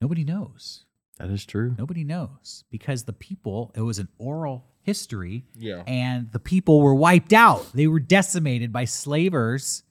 Nobody 0.00 0.24
knows. 0.24 0.84
That 1.18 1.30
is 1.30 1.46
true. 1.46 1.76
Nobody 1.78 2.02
knows 2.02 2.64
because 2.72 3.04
the 3.04 3.12
people, 3.12 3.70
it 3.76 3.82
was 3.82 4.00
an 4.00 4.08
oral 4.18 4.64
history 4.80 5.44
Yeah. 5.54 5.84
and 5.86 6.32
the 6.32 6.40
people 6.40 6.80
were 6.80 6.94
wiped 6.94 7.32
out. 7.32 7.70
They 7.72 7.86
were 7.86 8.00
decimated 8.00 8.72
by 8.72 8.86
slavers 8.86 9.84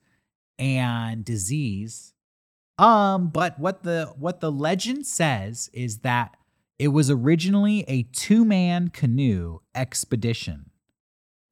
and 0.60 1.24
disease. 1.24 2.14
Um, 2.78 3.30
but 3.30 3.58
what 3.58 3.84
the 3.84 4.14
what 4.18 4.42
the 4.42 4.52
legend 4.52 5.06
says 5.06 5.70
is 5.72 6.00
that 6.00 6.36
it 6.82 6.88
was 6.88 7.12
originally 7.12 7.84
a 7.88 8.02
two-man 8.12 8.88
canoe 8.90 9.60
expedition 9.76 10.72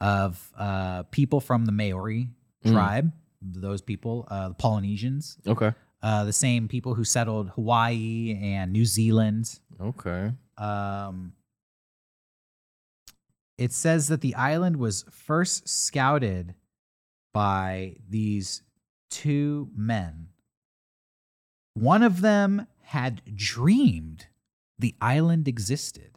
of 0.01 0.51
uh, 0.57 1.03
people 1.11 1.39
from 1.39 1.65
the 1.65 1.71
Maori 1.71 2.29
Mm. 2.65 2.71
tribe, 2.73 3.11
those 3.41 3.81
people, 3.81 4.27
uh, 4.29 4.49
the 4.49 4.53
Polynesians, 4.55 5.37
Okay. 5.47 5.71
uh, 6.01 6.23
the 6.25 6.33
same 6.33 6.67
people 6.67 6.95
who 6.95 7.03
settled 7.05 7.49
Hawaii 7.51 8.37
and 8.41 8.73
New 8.73 8.85
Zealand. 8.85 9.59
Okay. 9.79 10.31
Um, 10.57 11.33
it 13.57 13.71
says 13.71 14.07
that 14.07 14.21
the 14.21 14.33
island 14.35 14.77
was 14.77 15.03
first 15.11 15.69
scouted 15.69 16.55
by 17.33 17.95
these 18.09 18.63
two 19.09 19.69
men. 19.75 20.29
One 21.75 22.03
of 22.03 22.21
them 22.21 22.67
had 22.81 23.21
dreamed 23.35 24.27
the 24.79 24.95
island 25.01 25.47
existed. 25.47 26.11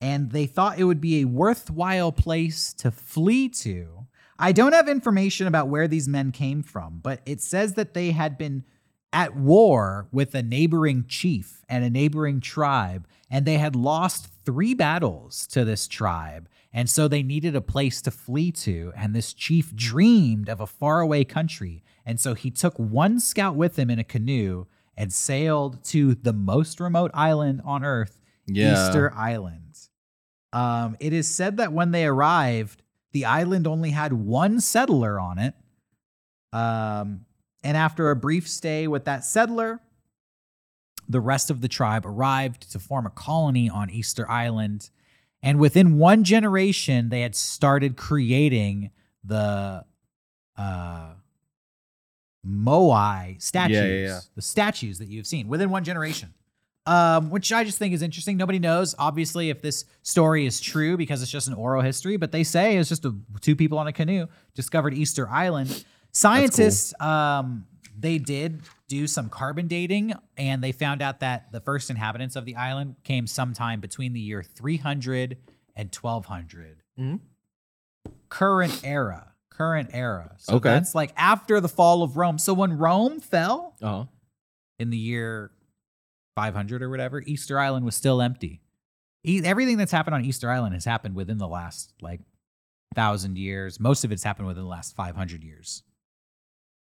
And 0.00 0.30
they 0.30 0.46
thought 0.46 0.78
it 0.78 0.84
would 0.84 1.00
be 1.00 1.20
a 1.20 1.26
worthwhile 1.26 2.12
place 2.12 2.72
to 2.74 2.90
flee 2.90 3.48
to. 3.50 4.06
I 4.38 4.52
don't 4.52 4.72
have 4.72 4.88
information 4.88 5.46
about 5.46 5.68
where 5.68 5.88
these 5.88 6.08
men 6.08 6.30
came 6.30 6.62
from, 6.62 7.00
but 7.02 7.20
it 7.26 7.40
says 7.40 7.74
that 7.74 7.94
they 7.94 8.12
had 8.12 8.38
been 8.38 8.64
at 9.12 9.34
war 9.34 10.06
with 10.12 10.34
a 10.34 10.42
neighboring 10.42 11.04
chief 11.08 11.64
and 11.68 11.82
a 11.84 11.90
neighboring 11.90 12.40
tribe, 12.40 13.08
and 13.30 13.44
they 13.44 13.58
had 13.58 13.74
lost 13.74 14.28
three 14.44 14.74
battles 14.74 15.46
to 15.48 15.64
this 15.64 15.88
tribe. 15.88 16.48
And 16.72 16.88
so 16.88 17.08
they 17.08 17.22
needed 17.22 17.56
a 17.56 17.60
place 17.60 18.00
to 18.02 18.10
flee 18.10 18.52
to. 18.52 18.92
And 18.94 19.14
this 19.14 19.32
chief 19.32 19.74
dreamed 19.74 20.48
of 20.48 20.60
a 20.60 20.66
faraway 20.66 21.24
country. 21.24 21.82
And 22.04 22.20
so 22.20 22.34
he 22.34 22.50
took 22.50 22.78
one 22.78 23.20
scout 23.20 23.56
with 23.56 23.78
him 23.78 23.90
in 23.90 23.98
a 23.98 24.04
canoe 24.04 24.66
and 24.98 25.12
sailed 25.12 25.82
to 25.84 26.16
the 26.16 26.32
most 26.32 26.80
remote 26.80 27.12
island 27.14 27.62
on 27.64 27.84
earth, 27.84 28.20
Yeah. 28.46 28.72
Easter 28.72 29.14
Island. 29.14 29.78
Um, 30.52 30.96
it 30.98 31.12
is 31.12 31.28
said 31.32 31.58
that 31.58 31.72
when 31.72 31.92
they 31.92 32.04
arrived, 32.04 32.82
the 33.12 33.24
island 33.24 33.66
only 33.66 33.90
had 33.90 34.12
one 34.12 34.60
settler 34.60 35.20
on 35.20 35.38
it. 35.38 35.54
Um, 36.52 37.26
and 37.62 37.76
after 37.76 38.10
a 38.10 38.16
brief 38.16 38.48
stay 38.48 38.88
with 38.88 39.04
that 39.04 39.24
settler, 39.24 39.80
the 41.08 41.20
rest 41.20 41.48
of 41.48 41.60
the 41.60 41.68
tribe 41.68 42.04
arrived 42.04 42.72
to 42.72 42.80
form 42.80 43.06
a 43.06 43.10
colony 43.10 43.70
on 43.70 43.90
Easter 43.90 44.28
Island. 44.28 44.90
And 45.42 45.60
within 45.60 45.96
one 45.96 46.24
generation, 46.24 47.08
they 47.10 47.20
had 47.20 47.36
started 47.36 47.96
creating 47.96 48.90
the 49.22 49.84
uh, 50.56 51.12
Moai 52.48 53.40
statues, 53.42 53.76
Yeah, 53.76 53.84
yeah, 53.86 54.06
yeah. 54.06 54.20
the 54.34 54.42
statues 54.42 54.98
that 54.98 55.08
you've 55.08 55.26
seen 55.26 55.48
within 55.48 55.70
one 55.70 55.84
generation. 55.84 56.32
Um, 56.86 57.28
which 57.28 57.52
I 57.52 57.64
just 57.64 57.76
think 57.76 57.92
is 57.92 58.00
interesting. 58.00 58.38
Nobody 58.38 58.58
knows, 58.58 58.94
obviously, 58.98 59.50
if 59.50 59.60
this 59.60 59.84
story 60.02 60.46
is 60.46 60.58
true 60.58 60.96
because 60.96 61.20
it's 61.20 61.30
just 61.30 61.46
an 61.46 61.52
oral 61.52 61.82
history, 61.82 62.16
but 62.16 62.32
they 62.32 62.42
say 62.44 62.78
it's 62.78 62.88
just 62.88 63.04
a, 63.04 63.14
two 63.42 63.54
people 63.54 63.76
on 63.78 63.86
a 63.86 63.92
canoe 63.92 64.26
discovered 64.54 64.94
Easter 64.94 65.28
Island. 65.28 65.84
Scientists, 66.12 66.98
um, 66.98 67.66
they 67.98 68.16
did 68.16 68.62
do 68.88 69.06
some 69.06 69.28
carbon 69.28 69.66
dating 69.66 70.14
and 70.38 70.64
they 70.64 70.72
found 70.72 71.02
out 71.02 71.20
that 71.20 71.52
the 71.52 71.60
first 71.60 71.90
inhabitants 71.90 72.36
of 72.36 72.46
the 72.46 72.56
island 72.56 72.96
came 73.04 73.26
sometime 73.26 73.80
between 73.80 74.14
the 74.14 74.20
year 74.20 74.42
300 74.42 75.36
and 75.76 75.92
1200. 75.94 76.82
Mhm. 76.98 77.20
Current 78.30 78.80
era. 78.82 79.27
Current 79.58 79.90
era. 79.92 80.34
So 80.38 80.54
Okay. 80.54 80.70
that's 80.70 80.94
like 80.94 81.12
after 81.16 81.60
the 81.60 81.68
fall 81.68 82.02
of 82.02 82.16
Rome. 82.16 82.38
So 82.38 82.54
when 82.54 82.78
Rome 82.78 83.20
fell, 83.20 83.76
Uh-huh. 83.82 84.06
in 84.78 84.90
the 84.90 84.96
year 84.96 85.50
500 86.36 86.80
or 86.82 86.88
whatever, 86.88 87.20
Easter 87.26 87.58
Island 87.58 87.84
was 87.84 87.96
still 87.96 88.22
empty. 88.22 88.62
E- 89.24 89.42
everything 89.44 89.76
that's 89.76 89.90
happened 89.92 90.14
on 90.14 90.24
Easter 90.24 90.48
Island 90.50 90.74
has 90.74 90.84
happened 90.84 91.16
within 91.16 91.38
the 91.38 91.48
last 91.48 91.92
like 92.00 92.20
thousand 92.94 93.36
years. 93.36 93.78
Most 93.80 94.04
of 94.04 94.12
it's 94.12 94.22
happened 94.22 94.46
within 94.46 94.62
the 94.62 94.68
last 94.70 94.94
500 94.94 95.42
years. 95.44 95.82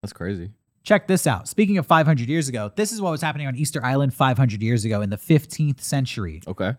That's 0.01 0.11
crazy. 0.13 0.51
Check 0.83 1.07
this 1.07 1.25
out. 1.25 1.47
Speaking 1.47 1.77
of 1.77 1.85
500 1.87 2.27
years 2.27 2.47
ago, 2.47 2.71
this 2.75 2.91
is 2.91 2.99
what 3.01 3.11
was 3.11 3.21
happening 3.21 3.47
on 3.47 3.55
Easter 3.55 3.83
Island 3.85 4.13
500 4.13 4.61
years 4.61 4.85
ago 4.85 5.01
in 5.01 5.09
the 5.11 5.17
15th 5.17 5.81
century. 5.81 6.41
Okay. 6.47 6.73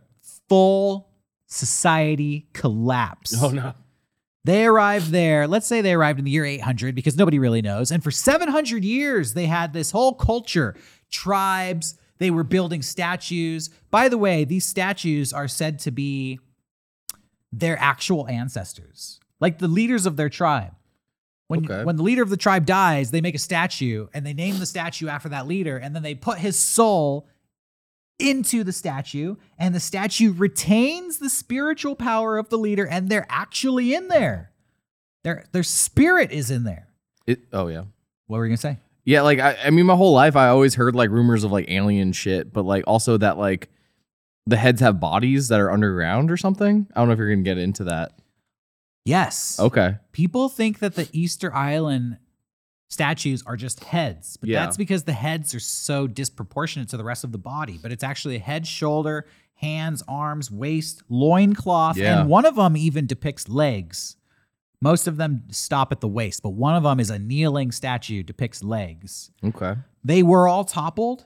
Full 0.48 1.08
society 1.46 2.48
collapse. 2.52 3.34
Oh 3.40 3.50
no. 3.50 3.72
They 4.46 4.64
arrived 4.64 5.10
there. 5.10 5.48
Let's 5.48 5.66
say 5.66 5.80
they 5.80 5.92
arrived 5.92 6.20
in 6.20 6.24
the 6.24 6.30
year 6.30 6.44
800 6.44 6.94
because 6.94 7.16
nobody 7.16 7.40
really 7.40 7.62
knows. 7.62 7.90
And 7.90 8.00
for 8.04 8.12
700 8.12 8.84
years, 8.84 9.34
they 9.34 9.46
had 9.46 9.72
this 9.72 9.90
whole 9.90 10.14
culture, 10.14 10.76
tribes. 11.10 11.98
They 12.18 12.30
were 12.30 12.44
building 12.44 12.80
statues. 12.80 13.70
By 13.90 14.08
the 14.08 14.16
way, 14.16 14.44
these 14.44 14.64
statues 14.64 15.32
are 15.32 15.48
said 15.48 15.80
to 15.80 15.90
be 15.90 16.38
their 17.50 17.76
actual 17.80 18.28
ancestors, 18.28 19.18
like 19.40 19.58
the 19.58 19.66
leaders 19.66 20.06
of 20.06 20.16
their 20.16 20.28
tribe. 20.30 20.72
When, 21.48 21.64
Okay. 21.64 21.82
when 21.82 21.96
the 21.96 22.04
leader 22.04 22.22
of 22.22 22.30
the 22.30 22.36
tribe 22.36 22.66
dies, 22.66 23.10
they 23.10 23.20
make 23.20 23.34
a 23.34 23.38
statue 23.38 24.06
and 24.14 24.24
they 24.24 24.32
name 24.32 24.60
the 24.60 24.66
statue 24.66 25.08
after 25.08 25.28
that 25.30 25.48
leader. 25.48 25.76
And 25.76 25.92
then 25.92 26.04
they 26.04 26.14
put 26.14 26.38
his 26.38 26.56
soul 26.56 27.26
into 28.18 28.64
the 28.64 28.72
statue, 28.72 29.36
and 29.58 29.74
the 29.74 29.80
statue 29.80 30.32
retains 30.32 31.18
the 31.18 31.30
spiritual 31.30 31.94
power 31.94 32.38
of 32.38 32.48
the 32.48 32.58
leader, 32.58 32.86
and 32.86 33.08
they're 33.08 33.26
actually 33.28 33.94
in 33.94 34.08
there. 34.08 34.52
Their 35.24 35.44
their 35.52 35.62
spirit 35.62 36.30
is 36.30 36.50
in 36.50 36.64
there. 36.64 36.88
It, 37.26 37.40
oh 37.52 37.68
yeah. 37.68 37.84
What 38.26 38.38
were 38.38 38.46
you 38.46 38.50
gonna 38.50 38.58
say? 38.58 38.78
Yeah, 39.04 39.22
like 39.22 39.38
I, 39.38 39.56
I 39.64 39.70
mean, 39.70 39.86
my 39.86 39.96
whole 39.96 40.12
life 40.12 40.36
I 40.36 40.48
always 40.48 40.74
heard 40.74 40.94
like 40.94 41.10
rumors 41.10 41.44
of 41.44 41.52
like 41.52 41.70
alien 41.70 42.12
shit, 42.12 42.52
but 42.52 42.64
like 42.64 42.84
also 42.86 43.16
that 43.18 43.38
like 43.38 43.68
the 44.46 44.56
heads 44.56 44.80
have 44.80 45.00
bodies 45.00 45.48
that 45.48 45.60
are 45.60 45.70
underground 45.70 46.30
or 46.30 46.36
something. 46.36 46.86
I 46.94 47.00
don't 47.00 47.08
know 47.08 47.12
if 47.12 47.18
you're 47.18 47.30
gonna 47.30 47.42
get 47.42 47.58
into 47.58 47.84
that. 47.84 48.12
Yes. 49.04 49.58
Okay. 49.60 49.96
People 50.12 50.48
think 50.48 50.80
that 50.80 50.96
the 50.96 51.08
Easter 51.12 51.54
Island 51.54 52.18
statues 52.88 53.42
are 53.46 53.56
just 53.56 53.82
heads, 53.84 54.36
but 54.36 54.48
Yeah. 54.48 54.64
that's 54.64 54.76
because 54.76 55.04
the 55.04 55.12
heads 55.12 55.54
are 55.54 55.60
so 55.60 56.06
disproportionate 56.06 56.88
to 56.90 56.96
the 56.96 57.04
rest 57.04 57.24
of 57.24 57.32
the 57.32 57.38
body. 57.38 57.78
But 57.82 57.92
it's 57.92 58.04
actually 58.04 58.36
a 58.36 58.40
head, 58.40 58.66
shoulder, 58.66 59.26
hands, 59.54 60.02
arms, 60.06 60.50
waist, 60.50 61.02
loincloth, 61.08 61.96
Yeah. 61.96 62.20
and 62.20 62.28
one 62.28 62.44
of 62.46 62.56
them 62.56 62.76
even 62.76 63.06
depicts 63.06 63.48
legs. 63.48 64.16
Most 64.80 65.06
of 65.08 65.16
them 65.16 65.44
stop 65.50 65.90
at 65.90 66.00
the 66.00 66.08
waist, 66.08 66.42
but 66.42 66.50
one 66.50 66.74
of 66.76 66.82
them 66.82 67.00
is 67.00 67.10
a 67.10 67.18
kneeling 67.18 67.72
statue 67.72 68.22
depicts 68.22 68.62
legs. 68.62 69.30
Okay. 69.42 69.74
They 70.04 70.22
were 70.22 70.46
all 70.46 70.64
toppled, 70.64 71.24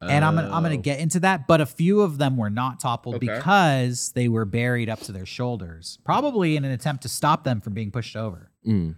and 0.00 0.24
I'm 0.24 0.36
gonna, 0.36 0.50
I'm 0.50 0.62
gonna 0.62 0.76
Oh. 0.76 0.80
get 0.80 1.00
into 1.00 1.18
that. 1.20 1.46
But 1.46 1.60
a 1.60 1.66
few 1.66 2.00
of 2.02 2.18
them 2.18 2.36
were 2.36 2.50
not 2.50 2.78
toppled 2.78 3.16
Okay. 3.16 3.26
because 3.26 4.12
they 4.12 4.28
were 4.28 4.44
buried 4.44 4.88
up 4.88 5.00
to 5.00 5.12
their 5.12 5.26
shoulders, 5.26 5.98
probably 6.04 6.56
in 6.56 6.64
an 6.64 6.70
attempt 6.70 7.02
to 7.02 7.08
stop 7.08 7.42
them 7.44 7.60
from 7.60 7.74
being 7.74 7.90
pushed 7.90 8.14
over. 8.16 8.50
Mm. 8.66 8.94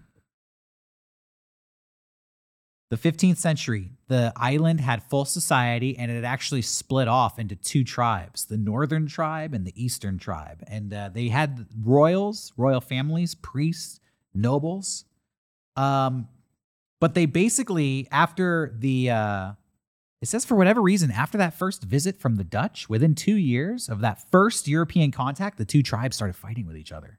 The 2.89 2.97
15th 2.97 3.39
century, 3.39 3.91
the 4.07 4.33
island 4.37 4.81
had 4.81 5.03
full 5.03 5.25
society 5.25 5.99
and 5.99 6.09
it 6.09 6.23
actually 6.23 6.63
split 6.63 7.09
off 7.09 7.39
into 7.39 7.57
two 7.57 7.83
tribes 7.83 8.45
the 8.45 8.57
northern 8.57 9.07
tribe 9.09 9.55
and 9.55 9.67
the 9.67 9.73
eastern 9.83 10.19
tribe. 10.19 10.63
And 10.69 10.95
uh, 10.95 11.11
they 11.13 11.29
had 11.29 11.67
royals, 11.83 12.53
royal 12.57 12.81
families, 12.81 13.35
priests, 13.35 13.99
nobles. 14.33 15.05
Um, 15.75 16.29
but 17.01 17.15
they 17.15 17.27
basically, 17.27 18.07
after 18.13 18.73
the, 18.79 19.11
uh, 19.11 19.53
it 20.23 20.29
says 20.29 20.45
for 20.45 20.55
whatever 20.55 20.81
reason, 20.81 21.11
after 21.11 21.37
that 21.39 21.55
first 21.55 21.83
visit 21.83 22.21
from 22.21 22.37
the 22.37 22.45
Dutch, 22.45 22.89
within 22.89 23.17
two 23.17 23.37
years 23.37 23.89
of 23.89 24.01
that 24.01 24.31
first 24.31 24.69
European 24.69 25.11
contact, 25.11 25.59
the 25.59 25.65
two 25.65 25.83
tribes 25.83 26.17
started 26.17 26.37
fighting 26.37 26.67
with 26.67 26.77
each 26.77 26.93
other. 26.93 27.19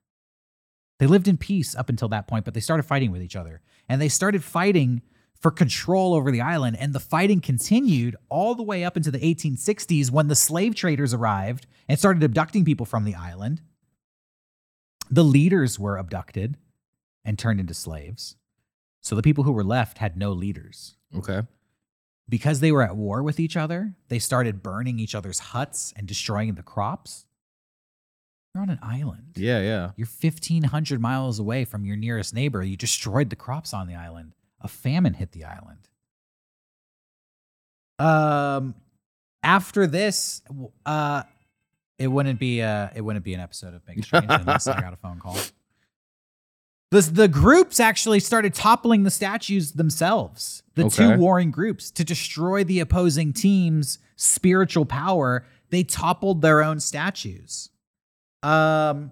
They 0.99 1.07
lived 1.07 1.27
in 1.27 1.37
peace 1.37 1.75
up 1.75 1.89
until 1.89 2.07
that 2.07 2.25
point, 2.25 2.45
but 2.45 2.53
they 2.53 2.59
started 2.61 2.83
fighting 2.83 3.11
with 3.11 3.21
each 3.21 3.35
other. 3.35 3.61
And 3.89 4.01
they 4.01 4.09
started 4.09 4.43
fighting 4.43 5.01
for 5.39 5.51
control 5.51 6.13
over 6.13 6.31
the 6.31 6.41
island. 6.41 6.77
And 6.79 6.93
the 6.93 6.99
fighting 6.99 7.41
continued 7.41 8.15
all 8.29 8.55
the 8.55 8.63
way 8.63 8.83
up 8.83 8.97
into 8.97 9.11
the 9.11 9.19
1860s 9.19 10.11
when 10.11 10.27
the 10.27 10.35
slave 10.35 10.75
traders 10.75 11.13
arrived 11.13 11.67
and 11.87 11.97
started 11.97 12.23
abducting 12.23 12.65
people 12.65 12.85
from 12.85 13.03
the 13.03 13.15
island. 13.15 13.61
The 15.09 15.23
leaders 15.23 15.79
were 15.79 15.97
abducted 15.97 16.57
and 17.23 17.37
turned 17.37 17.59
into 17.59 17.73
slaves. 17.73 18.35
So 19.01 19.15
the 19.15 19.21
people 19.21 19.43
who 19.43 19.51
were 19.51 19.63
left 19.63 19.99
had 19.99 20.17
no 20.17 20.31
leaders. 20.31 20.95
Okay. 21.15 21.43
Because 22.29 22.59
they 22.59 22.71
were 22.73 22.83
at 22.83 22.97
war 22.97 23.23
with 23.23 23.39
each 23.39 23.55
other, 23.55 23.93
they 24.09 24.19
started 24.19 24.61
burning 24.61 24.99
each 24.99 25.15
other's 25.15 25.39
huts 25.39 25.93
and 25.95 26.07
destroying 26.07 26.55
the 26.55 26.63
crops. 26.63 27.25
You're 28.53 28.63
on 28.63 28.69
an 28.69 28.79
island. 28.81 29.33
Yeah, 29.35 29.61
yeah. 29.61 29.91
You're 29.95 30.07
1,500 30.07 30.99
miles 30.99 31.39
away 31.39 31.63
from 31.63 31.85
your 31.85 31.95
nearest 31.95 32.33
neighbor. 32.33 32.63
You 32.63 32.75
destroyed 32.75 33.29
the 33.29 33.35
crops 33.35 33.73
on 33.73 33.87
the 33.87 33.95
island. 33.95 34.33
A 34.67 34.69
famine 34.69 35.13
hit 35.13 35.31
the 35.31 35.45
island. 35.45 35.87
Um, 37.99 38.75
after 39.41 39.87
this, 39.87 40.41
uh, 40.85 41.23
it 41.97 42.09
wouldn't 42.09 42.37
be 42.37 42.61
uh, 42.61 42.89
it 42.93 42.99
wouldn't 42.99 43.23
be 43.23 43.33
an 43.33 43.39
episode 43.39 43.73
of 43.73 43.85
Big 43.85 44.03
Strange 44.03 44.25
unless 44.27 44.67
I 44.67 44.81
got 44.81 44.91
a 44.91 44.97
phone 44.97 45.19
call. 45.19 45.37
The, 46.89 47.01
the 47.01 47.27
groups 47.27 47.81
actually 47.81 48.21
started 48.21 48.53
toppling 48.53 49.03
the 49.03 49.11
statues 49.11 49.73
themselves, 49.73 50.63
the 50.75 50.89
two 50.89 51.17
warring 51.17 51.51
groups, 51.51 51.91
to 51.91 52.05
destroy 52.05 52.63
the 52.63 52.79
opposing 52.79 53.33
team's 53.33 53.99
spiritual 54.15 54.85
power. 54.85 55.45
They 55.69 55.83
toppled 55.83 56.41
their 56.41 56.63
own 56.63 56.79
statues. 56.79 57.71
Um, 58.41 59.11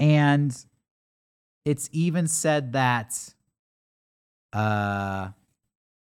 and 0.00 0.52
it's 1.64 1.88
even 1.92 2.26
said 2.26 2.72
that 2.72 3.32
uh, 4.52 5.28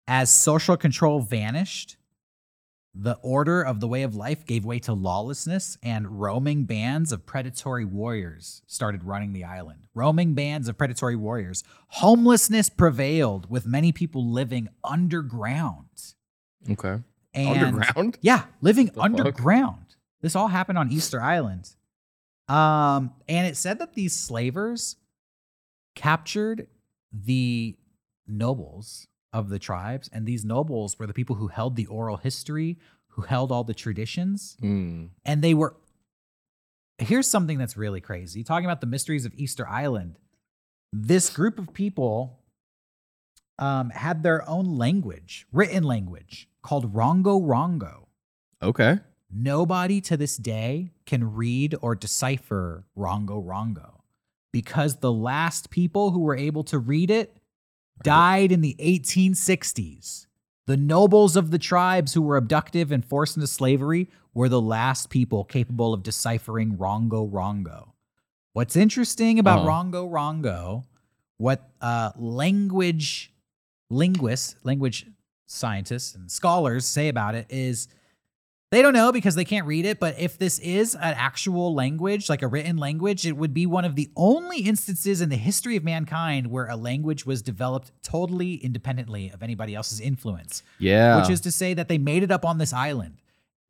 as 0.07 0.31
social 0.33 0.77
control 0.77 1.21
vanished, 1.21 1.97
the 2.93 3.17
order 3.23 3.63
of 3.63 3.79
the 3.79 3.87
way 3.87 4.03
of 4.03 4.17
life 4.17 4.45
gave 4.45 4.65
way 4.65 4.81
to 4.81 4.93
lawlessness, 4.93 5.79
and 5.83 6.21
roaming 6.21 6.65
bands 6.65 7.13
of 7.13 7.25
predatory 7.25 7.85
warriors 7.85 8.63
started 8.67 9.05
running 9.05 9.33
the 9.33 9.45
island. 9.45 9.87
Roaming 9.95 10.35
bands 10.35 10.69
of 10.69 10.77
predatory 10.77 11.15
warriors. 11.15 11.63
Homelessness 11.89 12.69
prevailed, 12.69 13.49
with 13.49 13.65
many 13.67 13.93
people 13.93 14.29
living 14.29 14.69
underground. 14.83 15.87
Okay. 16.69 16.99
And 17.33 17.59
Underground? 17.65 18.19
yeah, 18.23 18.47
living 18.61 18.87
The 18.87 18.93
fuck? 18.95 19.05
underground. 19.05 19.95
This 20.21 20.35
all 20.35 20.49
happened 20.49 20.77
on 20.79 20.91
Easter 20.91 21.21
Island. 21.23 21.71
Um, 22.49 23.13
and 23.29 23.47
it 23.47 23.57
said 23.57 23.79
that 23.79 23.95
these 23.95 24.13
slavers 24.15 24.97
captured 25.95 26.67
the 27.13 27.77
nobles 28.31 29.07
of 29.33 29.49
the 29.49 29.59
tribes, 29.59 30.09
and 30.13 30.27
these 30.27 30.45
nobles 30.45 30.99
were 30.99 31.07
the 31.07 31.15
people 31.15 31.37
who 31.37 31.49
held 31.49 31.77
the 31.77 31.87
oral 31.87 32.17
history, 32.17 32.79
who 33.09 33.23
held 33.23 33.53
all 33.53 33.65
the 33.65 33.75
traditions, 33.75 34.57
Mm. 34.63 35.11
and 35.25 35.43
they 35.43 35.55
were. 35.55 35.77
Here's 36.99 37.27
something 37.29 37.57
that's 37.59 37.77
really 37.77 38.01
crazy. 38.01 38.45
Talking 38.45 38.67
about 38.67 38.81
the 38.83 38.87
mysteries 38.87 39.25
of 39.25 39.33
Easter 39.35 39.67
Island, 39.67 40.19
this 40.93 41.31
group 41.31 41.59
of 41.59 41.73
people 41.73 42.39
um, 43.59 43.91
had 43.91 44.23
their 44.23 44.47
own 44.49 44.77
language, 44.77 45.47
written 45.53 45.83
language 45.85 46.49
called 46.63 46.95
Rongo 46.95 47.41
Rongo. 47.43 48.07
Okay. 48.63 48.99
Nobody 49.33 50.01
to 50.03 50.17
this 50.17 50.37
day 50.37 50.93
can 51.07 51.35
read 51.35 51.75
or 51.83 51.95
decipher 51.95 52.87
Rongo 52.97 53.45
Rongo 53.45 54.01
because 54.53 54.97
the 54.97 55.13
last 55.13 55.71
people 55.71 56.11
who 56.11 56.21
were 56.21 56.37
able 56.37 56.65
to 56.65 56.79
read 56.79 57.11
it 57.11 57.37
died 58.03 58.53
in 58.53 58.61
the 58.61 58.77
1860s. 58.79 60.27
The 60.67 60.77
nobles 60.77 61.37
of 61.37 61.51
the 61.51 61.59
tribes 61.59 62.15
who 62.15 62.23
were 62.23 62.37
abducted 62.37 62.93
and 62.93 63.05
forced 63.05 63.37
into 63.37 63.47
slavery 63.47 64.09
were 64.35 64.49
the 64.49 64.61
last 64.61 65.11
people 65.11 65.45
capable 65.45 65.93
of 65.93 66.03
deciphering 66.03 66.77
Rongo 66.77 67.29
Rongo. 67.31 67.89
What's 68.53 68.77
interesting 68.77 69.39
about 69.39 69.61
Uh-huh. 69.61 69.69
Rongo 69.69 70.11
Rongo, 70.11 70.85
what 71.39 71.69
uh, 71.81 72.13
language 72.17 73.33
linguists, 73.91 74.55
language 74.63 75.07
scientists, 75.47 76.15
and 76.15 76.31
scholars 76.31 76.87
say 76.87 77.09
about 77.09 77.35
it 77.35 77.47
is 77.49 77.89
they 78.71 78.83
don't 78.83 78.93
know 78.93 79.11
because 79.11 79.35
they 79.35 79.45
can't 79.45 79.67
read 79.67 79.85
it. 79.85 79.99
But 79.99 80.19
if 80.19 80.39
this 80.39 80.59
is 80.61 80.95
an 80.95 81.15
actual 81.17 81.75
language, 81.75 82.29
like 82.29 82.43
a 82.43 82.47
written 82.47 82.77
language, 82.77 83.27
it 83.27 83.37
would 83.37 83.53
be 83.53 83.67
one 83.67 83.85
of 83.85 83.97
the 83.97 84.11
only 84.17 84.59
instances 84.61 85.21
in 85.21 85.29
the 85.29 85.37
history 85.37 85.77
of 85.77 85.83
mankind 85.85 86.47
where 86.49 86.67
a 86.69 86.77
language 86.77 87.27
was 87.27 87.43
developed 87.43 87.91
totally 88.03 88.55
independently 88.55 89.29
of 89.31 89.43
anybody 89.43 89.75
else's 89.75 90.01
influence, 90.01 90.63
Yeah. 90.79 91.21
which 91.21 91.31
is 91.31 91.41
to 91.43 91.51
say 91.51 91.75
that 91.75 91.89
they 91.89 91.99
made 91.99 92.23
it 92.23 92.31
up 92.31 92.45
on 92.45 92.59
this 92.59 92.73
island. 92.73 93.15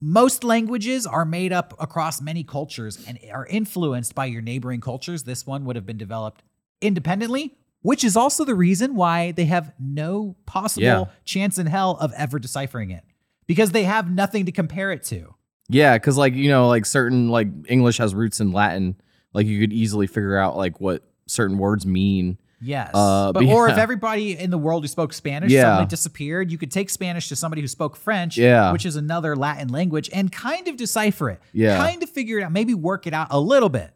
Most 0.02 0.44
languages 0.44 1.06
are 1.06 1.24
made 1.26 1.52
up 1.52 1.74
across 1.78 2.20
many 2.22 2.42
cultures 2.44 3.02
and 3.06 3.18
are 3.32 3.46
influenced 3.46 4.14
by 4.14 4.26
your 4.26 4.40
neighboring 4.42 4.80
cultures. 4.80 5.24
This 5.24 5.46
one 5.46 5.64
would 5.66 5.76
have 5.76 5.84
been 5.86 5.98
developed 5.98 6.42
independently, 6.80 7.54
which 7.82 8.02
is 8.04 8.16
also 8.16 8.44
the 8.44 8.54
reason 8.54 8.94
why 8.94 9.32
they 9.32 9.44
have 9.46 9.72
no 9.78 10.36
possible 10.46 10.84
Yeah. 10.84 11.04
chance 11.24 11.58
in 11.58 11.66
hell 11.66 11.98
of 12.00 12.12
ever 12.14 12.38
deciphering 12.38 12.90
it 12.90 13.04
because 13.50 13.72
they 13.72 13.82
have 13.82 14.08
nothing 14.08 14.46
to 14.46 14.52
compare 14.52 14.92
it 14.92 15.02
to. 15.02 15.34
Yeah, 15.68 15.96
because 15.98 16.16
like 16.16 16.34
you 16.34 16.48
know, 16.48 16.68
like 16.68 16.86
certain 16.86 17.28
like 17.28 17.48
English 17.68 17.98
has 17.98 18.14
roots 18.14 18.38
in 18.38 18.52
Latin. 18.52 18.94
Like 19.32 19.48
you 19.48 19.58
could 19.58 19.72
easily 19.72 20.06
figure 20.06 20.38
out 20.38 20.56
like 20.56 20.80
what 20.80 21.02
certain 21.26 21.58
words 21.58 21.84
mean. 21.84 22.38
Yes. 22.60 22.90
Uh, 22.94 23.32
but 23.32 23.40
but 23.44 23.48
or 23.52 23.68
if 23.68 23.76
everybody 23.76 24.38
in 24.38 24.50
the 24.50 24.58
world 24.58 24.84
who 24.84 24.88
spoke 24.88 25.12
Spanish 25.12 25.50
Yeah. 25.50 25.62
suddenly 25.62 25.86
disappeared, 25.86 26.52
you 26.52 26.58
could 26.58 26.70
take 26.70 26.90
Spanish 26.90 27.28
to 27.30 27.34
somebody 27.36 27.60
who 27.60 27.66
spoke 27.66 27.96
French, 27.96 28.36
Yeah. 28.38 28.70
which 28.70 28.86
is 28.86 28.94
another 28.94 29.34
Latin 29.34 29.68
language, 29.68 30.08
and 30.12 30.30
kind 30.30 30.68
of 30.68 30.76
decipher 30.76 31.30
it. 31.30 31.40
Yeah. 31.52 31.76
Kind 31.76 32.04
of 32.04 32.08
figure 32.10 32.38
it 32.38 32.42
out, 32.44 32.52
maybe 32.52 32.74
work 32.74 33.08
it 33.08 33.14
out 33.14 33.26
a 33.30 33.40
little 33.40 33.68
bit. 33.70 33.90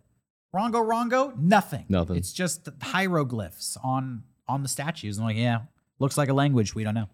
Rongo 0.53 0.83
Rongo, 0.85 1.37
nothing. 1.39 1.85
Nothing. 1.89 2.17
It's 2.17 2.33
just 2.33 2.69
hieroglyphs 2.83 3.77
on 3.85 4.23
on 4.49 4.63
the 4.63 4.69
statues. 4.69 5.19
I'm 5.19 5.25
like, 5.25 5.37
yeah, 5.37 5.61
looks 5.99 6.17
like 6.19 6.29
a 6.29 6.35
language. 6.35 6.75
We 6.75 6.85
don't 6.85 6.95
know. 6.95 7.09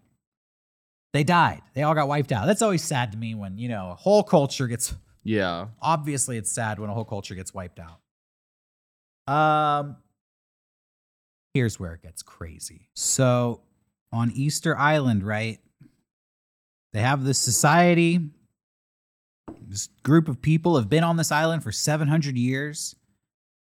They 1.13 1.23
died. 1.23 1.61
They 1.73 1.83
all 1.83 1.93
got 1.93 2.07
wiped 2.07 2.31
out. 2.31 2.45
That's 2.47 2.61
always 2.61 2.83
sad 2.83 3.11
to 3.11 3.17
me 3.17 3.35
when, 3.35 3.57
you 3.57 3.67
know, 3.69 3.91
a 3.91 3.95
whole 3.95 4.23
culture 4.23 4.67
gets 4.67 4.95
Yeah. 5.23 5.67
obviously 5.81 6.37
it's 6.37 6.51
sad 6.51 6.79
when 6.79 6.89
a 6.89 6.93
whole 6.93 7.05
culture 7.05 7.35
gets 7.35 7.53
wiped 7.53 7.79
out. 7.79 7.99
Um 9.33 9.97
here's 11.53 11.79
where 11.79 11.93
it 11.93 12.01
gets 12.01 12.23
crazy. 12.23 12.89
So 12.95 13.61
on 14.13 14.31
Easter 14.31 14.77
Island, 14.77 15.23
right? 15.23 15.59
They 16.93 17.01
have 17.01 17.23
this 17.23 17.39
society. 17.39 18.29
This 19.67 19.87
group 20.03 20.27
of 20.27 20.41
people 20.41 20.77
have 20.77 20.89
been 20.89 21.03
on 21.03 21.17
this 21.17 21.31
island 21.31 21.63
for 21.63 21.71
700 21.71 22.37
years 22.37 22.95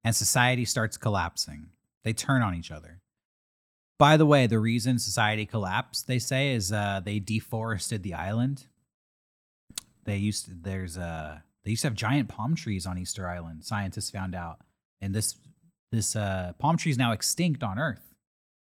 and 0.05 0.15
society 0.15 0.65
starts 0.65 0.97
collapsing. 0.97 1.67
They 2.05 2.13
turn 2.13 2.43
on 2.43 2.55
each 2.55 2.71
other. 2.71 2.96
By 3.99 4.17
the 4.17 4.27
way, 4.27 4.47
the 4.47 4.59
reason 4.59 4.99
society 4.99 5.47
collapsed, 5.47 6.07
they 6.07 6.19
say, 6.19 6.53
is 6.53 6.71
uh, 6.71 7.01
they 7.05 7.19
deforested 7.19 8.03
the 8.03 8.15
island. 8.15 8.67
They 10.05 10.19
used 10.19 10.47
to, 10.47 10.51
there's 10.55 10.97
a 10.97 11.43
they 11.65 11.71
used 11.71 11.83
to 11.83 11.89
have 11.89 11.95
giant 11.95 12.29
palm 12.29 12.55
trees 12.55 12.87
on 12.87 12.99
Easter 12.99 13.29
Island. 13.29 13.65
Scientists 13.65 14.11
found 14.11 14.35
out, 14.35 14.61
and 15.01 15.15
this 15.15 15.37
this 15.91 16.15
uh, 16.15 16.53
palm 16.59 16.77
tree 16.77 16.93
is 16.93 16.99
now 16.99 17.13
extinct 17.13 17.63
on 17.63 17.79
Earth. 17.79 18.15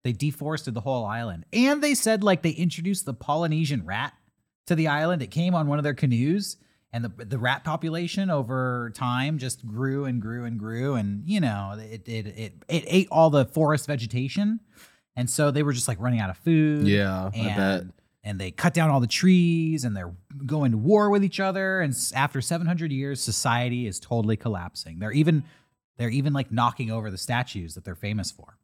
They 0.04 0.12
deforested 0.12 0.74
the 0.74 0.82
whole 0.82 1.06
island, 1.06 1.46
and 1.52 1.82
they 1.82 1.94
said 1.94 2.22
like 2.22 2.42
they 2.42 2.50
introduced 2.50 3.06
the 3.06 3.14
Polynesian 3.14 3.84
rat 3.86 4.12
to 4.66 4.74
the 4.74 4.88
island. 4.88 5.22
It 5.22 5.30
came 5.30 5.54
on 5.54 5.66
one 5.66 5.78
of 5.78 5.84
their 5.84 5.94
canoes, 5.94 6.58
and 6.92 7.04
the 7.04 7.24
the 7.24 7.38
rat 7.38 7.64
population 7.64 8.30
over 8.30 8.92
time 8.94 9.38
just 9.38 9.66
grew 9.66 10.04
and 10.04 10.20
grew 10.20 10.44
and 10.44 10.58
grew, 10.58 10.94
and 10.94 11.26
you 11.26 11.40
know 11.40 11.76
it 11.78 12.06
it 12.06 12.26
it, 12.26 12.52
it 12.68 12.84
ate 12.86 13.08
all 13.10 13.30
the 13.30 13.46
forest 13.46 13.86
vegetation, 13.86 14.60
and 15.16 15.28
so 15.30 15.50
they 15.50 15.62
were 15.62 15.72
just 15.72 15.88
like 15.88 16.00
running 16.00 16.20
out 16.20 16.30
of 16.30 16.36
food 16.38 16.86
Yeah. 16.88 17.26
I 17.26 17.30
bet. 17.30 17.80
and 17.82 17.92
and 18.26 18.40
they 18.40 18.50
cut 18.50 18.72
down 18.72 18.88
all 18.90 19.00
the 19.00 19.06
trees 19.06 19.84
and 19.84 19.94
they're 19.94 20.14
going 20.46 20.72
to 20.72 20.78
war 20.78 21.10
with 21.10 21.22
each 21.22 21.40
other 21.40 21.82
and 21.82 21.94
after 22.14 22.40
700 22.40 22.90
years 22.90 23.20
society 23.20 23.86
is 23.86 24.00
totally 24.00 24.36
collapsing 24.36 24.98
they're 24.98 25.12
even 25.12 25.44
they're 25.98 26.08
even 26.10 26.32
like 26.32 26.50
knocking 26.50 26.90
over 26.90 27.10
the 27.10 27.18
statues 27.18 27.74
that 27.74 27.84
they're 27.84 27.94
famous 27.94 28.30
for 28.30 28.56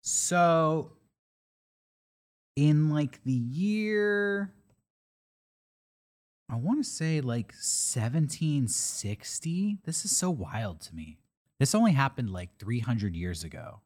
so 0.00 0.92
in 2.56 2.90
like 2.90 3.22
the 3.24 3.32
year 3.32 4.52
i 6.48 6.54
want 6.54 6.78
to 6.82 6.88
say 6.88 7.20
like 7.20 7.52
1760 7.52 9.78
this 9.84 10.04
is 10.04 10.16
so 10.16 10.30
wild 10.30 10.80
to 10.80 10.94
me 10.94 11.18
this 11.64 11.74
only 11.74 11.92
happened 11.92 12.30
like 12.30 12.58
300 12.58 13.16
years 13.16 13.42
ago 13.42 13.80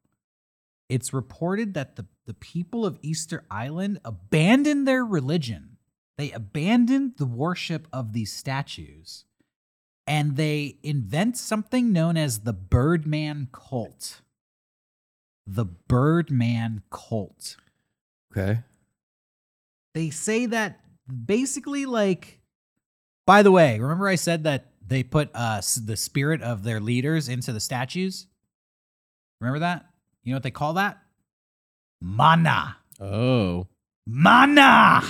it's 0.88 1.12
reported 1.12 1.74
that 1.74 1.96
the, 1.96 2.06
the 2.26 2.34
people 2.34 2.86
of 2.86 2.98
Easter 3.02 3.44
Island 3.50 4.00
abandoned 4.04 4.88
their 4.88 5.04
religion. 5.04 5.76
They 6.16 6.32
abandoned 6.32 7.14
the 7.18 7.26
worship 7.26 7.86
of 7.92 8.12
these 8.12 8.32
statues 8.32 9.24
and 10.06 10.36
they 10.36 10.78
invent 10.82 11.36
something 11.36 11.92
known 11.92 12.16
as 12.16 12.40
the 12.40 12.54
Birdman 12.54 13.48
cult. 13.52 14.22
The 15.46 15.66
Birdman 15.66 16.82
cult. 16.90 17.56
Okay. 18.32 18.60
They 19.94 20.10
say 20.10 20.46
that 20.46 20.80
basically, 21.26 21.84
like, 21.84 22.40
by 23.26 23.42
the 23.42 23.52
way, 23.52 23.78
remember 23.78 24.08
I 24.08 24.14
said 24.14 24.44
that 24.44 24.72
they 24.88 25.02
put 25.02 25.30
uh, 25.34 25.60
the 25.84 25.96
spirit 25.96 26.42
of 26.42 26.62
their 26.62 26.80
leaders 26.80 27.28
into 27.28 27.52
the 27.52 27.60
statues? 27.60 28.26
Remember 29.40 29.58
that? 29.60 29.86
You 30.24 30.32
know 30.32 30.36
what 30.36 30.42
they 30.42 30.50
call 30.50 30.74
that? 30.74 30.98
Mana. 32.00 32.76
Oh. 33.00 33.66
Mana. 34.06 35.02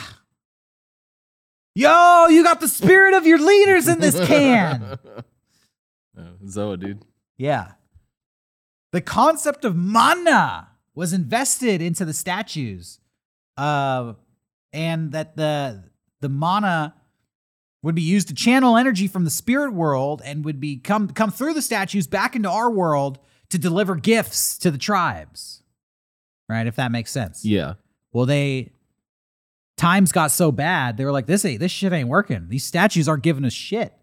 Yo, 1.74 2.26
you 2.28 2.42
got 2.42 2.60
the 2.60 2.68
spirit 2.68 3.14
of 3.14 3.26
your 3.26 3.38
leaders 3.38 3.86
in 3.86 4.00
this 4.00 4.18
can. 4.26 4.82
Uh, 4.82 5.22
Zoa, 6.44 6.78
dude. 6.78 7.02
yeah. 7.36 7.72
The 8.90 9.00
concept 9.02 9.64
of 9.64 9.76
mana 9.76 10.68
was 10.94 11.12
invested 11.12 11.80
into 11.82 12.04
the 12.04 12.14
statues. 12.14 13.00
Uh, 13.56 14.14
and 14.72 15.12
that 15.12 15.36
the 15.36 15.84
the 16.20 16.28
mana 16.28 16.94
would 17.82 17.94
be 17.94 18.02
used 18.02 18.28
to 18.28 18.34
channel 18.34 18.76
energy 18.76 19.06
from 19.06 19.24
the 19.24 19.30
spirit 19.30 19.72
world 19.72 20.20
and 20.24 20.44
would 20.44 20.60
be 20.60 20.76
come 20.76 21.08
come 21.08 21.30
through 21.30 21.54
the 21.54 21.62
statues 21.62 22.06
back 22.06 22.34
into 22.34 22.50
our 22.50 22.70
world 22.70 23.18
to 23.50 23.58
deliver 23.58 23.94
gifts 23.94 24.58
to 24.58 24.70
the 24.70 24.78
tribes. 24.78 25.62
Right, 26.48 26.66
if 26.66 26.76
that 26.76 26.90
makes 26.90 27.10
sense. 27.10 27.44
Yeah. 27.44 27.74
Well, 28.12 28.26
they 28.26 28.72
times 29.76 30.12
got 30.12 30.30
so 30.30 30.50
bad, 30.50 30.96
they 30.96 31.04
were 31.04 31.12
like, 31.12 31.26
"This 31.26 31.44
ain't 31.44 31.60
this 31.60 31.72
shit 31.72 31.92
ain't 31.92 32.08
working. 32.08 32.48
These 32.48 32.64
statues 32.64 33.08
aren't 33.08 33.22
giving 33.22 33.44
us 33.44 33.52
shit." 33.52 33.94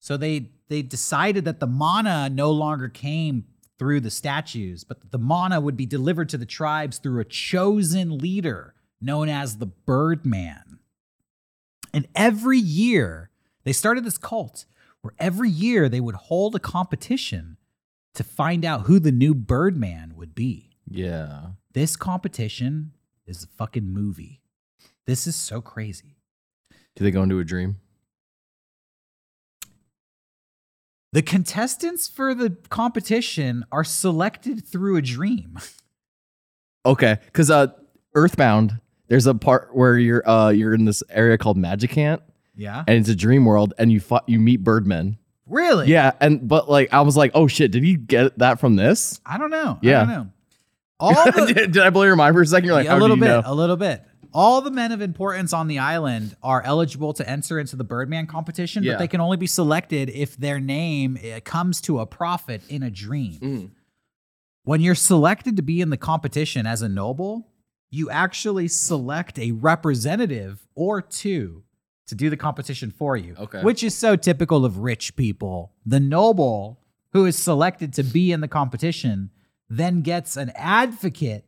So 0.00 0.16
they 0.16 0.50
they 0.68 0.82
decided 0.82 1.44
that 1.44 1.60
the 1.60 1.66
mana 1.66 2.28
no 2.30 2.50
longer 2.50 2.88
came 2.88 3.44
through 3.78 4.00
the 4.00 4.10
statues, 4.10 4.84
but 4.84 5.10
the 5.10 5.18
mana 5.18 5.60
would 5.60 5.76
be 5.76 5.86
delivered 5.86 6.28
to 6.30 6.38
the 6.38 6.46
tribes 6.46 6.98
through 6.98 7.20
a 7.20 7.24
chosen 7.24 8.18
leader 8.18 8.74
known 9.00 9.28
as 9.28 9.58
the 9.58 9.66
Birdman. 9.66 10.78
And 11.94 12.08
every 12.14 12.58
year, 12.58 13.30
they 13.62 13.72
started 13.72 14.04
this 14.04 14.18
cult 14.18 14.66
where 15.00 15.14
every 15.18 15.48
year 15.48 15.88
they 15.88 16.00
would 16.00 16.14
hold 16.14 16.54
a 16.54 16.58
competition 16.58 17.56
to 18.14 18.24
find 18.24 18.64
out 18.64 18.82
who 18.82 18.98
the 18.98 19.12
new 19.12 19.34
Birdman 19.34 20.14
would 20.16 20.34
be. 20.34 20.70
Yeah. 20.88 21.50
This 21.72 21.96
competition 21.96 22.92
is 23.26 23.44
a 23.44 23.46
fucking 23.46 23.86
movie. 23.86 24.40
This 25.06 25.26
is 25.26 25.36
so 25.36 25.60
crazy. 25.60 26.16
Do 26.96 27.04
they 27.04 27.10
go 27.10 27.22
into 27.22 27.38
a 27.38 27.44
dream? 27.44 27.76
The 31.12 31.22
contestants 31.22 32.08
for 32.08 32.34
the 32.34 32.56
competition 32.70 33.64
are 33.70 33.84
selected 33.84 34.66
through 34.66 34.96
a 34.96 35.02
dream. 35.02 35.58
Okay, 36.86 37.18
because 37.26 37.50
uh, 37.50 37.68
Earthbound, 38.14 38.80
there's 39.08 39.26
a 39.26 39.34
part 39.34 39.74
where 39.74 39.98
you're 39.98 40.28
uh 40.28 40.48
you're 40.50 40.74
in 40.74 40.84
this 40.84 41.02
area 41.10 41.38
called 41.38 41.56
Magicant, 41.58 42.20
Yeah. 42.56 42.84
and 42.86 42.98
it's 42.98 43.08
a 43.08 43.14
dream 43.16 43.44
world, 43.44 43.74
and 43.78 43.90
you 43.92 44.00
fi- 44.00 44.22
you 44.26 44.38
meet 44.40 44.62
Birdmen. 44.64 45.18
Really? 45.46 45.88
Yeah, 45.88 46.12
and 46.20 46.46
but 46.48 46.70
like 46.70 46.92
I 46.92 47.02
was 47.02 47.16
like, 47.16 47.32
oh 47.34 47.46
shit, 47.46 47.70
did 47.70 47.82
he 47.84 47.96
get 47.96 48.38
that 48.38 48.60
from 48.60 48.76
this? 48.76 49.20
I 49.26 49.36
don't 49.38 49.50
know. 49.50 49.78
Yeah. 49.82 50.02
I 50.02 50.04
don't 50.04 50.08
know. 50.14 50.30
All 51.00 51.14
the, 51.32 51.52
did, 51.54 51.72
did 51.72 51.82
I 51.82 51.90
blow 51.90 52.04
your 52.04 52.16
mind 52.16 52.34
for 52.34 52.42
a 52.42 52.46
second? 52.46 52.66
You're 52.66 52.74
like, 52.74 52.86
Yeah, 52.86 52.96
a 52.96 52.98
little 52.98 53.16
bit, 53.16 53.26
know? 53.26 53.42
a 53.44 53.54
little 53.54 53.76
bit. 53.76 54.02
All 54.32 54.62
the 54.62 54.70
men 54.70 54.90
of 54.90 55.00
importance 55.00 55.52
on 55.52 55.68
the 55.68 55.78
island 55.80 56.34
are 56.42 56.60
eligible 56.62 57.12
to 57.14 57.28
enter 57.28 57.58
into 57.60 57.76
the 57.76 57.84
Birdman 57.84 58.26
competition, 58.26 58.82
Yeah. 58.82 58.92
but 58.94 58.98
they 59.00 59.08
can 59.08 59.20
only 59.20 59.36
be 59.36 59.46
selected 59.46 60.08
if 60.10 60.36
their 60.36 60.58
name 60.58 61.18
uh, 61.22 61.40
comes 61.44 61.80
to 61.82 62.00
a 62.00 62.06
prophet 62.06 62.62
in 62.68 62.82
a 62.82 62.90
dream. 62.90 63.38
Mm. 63.40 63.70
When 64.64 64.80
you're 64.80 64.94
selected 64.94 65.56
to 65.56 65.62
be 65.62 65.80
in 65.80 65.90
the 65.90 65.96
competition 65.96 66.66
as 66.66 66.80
a 66.82 66.88
noble, 66.88 67.46
you 67.94 68.10
actually 68.10 68.68
select 68.68 69.38
a 69.38 69.52
representative 69.52 70.66
or 70.74 71.00
two 71.00 71.62
to 72.06 72.14
do 72.14 72.28
the 72.28 72.36
competition 72.36 72.90
for 72.90 73.16
you. 73.16 73.34
Okay. 73.38 73.62
Which 73.62 73.82
is 73.82 73.94
so 73.94 74.16
typical 74.16 74.64
of 74.64 74.78
rich 74.78 75.16
people. 75.16 75.72
The 75.86 76.00
noble 76.00 76.80
who 77.12 77.24
is 77.24 77.38
selected 77.38 77.92
to 77.94 78.02
be 78.02 78.32
in 78.32 78.40
the 78.40 78.48
competition 78.48 79.30
then 79.68 80.02
gets 80.02 80.36
an 80.36 80.52
advocate 80.56 81.46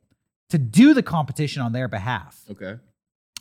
to 0.49 0.59
do 0.59 0.95
the 0.95 1.03
competition 1.03 1.63
on 1.63 1.73
their 1.73 1.89
behalf. 1.89 2.43
Okay. 2.51 2.77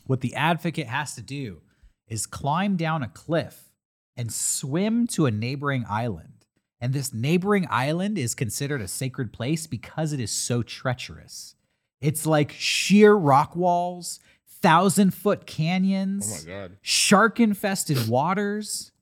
What 0.06 0.20
the 0.20 0.34
advocate 0.34 0.88
has 0.88 1.14
to 1.14 1.22
do 1.22 1.62
is 2.08 2.26
climb 2.26 2.76
down 2.76 3.02
a 3.02 3.08
cliff 3.08 3.70
and 4.16 4.32
swim 4.32 5.06
to 5.08 5.26
a 5.26 5.30
neighboring 5.30 5.84
island. 5.88 6.44
And 6.80 6.92
this 6.92 7.14
neighboring 7.14 7.66
island 7.70 8.18
is 8.18 8.34
considered 8.34 8.80
a 8.80 8.88
sacred 8.88 9.32
place 9.32 9.66
because 9.66 10.12
it 10.12 10.20
is 10.20 10.30
so 10.30 10.62
treacherous. 10.62 11.55
It's 12.00 12.26
like 12.26 12.52
sheer 12.52 13.14
rock 13.14 13.56
walls, 13.56 14.20
thousand 14.62 15.12
foot 15.14 15.46
canyons, 15.46 16.44
god. 16.44 16.76
shark 16.82 17.40
infested 17.40 18.08
waters. 18.08 18.92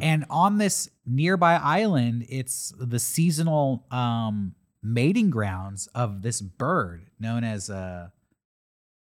And 0.00 0.24
on 0.28 0.58
this 0.58 0.90
nearby 1.06 1.54
island, 1.54 2.26
it's 2.28 2.72
the 2.78 2.98
seasonal 2.98 3.86
um, 3.92 4.54
mating 4.82 5.30
grounds 5.30 5.86
of 5.94 6.22
this 6.22 6.40
bird 6.40 7.06
known 7.20 7.44
as 7.44 7.70
a, 7.70 8.12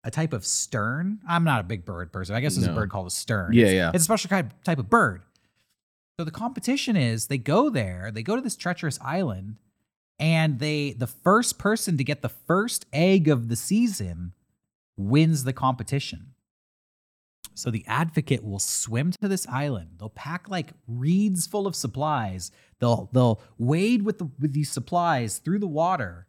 a 0.03 0.09
type 0.09 0.33
of 0.33 0.43
stern. 0.43 1.19
I'm 1.29 1.43
not 1.43 1.61
a 1.61 1.63
big 1.63 1.85
bird 1.85 2.11
person. 2.11 2.35
I 2.35 2.41
guess 2.41 2.55
there's 2.55 2.65
a 2.67 2.73
bird 2.73 2.89
called 2.89 3.05
a 3.05 3.11
stern. 3.11 3.53
Yeah, 3.53 3.61
It's- 3.65 3.75
yeah. 3.75 3.91
It's 3.93 4.01
a 4.01 4.05
special 4.05 4.29
kind 4.29 4.49
type 4.65 4.79
of 4.79 4.89
bird. 4.89 5.21
So 6.19 6.25
the 6.25 6.31
competition 6.31 6.95
is 6.95 7.27
they 7.27 7.37
go 7.37 7.69
there, 7.69 8.09
they 8.11 8.23
go 8.23 8.35
to 8.35 8.41
this 8.41 8.55
treacherous 8.55 8.99
island, 9.01 9.57
and 10.21 10.59
they 10.59 10.93
the 10.93 11.07
first 11.07 11.57
person 11.57 11.97
to 11.97 12.03
get 12.03 12.21
the 12.21 12.29
first 12.29 12.85
egg 12.93 13.27
of 13.27 13.49
the 13.49 13.55
season 13.55 14.33
wins 14.95 15.43
the 15.43 15.51
competition. 15.51 16.27
So 17.55 17.71
the 17.71 17.83
advocate 17.87 18.43
will 18.43 18.59
swim 18.59 19.11
to 19.13 19.27
this 19.27 19.47
island. 19.47 19.95
They'll 19.99 20.09
pack 20.09 20.47
like 20.47 20.69
reeds 20.87 21.47
full 21.47 21.67
of 21.67 21.75
supplies. 21.75 22.51
They'll 22.79 23.09
they'll 23.11 23.41
wade 23.57 24.03
with 24.03 24.19
the 24.19 24.29
with 24.39 24.53
these 24.53 24.69
supplies 24.69 25.39
through 25.39 25.59
the 25.59 25.67
water. 25.67 26.27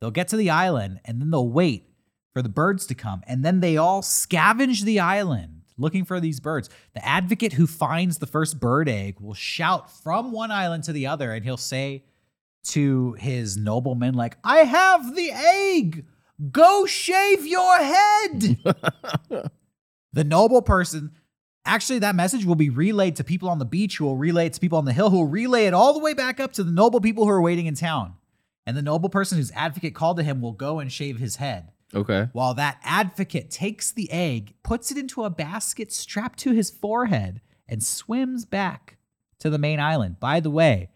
They'll 0.00 0.10
get 0.10 0.28
to 0.28 0.36
the 0.36 0.50
island 0.50 1.00
and 1.04 1.20
then 1.20 1.30
they'll 1.30 1.48
wait 1.48 1.88
for 2.34 2.42
the 2.42 2.48
birds 2.48 2.86
to 2.86 2.94
come. 2.94 3.22
And 3.26 3.44
then 3.44 3.60
they 3.60 3.78
all 3.78 4.02
scavenge 4.02 4.82
the 4.82 5.00
island 5.00 5.62
looking 5.78 6.04
for 6.04 6.20
these 6.20 6.38
birds. 6.38 6.68
The 6.92 7.04
advocate 7.04 7.54
who 7.54 7.66
finds 7.66 8.18
the 8.18 8.26
first 8.26 8.60
bird 8.60 8.90
egg 8.90 9.20
will 9.20 9.34
shout 9.34 9.90
from 9.90 10.32
one 10.32 10.50
island 10.50 10.84
to 10.84 10.92
the 10.92 11.06
other 11.06 11.32
and 11.32 11.44
he'll 11.44 11.56
say 11.56 12.04
to 12.68 13.12
his 13.14 13.56
noblemen 13.56 14.14
like, 14.14 14.36
"I 14.44 14.58
have 14.58 15.14
the 15.16 15.30
egg. 15.32 16.06
Go 16.50 16.86
shave 16.86 17.46
your 17.46 17.76
head." 17.78 18.58
the 20.12 20.24
noble 20.24 20.62
person 20.62 21.12
actually 21.64 22.00
that 22.00 22.14
message 22.14 22.44
will 22.44 22.54
be 22.56 22.70
relayed 22.70 23.16
to 23.16 23.24
people 23.24 23.48
on 23.48 23.58
the 23.58 23.64
beach 23.64 23.96
who 23.98 24.04
will 24.04 24.16
relay 24.16 24.46
it 24.46 24.52
to 24.52 24.60
people 24.60 24.78
on 24.78 24.84
the 24.84 24.92
hill 24.92 25.10
who 25.10 25.16
will 25.18 25.28
relay 25.28 25.66
it 25.66 25.72
all 25.74 25.92
the 25.92 26.00
way 26.00 26.12
back 26.12 26.40
up 26.40 26.52
to 26.52 26.64
the 26.64 26.72
noble 26.72 27.00
people 27.00 27.24
who 27.24 27.30
are 27.30 27.40
waiting 27.40 27.66
in 27.66 27.74
town 27.74 28.14
and 28.66 28.76
the 28.76 28.82
noble 28.82 29.08
person 29.08 29.38
whose 29.38 29.52
advocate 29.52 29.94
called 29.94 30.16
to 30.16 30.22
him 30.24 30.40
will 30.40 30.52
go 30.52 30.80
and 30.80 30.90
shave 30.92 31.18
his 31.18 31.36
head 31.36 31.68
Okay. 31.94 32.28
while 32.32 32.52
that 32.54 32.78
advocate 32.82 33.48
takes 33.50 33.92
the 33.92 34.10
egg 34.10 34.54
puts 34.64 34.90
it 34.90 34.98
into 34.98 35.22
a 35.22 35.30
basket 35.30 35.92
strapped 35.92 36.38
to 36.40 36.50
his 36.52 36.68
forehead 36.68 37.40
and 37.68 37.82
swims 37.82 38.44
back 38.44 38.96
to 39.38 39.48
the 39.48 39.58
main 39.58 39.78
island 39.78 40.18
by 40.18 40.40
the 40.40 40.50
way 40.50 40.88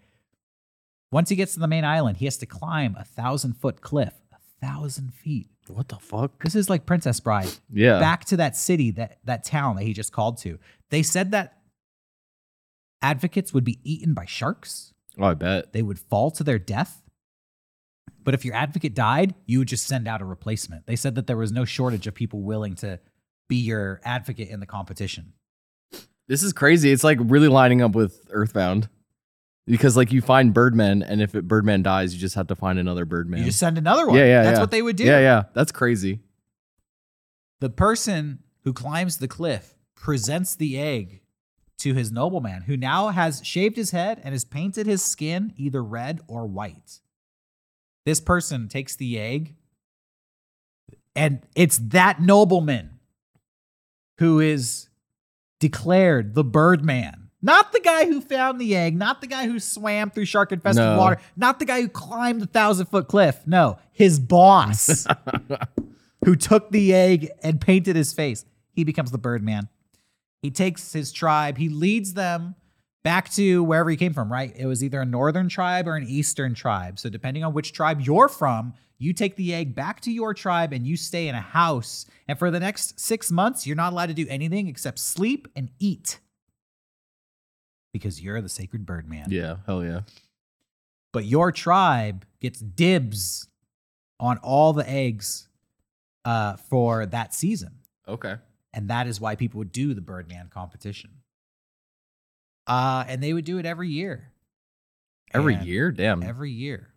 once 1.13 1.29
he 1.29 1.37
gets 1.37 1.55
to 1.55 1.61
the 1.61 1.69
main 1.69 1.85
island 1.85 2.17
he 2.19 2.25
has 2.25 2.37
to 2.39 2.47
climb 2.47 2.97
a 2.99 3.05
thousand 3.05 3.55
foot 3.55 3.81
cliff 3.81 4.15
a 4.33 4.65
thousand 4.67 5.13
feet 5.15 5.49
What 5.69 5.89
the 5.89 5.97
fuck? 5.97 6.43
this 6.43 6.55
is 6.55 6.69
like 6.71 6.87
princess 6.87 7.21
bride 7.21 7.49
Yeah. 7.71 7.99
back 7.99 8.25
to 8.27 8.37
that 8.39 8.57
city, 8.57 8.91
that 8.93 9.19
that 9.25 9.45
town 9.45 9.77
that 9.77 9.85
he 9.85 9.93
just 9.93 10.13
called 10.13 10.39
to. 10.39 10.59
They 10.91 11.03
said 11.03 11.31
that 11.33 11.59
advocates 13.03 13.53
would 13.53 13.65
be 13.65 13.79
eaten 13.85 14.15
by 14.15 14.25
sharks. 14.25 14.93
Oh, 15.19 15.25
I 15.25 15.35
bet. 15.35 15.73
They 15.73 15.83
would 15.83 15.99
fall 15.99 16.31
to 16.33 16.45
their 16.45 16.59
death. 16.59 17.03
But 18.23 18.35
if 18.35 18.45
your 18.45 18.55
advocate 18.55 18.95
died, 18.95 19.35
you 19.47 19.59
would 19.61 19.69
just 19.69 19.87
send 19.87 20.09
out 20.09 20.21
a 20.21 20.25
replacement. 20.25 20.87
They 20.87 20.97
said 20.97 21.15
that 21.15 21.27
there 21.27 21.37
was 21.37 21.53
no 21.53 21.65
shortage 21.65 22.07
of 22.07 22.15
people 22.15 22.41
willing 22.43 22.75
to 22.77 22.99
be 23.49 23.57
your 23.57 24.01
advocate 24.05 24.49
in 24.49 24.59
the 24.61 24.67
competition. 24.67 25.33
This 26.29 26.43
is 26.43 26.53
crazy. 26.53 26.91
It's 26.91 27.05
like 27.05 27.19
really 27.23 27.47
lining 27.49 27.83
up 27.83 27.95
with 27.95 28.21
Earthbound. 28.31 28.89
Because 29.67 29.97
like 29.97 30.13
you 30.13 30.21
find 30.23 30.55
Birdman, 30.55 31.03
and 31.03 31.21
if 31.21 31.35
it, 31.35 31.49
Birdman 31.49 31.83
dies, 31.83 32.15
you 32.15 32.21
just 32.21 32.37
have 32.37 32.47
to 32.49 32.57
find 32.57 32.79
another 32.79 33.05
Birdman. 33.05 33.41
You 33.41 33.47
just 33.47 33.59
send 33.59 33.79
another 33.79 34.07
one. 34.07 34.17
Yeah, 34.17 34.27
yeah, 34.27 34.43
That's 34.45 34.57
yeah. 34.57 34.61
what 34.61 34.71
they 34.71 34.83
would 34.83 34.97
do. 34.97 35.05
Yeah, 35.05 35.19
yeah. 35.19 35.43
That's 35.55 35.73
crazy. 35.73 36.21
The 37.61 37.71
person 37.71 38.41
who 38.63 38.73
climbs 38.73 39.19
the 39.19 39.29
cliff 39.29 39.75
presents 39.97 40.55
the 40.55 40.79
egg 40.79 41.23
to 41.79 41.95
his 41.95 42.13
nobleman, 42.13 42.63
who 42.63 42.77
now 42.77 43.09
has 43.09 43.45
shaved 43.45 43.77
his 43.77 43.91
head 43.91 44.21
and 44.23 44.33
has 44.33 44.45
painted 44.45 44.87
his 44.87 45.03
skin 45.03 45.53
either 45.57 45.83
red 45.83 46.21
or 46.29 46.47
white. 46.47 47.01
This 48.05 48.21
person 48.21 48.69
takes 48.69 48.95
the 48.95 49.19
egg, 49.19 49.57
and 51.17 51.43
it's 51.57 51.79
that 51.79 52.21
nobleman 52.21 53.01
who 54.19 54.39
is 54.39 54.89
declared 55.59 56.35
the 56.35 56.45
Birdman. 56.45 57.26
Not 57.47 57.71
the 57.73 57.79
guy 57.79 58.07
who 58.07 58.21
found 58.21 58.61
the 58.61 58.75
egg, 58.75 58.97
not 58.97 59.21
the 59.21 59.29
guy 59.29 59.47
who 59.47 59.61
swam 59.61 60.11
through 60.11 60.25
shark 60.25 60.51
infested 60.51 60.85
No. 60.85 60.99
water, 60.99 61.19
not 61.37 61.61
the 61.61 61.65
guy 61.65 61.81
who 61.81 61.89
climbed 61.89 62.41
the 62.43 62.47
thousand 62.47 62.87
foot 62.87 63.07
cliff. 63.07 63.41
No, 63.47 63.79
his 63.93 64.19
boss 64.19 65.07
who 66.25 66.35
took 66.35 66.73
the 66.73 66.93
egg 66.93 67.31
and 67.45 67.61
painted 67.61 67.95
his 67.95 68.13
face. 68.13 68.45
He 68.73 68.83
becomes 68.83 69.13
the 69.13 69.19
Birdman. 69.19 69.69
He 70.43 70.51
takes 70.51 70.93
his 70.93 71.13
tribe, 71.13 71.57
he 71.57 71.69
leads 71.69 72.15
them 72.15 72.57
back 73.05 73.31
to 73.35 73.63
wherever 73.63 73.91
he 73.91 73.97
came 73.97 74.13
from, 74.13 74.31
right? 74.33 74.53
It 74.57 74.67
was 74.67 74.83
either 74.83 75.01
a 75.01 75.07
northern 75.07 75.49
tribe 75.49 75.87
or 75.87 75.95
an 75.95 76.05
eastern 76.09 76.53
tribe. 76.53 76.99
So, 76.99 77.09
depending 77.09 77.45
on 77.45 77.53
which 77.55 77.73
tribe 77.73 78.01
you're 78.01 78.29
from, 78.29 78.75
you 78.99 79.13
take 79.13 79.37
the 79.37 79.55
egg 79.55 79.73
back 79.77 80.01
to 80.01 80.11
your 80.11 80.35
tribe 80.35 80.73
and 80.73 80.85
you 80.85 80.97
stay 80.97 81.29
in 81.29 81.37
a 81.37 81.41
house. 81.41 82.07
And 82.27 82.37
for 82.37 82.51
the 82.51 82.59
next 82.59 82.99
six 82.99 83.31
months, 83.31 83.69
you're 83.69 83.77
not 83.77 83.93
allowed 83.93 84.07
to 84.07 84.15
do 84.15 84.27
anything 84.29 84.67
except 84.67 84.99
sleep 84.99 85.47
and 85.55 85.71
eat 85.79 86.19
because 87.97 88.21
you're 88.23 88.41
the 88.41 88.49
sacred 88.49 88.85
Birdman 88.87 89.27
Yeah. 89.31 89.57
Hell 89.67 89.85
yeah. 89.85 90.01
but 91.13 91.25
your 91.25 91.51
tribe 91.53 92.25
gets 92.41 92.61
dibs 92.61 93.49
on 94.21 94.39
all 94.39 94.73
the 94.73 94.89
eggs 94.89 95.49
uh, 96.25 96.57
for 96.57 97.07
that 97.07 97.33
season. 97.35 97.79
Okay. 98.09 98.37
And 98.73 98.89
that 98.89 99.07
is 99.07 99.21
why 99.21 99.37
people 99.37 99.59
would 99.59 99.73
do 99.73 99.95
the 99.95 100.01
Birdman 100.01 100.49
competition. 100.53 101.11
Uh, 102.67 103.05
and 103.07 103.23
they 103.23 103.33
would 103.33 103.45
do 103.45 103.59
it 103.59 103.67
every 103.67 103.89
year. 103.89 104.33
Every 105.33 105.55
And- 105.55 105.67
year? 105.67 105.91
Damn. 105.93 106.23
Every 106.23 106.51
year. 106.51 106.89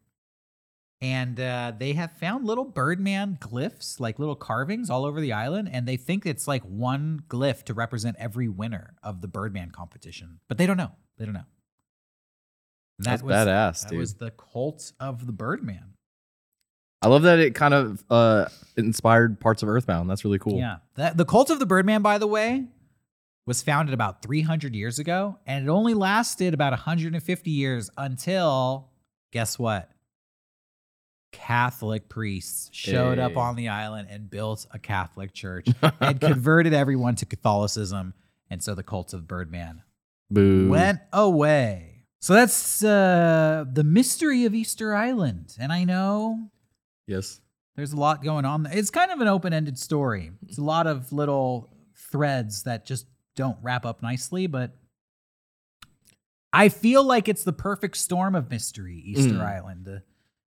And 1.02 1.39
uh, 1.39 1.72
they 1.78 1.93
have 1.93 2.12
found 2.14 2.45
little 2.45 2.66
Birdman 2.66 3.38
glyphs, 3.39 4.00
like 4.02 4.20
little 4.20 4.36
carvings 4.36 4.89
all 4.89 5.06
over 5.06 5.22
the 5.22 5.32
island. 5.32 5.70
And 5.72 5.88
they 5.88 5.95
think 5.95 6.26
it's 6.26 6.47
like 6.47 6.62
one 6.64 7.22
glyph 7.30 7.64
to 7.64 7.74
represent 7.74 8.18
every 8.20 8.50
winner 8.50 8.95
of 9.02 9.22
the 9.22 9.28
Birdman 9.28 9.72
competition. 9.72 10.39
But 10.50 10.58
they 10.58 10.66
don't 10.66 10.78
know. 10.78 10.91
They 11.18 11.26
don't 11.26 11.34
know. 11.34 11.45
And 12.97 13.06
That's 13.06 13.22
badass, 13.22 13.84
that 13.84 13.89
dude. 13.91 14.00
was 14.00 14.16
the 14.16 14.32
cult 14.32 14.91
of 15.00 15.26
the 15.26 15.32
Birdman. 15.32 15.93
I 17.02 17.08
love 17.08 17.22
that 17.22 17.39
it 17.39 17.56
kind 17.56 17.74
of 17.74 18.04
uh 18.10 18.47
inspired 18.76 19.39
parts 19.39 19.64
of 19.64 19.70
Earthbound. 19.70 20.10
That's 20.10 20.26
really 20.26 20.39
cool. 20.39 20.58
Yeah. 20.58 20.78
That, 20.95 21.16
the 21.16 21.24
cult 21.24 21.50
of 21.50 21.60
the 21.60 21.66
Birdman, 21.66 22.02
by 22.02 22.18
the 22.18 22.28
way, 22.28 22.66
was 23.45 23.62
founded 23.62 23.93
about 23.93 24.22
300 24.22 24.76
years 24.76 25.00
ago, 25.00 25.39
and 25.47 25.66
it 25.66 25.70
only 25.70 25.93
lasted 25.93 26.54
about 26.54 26.74
150 26.74 27.50
years 27.50 27.89
until, 27.97 28.89
guess 29.32 29.58
what? 29.58 29.89
Catholic 31.32 32.09
priests 32.09 32.69
showed 32.71 33.19
up 33.19 33.38
on 33.38 33.55
the 33.55 33.67
island 33.69 34.07
and 34.09 34.30
built 34.30 34.65
a 34.71 34.80
Catholic 34.80 35.34
church 35.34 35.67
and 35.99 36.19
converted 36.19 36.73
everyone 36.73 37.15
to 37.15 37.25
Catholicism. 37.25 38.13
And 38.49 38.63
so 38.63 38.73
the 38.75 38.84
cult 38.84 39.13
of 39.13 39.27
Birdman 39.27 39.84
Boo. 40.32 40.69
went 40.69 40.99
away. 41.13 42.05
So 42.19 42.34
that's 42.34 42.84
uh, 42.84 43.65
the 43.71 43.84
mystery 43.84 44.45
of 44.45 44.53
Easter 44.55 44.93
Island. 44.95 45.55
And 45.59 45.71
I 45.71 45.84
know 45.84 46.49
Yes. 47.07 47.41
There's 47.75 47.93
a 47.93 47.97
lot 47.97 48.23
going 48.23 48.43
on. 48.45 48.67
It's 48.71 48.89
kind 48.89 49.09
of 49.09 49.21
an 49.21 49.27
open-ended 49.27 49.80
story. 49.80 50.32
It's 50.47 50.57
a 50.57 50.63
lot 50.63 50.86
of 50.86 51.13
little 51.13 51.69
threads 52.11 52.63
that 52.63 52.86
just 52.86 53.05
don't 53.36 53.57
wrap 53.61 53.86
up 53.86 54.01
nicely, 54.03 54.47
but 54.47 54.75
I 56.51 56.69
feel 56.69 57.03
like 57.03 57.27
it's 57.30 57.43
the 57.43 57.53
perfect 57.53 57.95
storm 57.97 58.36
of 58.36 58.49
mystery, 58.49 59.01
Easter 59.05 59.36
Mm. 59.36 59.41
Island. 59.45 59.86
The 59.86 60.03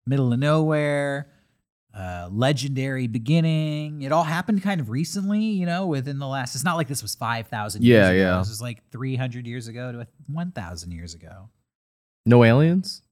middle 0.07 0.33
of 0.33 0.39
nowhere, 0.39 1.31
uh, 1.95 2.29
legendary 2.31 3.07
beginning. 3.07 4.03
It 4.03 4.13
all 4.13 4.25
happened 4.25 4.63
kind 4.63 4.81
of 4.81 4.91
recently, 4.91 5.41
you 5.45 5.67
know, 5.67 5.87
within 5.87 6.19
the 6.19 6.27
last. 6.27 6.55
It's 6.55 6.65
not 6.65 6.77
like 6.77 6.89
this 6.89 7.03
was 7.03 7.15
five 7.15 7.49
thousand. 7.49 7.83
years 7.85 7.97
Yeah, 8.05 8.09
ago. 8.11 8.19
yeah. 8.33 8.39
This 8.39 8.49
was 8.49 8.63
like 8.63 8.89
three 8.91 9.17
hundred 9.17 9.47
years 9.47 9.69
ago 9.69 9.93
to 9.93 10.07
one 10.27 10.53
thousand 10.53 10.93
years 10.93 11.15
ago. 11.15 11.49
No 12.27 12.45
aliens? 12.45 13.03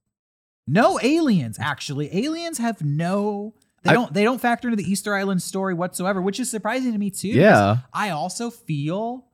No 0.67 0.99
aliens, 1.01 1.57
actually. 1.59 2.15
Aliens 2.15 2.57
have 2.59 2.81
no. 2.83 3.55
They 3.83 3.91
I- 3.91 3.93
don't. 3.93 4.13
They 4.13 4.23
don't 4.23 4.39
factor 4.39 4.67
into 4.69 4.81
the 4.81 4.89
Easter 4.89 5.15
Island 5.15 5.41
story 5.41 5.73
whatsoever, 5.73 6.21
which 6.21 6.39
is 6.39 6.49
surprising 6.51 6.91
to 6.93 6.97
me 6.99 7.09
too. 7.09 7.29
Yeah. 7.29 7.77
I 7.93 8.09
also 8.11 8.49
feel 8.49 9.25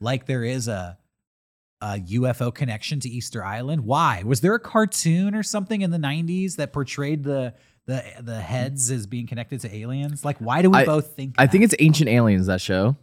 like 0.00 0.26
there 0.26 0.44
is 0.44 0.68
a 0.68 0.98
a 1.82 1.98
UFO 1.98 2.54
connection 2.54 3.00
to 3.00 3.08
Easter 3.08 3.44
Island. 3.44 3.82
Why? 3.84 4.22
Was 4.24 4.40
there 4.40 4.54
a 4.54 4.60
cartoon 4.60 5.34
or 5.34 5.42
something 5.42 5.82
in 5.82 5.90
the 5.90 5.98
'90s 5.98 6.56
that 6.56 6.72
portrayed 6.72 7.24
the 7.24 7.52
the 7.86 8.04
the 8.20 8.40
heads 8.40 8.90
as 8.90 9.06
being 9.06 9.26
connected 9.26 9.60
to 9.62 9.74
aliens? 9.76 10.24
Like, 10.24 10.38
why 10.38 10.62
do 10.62 10.70
we 10.70 10.78
I- 10.78 10.84
both 10.84 11.16
think? 11.16 11.34
I 11.38 11.46
think 11.48 11.64
it's 11.64 11.74
Ancient 11.80 12.08
Aliens 12.08 12.46
that 12.46 12.60
show. 12.60 12.96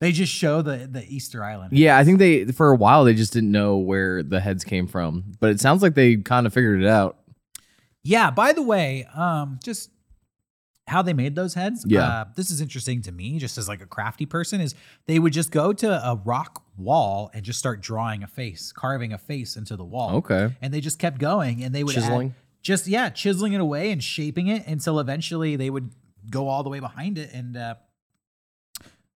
they 0.00 0.12
just 0.12 0.32
show 0.32 0.60
the 0.62 0.86
the 0.90 1.04
Easter 1.08 1.42
Island. 1.42 1.72
Yeah, 1.72 1.96
I 1.96 2.04
think 2.04 2.18
they 2.18 2.44
for 2.44 2.68
a 2.70 2.76
while 2.76 3.04
they 3.04 3.14
just 3.14 3.32
didn't 3.32 3.50
know 3.50 3.78
where 3.78 4.22
the 4.22 4.38
heads 4.40 4.62
came 4.64 4.86
from, 4.86 5.24
but 5.40 5.50
it 5.50 5.58
sounds 5.60 5.82
like 5.82 5.94
they 5.94 6.16
kind 6.16 6.46
of 6.46 6.52
figured 6.52 6.82
it 6.82 6.88
out. 6.88 7.16
Yeah. 8.04 8.30
By 8.30 8.52
the 8.52 8.62
way, 8.62 9.06
um, 9.14 9.58
just 9.64 9.90
how 10.86 11.02
they 11.02 11.12
made 11.12 11.34
those 11.34 11.54
heads. 11.54 11.84
Yeah. 11.86 12.00
Uh, 12.08 12.24
this 12.36 12.50
is 12.50 12.60
interesting 12.60 13.02
to 13.02 13.12
me, 13.12 13.38
just 13.38 13.58
as 13.58 13.68
like 13.68 13.82
a 13.82 13.86
crafty 13.86 14.24
person, 14.24 14.60
is 14.60 14.74
they 15.06 15.18
would 15.18 15.32
just 15.32 15.50
go 15.50 15.72
to 15.72 15.90
a 16.08 16.14
rock 16.24 16.62
wall 16.78 17.30
and 17.34 17.44
just 17.44 17.58
start 17.58 17.80
drawing 17.80 18.22
a 18.22 18.26
face, 18.26 18.72
carving 18.72 19.12
a 19.12 19.18
face 19.18 19.56
into 19.56 19.76
the 19.76 19.84
wall. 19.84 20.16
Okay. 20.16 20.54
And 20.62 20.72
they 20.72 20.80
just 20.80 20.98
kept 20.98 21.18
going, 21.18 21.62
and 21.62 21.74
they 21.74 21.84
would 21.84 21.96
add- 21.96 22.34
just 22.62 22.86
yeah, 22.86 23.08
chiseling 23.10 23.52
it 23.52 23.60
away 23.60 23.90
and 23.92 24.02
shaping 24.02 24.48
it 24.48 24.66
until 24.66 24.98
eventually 25.00 25.56
they 25.56 25.70
would 25.70 25.90
go 26.30 26.48
all 26.48 26.62
the 26.62 26.70
way 26.70 26.80
behind 26.80 27.16
it, 27.18 27.30
and 27.32 27.56
uh, 27.56 27.74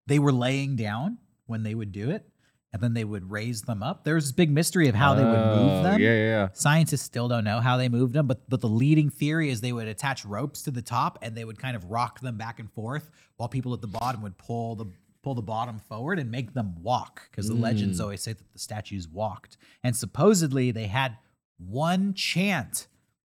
they 0.06 0.18
were 0.18 0.32
laying 0.32 0.76
down 0.76 1.18
when 1.46 1.62
they 1.62 1.74
would 1.74 1.92
do 1.92 2.10
it, 2.10 2.28
and 2.72 2.80
then 2.82 2.94
they 2.94 3.04
would 3.04 3.30
raise 3.30 3.62
them 3.62 3.82
up. 3.82 4.04
There's 4.04 4.24
this 4.24 4.32
big 4.32 4.50
mystery 4.50 4.88
of 4.88 4.94
how 4.94 5.14
they 5.14 5.24
would 5.24 5.34
Oh, 5.36 5.56
move 5.56 5.82
them. 5.84 6.00
Yeah, 6.00 6.14
yeah. 6.14 6.48
Scientists 6.54 7.02
still 7.02 7.28
don't 7.28 7.44
know 7.44 7.60
how 7.60 7.76
they 7.76 7.88
moved 7.88 8.14
them, 8.14 8.26
but 8.26 8.48
but 8.48 8.60
the 8.60 8.68
leading 8.68 9.10
theory 9.10 9.50
is 9.50 9.60
they 9.60 9.72
would 9.72 9.88
attach 9.88 10.24
ropes 10.24 10.62
to 10.62 10.70
the 10.70 10.82
top 10.82 11.18
and 11.22 11.36
they 11.36 11.44
would 11.44 11.58
kind 11.58 11.76
of 11.76 11.84
rock 11.90 12.20
them 12.20 12.36
back 12.38 12.58
and 12.58 12.70
forth 12.72 13.10
while 13.36 13.48
people 13.48 13.74
at 13.74 13.80
the 13.80 13.86
bottom 13.88 14.22
would 14.22 14.38
pull 14.38 14.76
the 14.76 14.86
pull 15.22 15.34
the 15.34 15.42
bottom 15.42 15.78
forward 15.78 16.18
and 16.18 16.30
make 16.30 16.52
them 16.54 16.74
walk 16.82 17.28
because 17.30 17.48
the 17.48 17.54
legends 17.54 17.98
Mm. 17.98 18.02
always 18.02 18.20
say 18.22 18.32
that 18.32 18.52
the 18.52 18.58
statues 18.58 19.08
walked. 19.08 19.56
And 19.84 19.94
supposedly 19.96 20.70
they 20.70 20.86
had 20.88 21.16
one 21.58 22.12
chant 22.14 22.88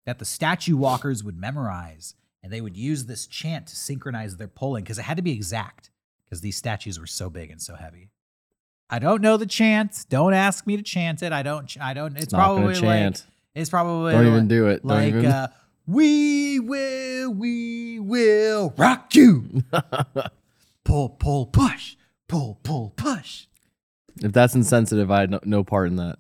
that 0.05 0.19
the 0.19 0.25
statue 0.25 0.77
walkers 0.77 1.23
would 1.23 1.39
memorize 1.39 2.15
and 2.43 2.53
they 2.53 2.61
would 2.61 2.77
use 2.77 3.07
this 3.07 3.27
chant 3.27 3.67
to 3.69 3.77
synchronize 3.77 4.37
their 4.37 4.49
pulling 4.49 4.85
because 4.85 4.99
it 4.99 5.03
had 5.03 5.17
to 5.17 5.23
be 5.23 5.33
exact 5.33 5.91
because 6.25 6.41
these 6.41 6.57
statues 6.57 6.99
were 6.99 7.07
so 7.07 7.31
big 7.31 7.51
and 7.51 7.61
so 7.63 7.77
heavy. 7.77 8.11
I 8.91 8.99
don't 9.01 9.21
know 9.23 9.37
the 9.37 9.47
chant. 9.47 10.07
Don't 10.09 10.33
ask 10.35 10.67
me 10.67 10.77
to 10.77 10.83
chant 10.83 11.23
it. 11.23 11.33
I 11.33 11.43
don't. 11.43 11.67
ch- 11.67 11.79
I 11.81 11.93
don't. 11.95 12.17
It's, 12.17 12.33
gonna 12.33 12.45
probably 12.45 12.75
like 12.75 12.81
chant. 12.81 13.27
it's 13.55 13.69
probably 13.71 14.13
Don't 14.13 14.25
like, 14.25 14.31
even 14.33 14.47
do 14.49 14.69
it. 14.69 14.83
Don't 14.83 14.91
like 14.97 15.09
even. 15.15 15.27
uh, 15.27 15.49
we 15.89 16.61
will, 16.61 17.31
we 17.33 17.99
will 17.99 18.73
rock 18.77 19.13
you. 19.15 19.65
pull, 20.87 21.11
pull, 21.11 21.47
push, 21.47 21.97
pull, 22.29 22.59
pull, 22.63 22.91
push. 22.97 23.47
if 24.23 24.33
that's 24.33 24.55
insensitive, 24.55 25.11
I 25.11 25.21
had 25.21 25.31
no, 25.31 25.41
no 25.45 25.63
part 25.65 25.89
in 25.89 25.97
that. 25.97 26.17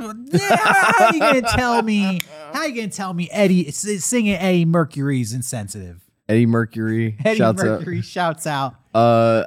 Yeah, 0.00 0.56
how 0.56 1.12
you 1.12 1.20
gonna 1.20 1.42
tell 1.42 1.80
me? 1.82 2.20
How 2.52 2.60
are 2.60 2.68
you 2.68 2.74
gonna 2.74 2.88
tell 2.88 3.14
me 3.14 3.28
Eddie 3.30 3.70
singing 3.70 4.34
Eddie 4.34 4.64
Mercury's 4.64 5.32
insensitive? 5.32 6.00
Eddie 6.28 6.46
Mercury 6.46 7.16
Eddie 7.24 7.38
shouts 7.38 7.62
Mercury 7.62 8.02
shouts 8.02 8.46
out. 8.46 8.74
out. 8.94 8.98
Uh, 9.00 9.46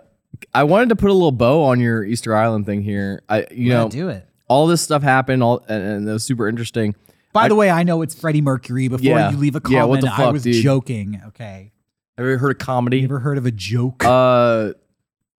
I 0.53 0.63
wanted 0.63 0.89
to 0.89 0.95
put 0.95 1.09
a 1.09 1.13
little 1.13 1.31
bow 1.33 1.63
on 1.63 1.79
your 1.79 2.03
Easter 2.03 2.35
Island 2.35 2.65
thing 2.65 2.81
here. 2.81 3.23
I, 3.27 3.45
you 3.51 3.69
know, 3.69 3.89
do 3.89 4.07
it. 4.09 4.27
all 4.47 4.67
this 4.67 4.81
stuff 4.81 5.03
happened, 5.03 5.43
all 5.43 5.65
and, 5.67 5.83
and 5.83 6.09
it 6.09 6.11
was 6.13 6.23
super 6.23 6.47
interesting. 6.47 6.95
By 7.33 7.43
I- 7.43 7.47
the 7.49 7.55
way, 7.55 7.69
I 7.69 7.83
know 7.83 8.01
it's 8.01 8.15
Freddie 8.15 8.41
Mercury. 8.41 8.87
Before 8.87 9.05
Yeah. 9.05 9.31
you 9.31 9.37
leave 9.37 9.55
a 9.55 9.61
Yeah, 9.67 9.81
comment, 9.81 9.89
what 9.89 10.01
the 10.01 10.11
I 10.13 10.29
was 10.31 10.43
dude? 10.43 10.63
joking. 10.63 11.21
Okay, 11.27 11.71
Have 12.17 12.25
you 12.25 12.31
ever 12.31 12.39
heard 12.39 12.51
of 12.53 12.57
comedy? 12.57 12.97
you 12.97 13.03
ever 13.03 13.19
heard 13.19 13.37
of 13.37 13.45
a 13.45 13.51
joke? 13.51 14.03
Uh, 14.03 14.73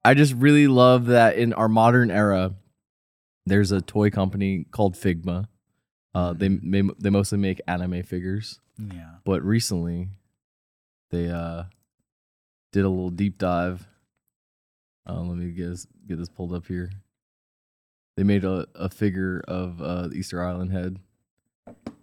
I 0.05 0.15
just 0.15 0.33
really 0.35 0.69
love 0.69 1.07
that 1.07 1.37
in 1.37 1.53
our 1.53 1.69
modern 1.69 2.09
era, 2.09 2.55
there's 3.47 3.73
a 3.73 3.81
toy 3.81 4.11
company 4.11 4.65
called 4.71 4.95
Figma. 4.95 5.49
Uh, 6.15 6.35
they 6.35 6.49
they 6.49 6.83
they 7.01 7.11
mostly 7.11 7.39
make 7.39 7.61
anime 7.67 8.05
figures, 8.05 8.61
yeah. 8.79 9.17
but 9.25 9.43
recently, 9.43 10.09
they 11.11 11.29
uh 11.29 11.65
did 12.73 12.85
a 12.85 12.89
little 12.89 13.11
deep 13.11 13.39
dive. 13.39 13.85
Uh, 15.09 15.21
let 15.21 15.37
me 15.37 15.51
get 15.51 15.71
this, 15.71 15.87
get 16.07 16.19
this 16.19 16.29
pulled 16.29 16.53
up 16.53 16.67
here. 16.67 16.93
They 18.17 18.23
made 18.23 18.45
a, 18.45 18.67
a 18.75 18.89
figure 18.89 19.43
of 19.49 19.81
uh, 19.83 20.09
the 20.09 20.15
Easter 20.15 20.43
Island 20.43 20.71
head. 20.71 20.99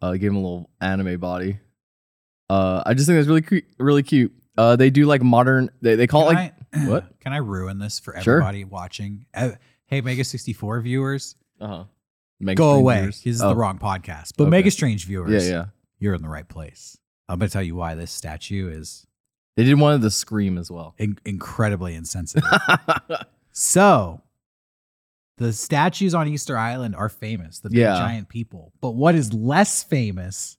Uh, 0.01 0.13
gave 0.13 0.31
him 0.31 0.37
a 0.37 0.41
little 0.41 0.69
anime 0.81 1.19
body. 1.19 1.59
Uh, 2.49 2.83
I 2.85 2.93
just 2.93 3.07
think 3.07 3.17
that's 3.17 3.27
really 3.27 3.41
cute. 3.41 3.65
Really 3.77 4.03
cute. 4.03 4.33
Uh, 4.57 4.75
they 4.75 4.89
do 4.89 5.05
like 5.05 5.21
modern. 5.21 5.69
They, 5.81 5.95
they 5.95 6.07
call 6.07 6.29
it 6.29 6.33
like 6.35 6.53
I, 6.73 6.79
what? 6.87 7.05
Can 7.19 7.33
I 7.33 7.37
ruin 7.37 7.79
this 7.79 7.99
for 7.99 8.19
Sure. 8.21 8.35
everybody 8.37 8.63
watching? 8.63 9.25
Uh, 9.33 9.51
hey, 9.87 10.01
Mega 10.01 10.23
sixty 10.23 10.53
four 10.53 10.79
viewers, 10.81 11.35
Uh 11.59 11.67
huh. 11.67 12.53
go 12.55 12.71
away. 12.73 13.05
This 13.07 13.25
is 13.25 13.41
oh, 13.41 13.49
the 13.49 13.55
wrong 13.55 13.79
podcast. 13.79 14.33
But 14.37 14.43
Okay. 14.45 14.49
Mega 14.51 14.71
Strange 14.71 15.05
viewers, 15.05 15.45
Yeah, 15.47 15.51
yeah. 15.51 15.65
you're 15.99 16.13
in 16.13 16.21
the 16.21 16.29
right 16.29 16.47
place. 16.47 16.97
I'm 17.27 17.39
going 17.39 17.49
to 17.49 17.53
tell 17.53 17.63
you 17.63 17.75
why 17.75 17.95
this 17.95 18.11
statue 18.11 18.69
is 18.69 19.05
They 19.57 19.63
did 19.63 19.79
one 19.79 19.93
of 19.93 20.01
the 20.01 20.11
scream 20.11 20.57
as 20.57 20.69
well. 20.71 20.93
in- 20.99 21.17
incredibly 21.25 21.95
insensitive. 21.95 22.43
so, 23.51 24.21
the 25.37 25.51
statues 25.51 26.13
on 26.13 26.27
Easter 26.27 26.57
Island 26.57 26.95
are 26.95 27.09
famous, 27.09 27.59
the 27.59 27.69
big 27.69 27.79
Yeah. 27.79 27.95
giant 27.97 28.29
people. 28.29 28.71
But 28.79 28.91
what 28.91 29.15
is 29.15 29.33
less 29.33 29.83
famous, 29.83 30.57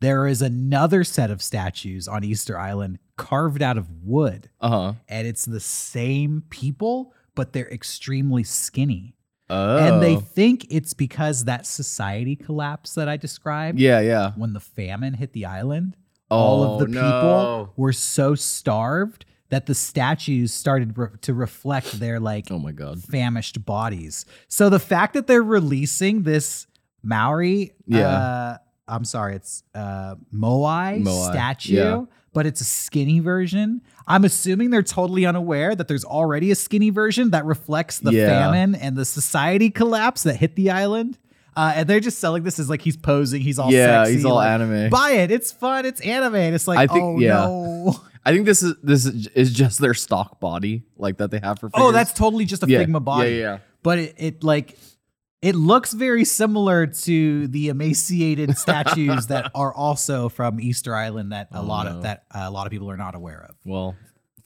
there 0.00 0.26
is 0.26 0.42
another 0.42 1.04
set 1.04 1.30
of 1.30 1.42
statues 1.42 2.06
on 2.08 2.24
Easter 2.24 2.58
Island 2.58 2.98
carved 3.16 3.62
out 3.62 3.76
of 3.78 3.90
wood. 4.04 4.48
uh 4.60 4.68
huh. 4.68 4.92
And 5.08 5.26
it's 5.26 5.44
the 5.44 5.60
same 5.60 6.44
people, 6.50 7.12
but 7.34 7.52
they're 7.52 7.70
extremely 7.70 8.44
skinny. 8.44 9.14
Oh. 9.50 9.76
And 9.78 10.02
they 10.02 10.16
think 10.16 10.66
it's 10.70 10.92
because 10.94 11.44
that 11.46 11.66
society 11.66 12.36
collapse 12.36 12.94
that 12.94 13.08
I 13.08 13.16
described 13.16 13.78
Yeah, 13.80 14.00
yeah. 14.00 14.32
when 14.36 14.52
the 14.52 14.60
famine 14.60 15.14
hit 15.14 15.32
the 15.32 15.46
island. 15.46 15.96
all 16.30 16.62
of 16.62 16.70
Oh, 16.70 16.78
the 16.84 16.86
people 16.86 17.72
were 17.76 17.92
so 17.94 18.34
starved 18.34 19.24
that 19.48 19.64
the 19.64 19.74
statues 19.74 20.52
started 20.52 20.98
re- 20.98 21.08
to 21.22 21.32
reflect 21.32 21.98
their 21.98 22.20
like 22.20 22.50
Oh 22.50 22.58
my 22.58 22.72
god. 22.72 23.02
famished 23.02 23.64
bodies. 23.64 24.26
So 24.46 24.68
the 24.68 24.78
fact 24.78 25.14
that 25.14 25.26
they're 25.26 25.42
releasing 25.42 26.24
this 26.24 26.66
Maori, 27.02 27.72
Yeah. 27.86 28.08
uh, 28.08 28.58
I'm 28.88 29.04
sorry, 29.04 29.36
it's 29.36 29.62
uh, 29.74 30.14
Moai, 30.34 31.02
Moai, 31.02 31.30
statue, 31.30 31.74
yeah. 31.76 32.04
but 32.32 32.46
it's 32.46 32.60
a 32.60 32.64
skinny 32.64 33.20
version. 33.20 33.82
I'm 34.06 34.24
assuming 34.24 34.70
they're 34.70 34.82
totally 34.82 35.26
unaware 35.26 35.74
that 35.74 35.88
there's 35.88 36.04
already 36.04 36.50
a 36.50 36.54
skinny 36.54 36.90
version 36.90 37.30
that 37.30 37.44
reflects 37.44 37.98
the 37.98 38.12
Yeah. 38.12 38.28
famine 38.28 38.74
and 38.74 38.96
the 38.96 39.04
society 39.04 39.70
collapse 39.70 40.22
that 40.22 40.36
hit 40.36 40.56
the 40.56 40.70
island. 40.70 41.18
Uh, 41.56 41.72
and 41.74 41.88
they're 41.88 41.98
just 42.00 42.20
selling 42.20 42.44
this 42.44 42.58
as 42.60 42.70
like 42.70 42.80
he's 42.82 42.96
posing, 42.96 43.40
he's 43.42 43.58
all 43.58 43.72
yeah, 43.72 44.04
sexy, 44.04 44.14
he's 44.16 44.24
all 44.24 44.36
like, 44.36 44.48
anime. 44.48 44.90
Buy 44.90 45.10
it, 45.12 45.30
it's 45.32 45.50
fun, 45.50 45.84
it's 45.86 46.00
anime. 46.02 46.36
And 46.36 46.54
it's 46.54 46.68
like, 46.68 46.78
I 46.78 46.86
think- 46.86 47.04
oh 47.04 47.18
yeah. 47.18 47.34
no. 47.46 48.00
I 48.24 48.32
think 48.32 48.46
this 48.46 48.62
is 48.62 48.74
this 48.82 49.06
is 49.06 49.52
just 49.52 49.78
their 49.80 49.94
stock 49.94 50.38
body, 50.38 50.82
like 50.98 51.16
that 51.16 51.30
they 51.30 51.38
have 51.38 51.58
for. 51.60 51.70
Oh, 51.72 51.92
that's 51.92 52.12
totally 52.12 52.44
just 52.44 52.62
a 52.62 52.68
Yeah, 52.68 52.84
Figma 52.84 53.02
body. 53.02 53.30
Yeah, 53.30 53.36
yeah. 53.36 53.58
but 53.82 53.98
it, 53.98 54.14
it 54.18 54.44
like 54.44 54.76
it 55.42 55.54
looks 55.54 55.92
very 55.92 56.24
similar 56.24 56.86
to 56.86 57.46
the 57.48 57.68
emaciated 57.68 58.56
statues 58.58 59.28
that 59.28 59.50
are 59.54 59.72
also 59.72 60.28
from 60.28 60.60
Easter 60.60 60.94
Island 60.96 61.32
that 61.32 61.48
a 61.52 61.58
Oh, 61.60 61.62
lot 61.62 61.86
no. 61.86 61.96
of 61.98 62.02
that 62.02 62.24
uh, 62.34 62.40
a 62.44 62.50
lot 62.50 62.66
of 62.66 62.70
people 62.72 62.90
are 62.90 62.96
not 62.96 63.14
aware 63.14 63.46
of. 63.48 63.56
Well, 63.64 63.94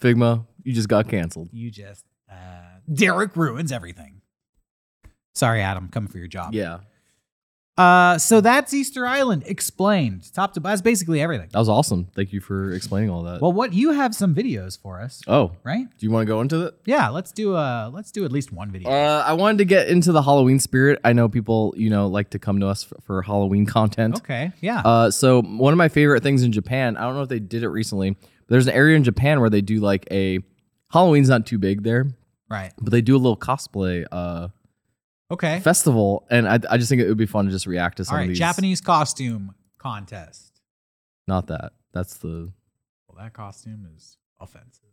Figma, 0.00 0.46
you 0.64 0.72
just 0.74 0.88
got 0.88 1.08
canceled. 1.08 1.48
You 1.52 1.70
just 1.70 2.04
uh, 2.30 2.34
Derek 2.92 3.36
ruins 3.36 3.72
everything. 3.72 4.20
Sorry, 5.34 5.62
Adam, 5.62 5.88
coming 5.88 6.08
for 6.10 6.18
your 6.18 6.26
job. 6.28 6.52
Yeah. 6.54 6.80
Uh, 7.78 8.18
so 8.18 8.42
that's 8.42 8.74
Easter 8.74 9.06
Island 9.06 9.44
explained, 9.46 10.30
top 10.34 10.52
to. 10.54 10.60
Bottom. 10.60 10.72
That's 10.72 10.82
basically 10.82 11.22
everything. 11.22 11.48
That 11.52 11.58
was 11.58 11.70
awesome. 11.70 12.06
Thank 12.14 12.32
you 12.32 12.40
for 12.40 12.70
explaining 12.72 13.08
all 13.08 13.22
that. 13.22 13.40
Well, 13.40 13.52
what 13.52 13.72
you 13.72 13.92
have 13.92 14.14
some 14.14 14.34
videos 14.34 14.78
for 14.78 15.00
us, 15.00 15.22
oh, 15.26 15.52
right? 15.64 15.86
do 15.98 16.06
you 16.06 16.10
want 16.10 16.26
to 16.26 16.26
go 16.26 16.42
into 16.42 16.66
it? 16.66 16.74
Yeah, 16.84 17.08
let's 17.08 17.32
do 17.32 17.54
uh 17.54 17.90
let's 17.92 18.12
do 18.12 18.26
at 18.26 18.32
least 18.32 18.52
one 18.52 18.70
video. 18.70 18.90
Uh, 18.90 19.24
I 19.26 19.32
wanted 19.32 19.58
to 19.58 19.64
get 19.64 19.88
into 19.88 20.12
the 20.12 20.20
Halloween 20.20 20.60
spirit. 20.60 21.00
I 21.02 21.14
know 21.14 21.30
people, 21.30 21.72
you 21.76 21.88
know, 21.88 22.08
like 22.08 22.30
to 22.30 22.38
come 22.38 22.60
to 22.60 22.66
us 22.66 22.84
for, 22.84 22.96
for 23.02 23.22
Halloween 23.22 23.64
content. 23.64 24.16
okay, 24.16 24.52
yeah. 24.60 24.82
Uh, 24.84 25.10
so 25.10 25.40
one 25.40 25.72
of 25.72 25.78
my 25.78 25.88
favorite 25.88 26.22
things 26.22 26.42
in 26.42 26.52
Japan, 26.52 26.98
I 26.98 27.02
don't 27.02 27.14
know 27.14 27.22
if 27.22 27.30
they 27.30 27.40
did 27.40 27.62
it 27.62 27.68
recently, 27.68 28.10
but 28.10 28.48
there's 28.48 28.66
an 28.66 28.74
area 28.74 28.96
in 28.96 29.04
Japan 29.04 29.40
where 29.40 29.50
they 29.50 29.62
do 29.62 29.80
like 29.80 30.06
a 30.10 30.40
Halloween's 30.92 31.30
not 31.30 31.46
too 31.46 31.56
big 31.56 31.84
there, 31.84 32.10
right. 32.50 32.70
but 32.78 32.90
they 32.90 33.00
do 33.00 33.16
a 33.16 33.18
little 33.18 33.36
cosplay 33.36 34.04
uh 34.12 34.48
Okay. 35.32 35.60
festival, 35.60 36.26
and 36.30 36.46
I, 36.46 36.58
I 36.70 36.76
just 36.76 36.88
think 36.90 37.00
it 37.02 37.08
would 37.08 37.16
be 37.16 37.26
fun 37.26 37.46
to 37.46 37.50
just 37.50 37.66
react 37.66 37.96
to 37.96 38.04
some 38.04 38.14
All 38.14 38.18
of 38.18 38.22
right. 38.24 38.28
these. 38.28 38.38
Japanese 38.38 38.80
costume 38.80 39.54
contest. 39.78 40.60
not 41.26 41.46
that. 41.48 41.72
That's 41.92 42.18
the. 42.18 42.52
Well, 43.08 43.16
that 43.18 43.32
costume 43.32 43.86
is 43.96 44.18
offensive. 44.40 44.84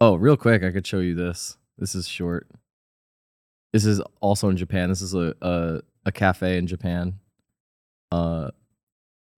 Oh, 0.00 0.14
real 0.16 0.36
quick, 0.36 0.62
I 0.62 0.70
could 0.70 0.86
show 0.86 0.98
you 1.00 1.14
this. 1.14 1.56
This 1.78 1.94
is 1.94 2.06
short. 2.08 2.48
This 3.72 3.84
is 3.86 4.00
also 4.20 4.48
in 4.50 4.56
Japan. 4.56 4.88
This 4.90 5.00
is 5.02 5.14
a 5.14 5.34
a, 5.40 5.80
a 6.06 6.12
cafe 6.12 6.58
in 6.58 6.66
Japan. 6.66 7.14
Uh, 8.10 8.50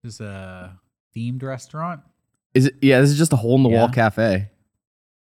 This 0.02 0.14
is 0.14 0.20
a 0.20 0.78
themed 1.16 1.42
restaurant. 1.42 2.00
is 2.54 2.66
it? 2.66 2.74
Yeah, 2.82 3.00
this 3.00 3.10
is 3.10 3.18
just 3.18 3.32
a 3.32 3.36
hole 3.36 3.54
in 3.56 3.62
the 3.62 3.68
wall 3.68 3.86
Yeah. 3.88 3.92
cafe. 3.94 4.50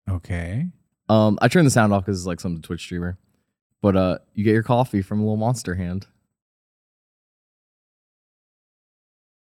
Okay. 0.09 0.67
Um, 1.09 1.39
I 1.43 1.49
turned 1.49 1.67
the 1.67 1.71
sound 1.71 1.93
off 1.93 2.05
because 2.05 2.21
it's 2.21 2.27
like 2.27 2.41
some 2.41 2.61
Twitch 2.63 2.81
streamer. 2.83 3.19
But 3.83 3.97
uh, 3.97 4.19
you 4.33 4.45
get 4.45 4.53
your 4.53 4.63
coffee 4.63 5.03
from 5.03 5.19
a 5.19 5.23
little 5.23 5.37
monster 5.37 5.75
hand. 5.75 6.07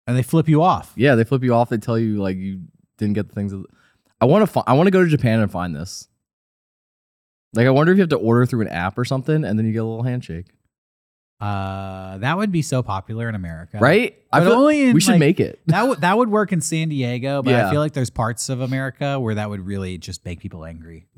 And 0.08 0.16
they 0.16 0.24
flip 0.24 0.48
you 0.48 0.64
off. 0.64 0.94
Yeah, 0.96 1.16
they 1.16 1.24
flip 1.24 1.44
you 1.44 1.54
off. 1.54 1.70
They 1.70 1.78
tell 1.78 2.00
you 2.00 2.22
like 2.22 2.38
you 2.38 2.62
didn't 2.98 3.16
get 3.16 3.28
the 3.28 3.36
things. 3.36 3.52
That, 3.52 3.66
I 4.22 4.26
want 4.26 4.44
to. 4.44 4.48
Fi- 4.48 4.64
I 4.66 4.74
want 4.74 4.88
to 4.88 4.92
go 4.92 5.04
to 5.04 5.10
Japan 5.10 5.40
and 5.40 5.52
find 5.52 5.76
this. 5.76 6.08
Like, 7.54 7.68
I 7.68 7.72
wonder 7.72 7.92
if 7.92 7.98
you 7.98 8.04
have 8.04 8.10
to 8.10 8.18
order 8.18 8.46
through 8.46 8.62
an 8.62 8.68
app 8.70 8.98
or 8.98 9.06
something, 9.06 9.44
and 9.44 9.58
then 9.58 9.66
you 9.66 9.72
get 9.74 9.80
a 9.80 9.84
little 9.84 10.04
handshake, 10.04 10.48
Uh, 11.42 12.18
that 12.18 12.38
would 12.38 12.52
be 12.52 12.62
so 12.62 12.84
popular 12.84 13.30
in 13.30 13.36
America, 13.36 13.78
right? 13.80 14.18
I 14.32 14.40
But 14.40 14.46
feel 14.50 14.54
only 14.60 14.82
in 14.90 14.94
we 14.94 15.00
should 15.00 15.12
like, 15.12 15.20
make 15.20 15.40
it. 15.40 15.60
that 15.68 15.88
would 15.88 16.02
that 16.02 16.18
would 16.18 16.30
work 16.30 16.52
in 16.52 16.60
San 16.60 16.90
Diego, 16.90 17.42
but 17.42 17.54
I 17.54 17.72
feel 17.72 17.80
like 17.80 17.94
there's 17.94 18.10
parts 18.10 18.50
of 18.50 18.60
America 18.60 19.18
where 19.20 19.36
that 19.36 19.50
would 19.50 19.66
really 19.66 19.98
just 19.98 20.26
make 20.26 20.40
people 20.42 20.66
angry. 20.66 21.08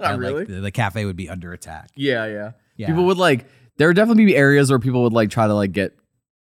And, 0.00 0.22
like, 0.22 0.46
the, 0.46 0.60
the 0.60 0.70
cafe 0.70 1.04
would 1.04 1.16
be 1.16 1.28
under 1.28 1.52
attack. 1.52 1.90
yeah, 1.96 2.24
yeah, 2.26 2.52
Yeah. 2.76 2.86
People 2.86 3.04
would 3.06 3.16
like. 3.18 3.46
There 3.78 3.88
would 3.88 3.96
definitely 3.96 4.24
be 4.26 4.36
areas 4.36 4.70
where 4.70 4.78
people 4.78 5.02
would 5.02 5.12
like 5.12 5.30
try 5.30 5.46
to 5.46 5.54
like 5.54 5.72
get 5.72 5.96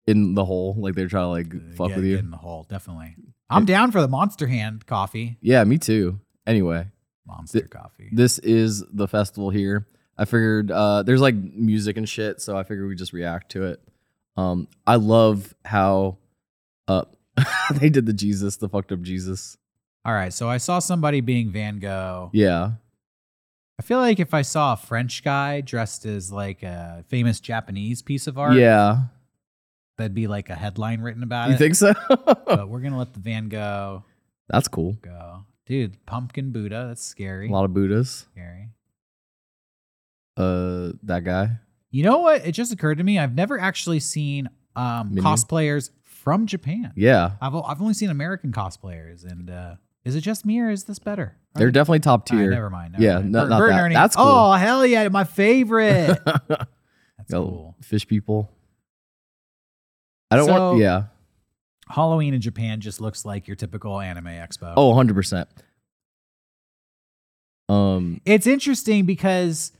in 0.07 0.33
the 0.35 0.43
hole, 0.45 0.75
like 0.79 0.95
they're 0.95 1.07
trying 1.07 1.25
to 1.25 1.27
like 1.29 1.75
fuck 1.75 1.89
get, 1.89 1.97
with 1.97 2.05
you. 2.05 2.15
get 2.15 2.23
in 2.25 2.31
the 2.31 2.37
hole. 2.37 2.65
Definitely. 2.69 3.15
I'm 3.49 3.65
down 3.65 3.91
for 3.91 3.99
the 4.01 4.07
Monster 4.07 4.47
Hand 4.47 4.85
coffee. 4.85 5.37
Yeah, 5.41 5.63
me 5.65 5.77
too. 5.77 6.19
Anyway, 6.47 6.87
Monster 7.27 7.67
coffee. 7.67 8.09
this 8.13 8.39
is 8.39 8.83
the 8.91 9.07
festival 9.07 9.49
here. 9.49 9.85
I 10.17 10.25
figured 10.25 10.71
uh, 10.71 11.03
there's 11.03 11.21
like 11.21 11.35
music 11.35 11.97
and 11.97 12.07
shit, 12.07 12.41
so 12.41 12.57
I 12.57 12.63
figured 12.63 12.87
we 12.87 12.95
just 12.95 13.13
react 13.13 13.51
to 13.51 13.65
it. 13.65 13.81
Um, 14.37 14.67
I 14.85 14.95
love 14.95 15.53
how 15.65 16.17
uh, 16.87 17.03
they 17.73 17.89
did 17.89 18.05
the 18.05 18.13
Jesus, 18.13 18.57
the 18.57 18.69
fucked 18.69 18.91
up 18.91 19.01
Jesus. 19.01 19.57
All 20.05 20.13
right, 20.13 20.33
so 20.33 20.49
I 20.49 20.57
saw 20.57 20.79
somebody 20.79 21.21
being 21.21 21.51
Van 21.51 21.79
Gogh. 21.79 22.29
Yeah, 22.33 22.71
I 23.81 23.83
feel 23.83 23.97
like 23.97 24.19
if 24.19 24.35
I 24.35 24.43
saw 24.43 24.73
a 24.73 24.77
French 24.77 25.23
guy 25.23 25.61
dressed 25.61 26.05
as 26.05 26.31
like 26.31 26.61
a 26.61 27.03
famous 27.07 27.39
Japanese 27.39 28.03
piece 28.03 28.27
of 28.27 28.37
art, 28.37 28.53
yeah. 28.53 29.05
that'd 29.97 30.13
be 30.13 30.27
like 30.27 30.51
a 30.51 30.55
headline 30.55 31.01
written 31.01 31.23
about 31.23 31.47
You 31.47 31.51
it. 31.51 31.53
You 31.53 31.57
think 31.57 31.75
so? 31.75 31.93
but 32.45 32.69
we're 32.69 32.81
gonna 32.81 32.99
let 32.99 33.13
the 33.13 33.19
Van 33.19 33.49
Gogh 33.49 34.03
That's 34.49 34.67
cool. 34.67 34.97
go, 35.01 35.45
dude. 35.65 36.05
Pumpkin 36.05 36.51
Buddha, 36.51 36.85
that's 36.89 37.03
scary. 37.03 37.49
A 37.49 37.51
lot 37.51 37.65
of 37.65 37.73
Buddhas. 37.73 38.27
Scary. 38.31 38.69
Uh, 40.41 40.93
that 41.03 41.23
guy. 41.23 41.49
You 41.91 42.03
know 42.03 42.19
what? 42.19 42.45
It 42.45 42.53
just 42.53 42.71
occurred 42.73 42.97
to 42.99 43.03
me. 43.03 43.19
I've 43.19 43.35
never 43.35 43.59
actually 43.59 43.99
seen 43.99 44.49
um, 44.75 45.09
Minion? 45.09 45.25
cosplayers 45.25 45.89
from 46.03 46.45
Japan. 46.47 46.93
Yeah, 46.95 47.31
I've 47.41 47.53
I've 47.55 47.81
only 47.81 47.93
seen 47.93 48.09
American 48.09 48.51
cosplayers, 48.51 49.23
and 49.29 49.49
uh, 49.49 49.75
is 50.05 50.15
it 50.15 50.21
just 50.21 50.45
me 50.45 50.59
or 50.59 50.69
is 50.69 50.85
this 50.85 50.99
better? 50.99 51.35
Are 51.55 51.59
they're 51.59 51.67
they- 51.67 51.71
definitely 51.73 51.99
top 51.99 52.29
right, 52.31 52.37
tier. 52.37 52.49
never 52.51 52.69
mind. 52.69 52.93
never 52.93 53.03
Yeah, 53.03 53.15
mind. 53.15 53.31
no- 53.33 53.41
Bert- 53.41 53.49
not 53.49 53.59
Bert 53.59 53.69
that. 53.71 53.93
That's 53.93 54.15
cool. 54.15 54.25
Oh 54.25 54.51
hell 54.53 54.85
yeah, 54.85 55.07
my 55.09 55.25
favorite. 55.25 56.17
That's 56.47 57.29
Yo, 57.29 57.43
cool. 57.43 57.75
Fish 57.81 58.07
people. 58.07 58.49
I 60.31 60.37
don't 60.37 60.45
So- 60.47 60.53
want. 60.71 60.79
Yeah. 60.79 61.03
Halloween 61.89 62.33
in 62.33 62.39
Japan 62.39 62.79
just 62.79 63.01
looks 63.01 63.25
like 63.25 63.47
your 63.49 63.55
typical 63.57 63.99
anime 63.99 64.25
expo. 64.27 64.73
Oh, 64.77 64.87
100 64.89 65.13
percent. 65.13 65.49
Um. 67.67 68.21
It's 68.25 68.47
interesting 68.47 69.05
because 69.05 69.71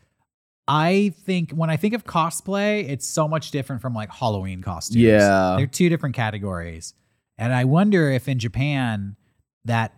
I 0.74 1.14
think 1.26 1.52
when 1.52 1.70
I 1.70 1.76
think 1.76 1.94
of 1.94 2.06
cosplay, 2.06 2.88
it's 2.90 3.06
so 3.06 3.28
much 3.28 3.52
different 3.52 3.82
from 3.82 3.94
like 3.94 4.10
Halloween 4.10 4.62
costumes. 4.62 5.04
Yeah. 5.04 5.56
They're 5.58 5.68
two 5.68 5.90
different 5.90 6.16
categories. 6.16 6.94
And 7.38 7.52
I 7.52 7.66
wonder 7.66 8.10
if 8.10 8.30
in 8.30 8.40
Japan 8.40 9.18
that 9.66 9.94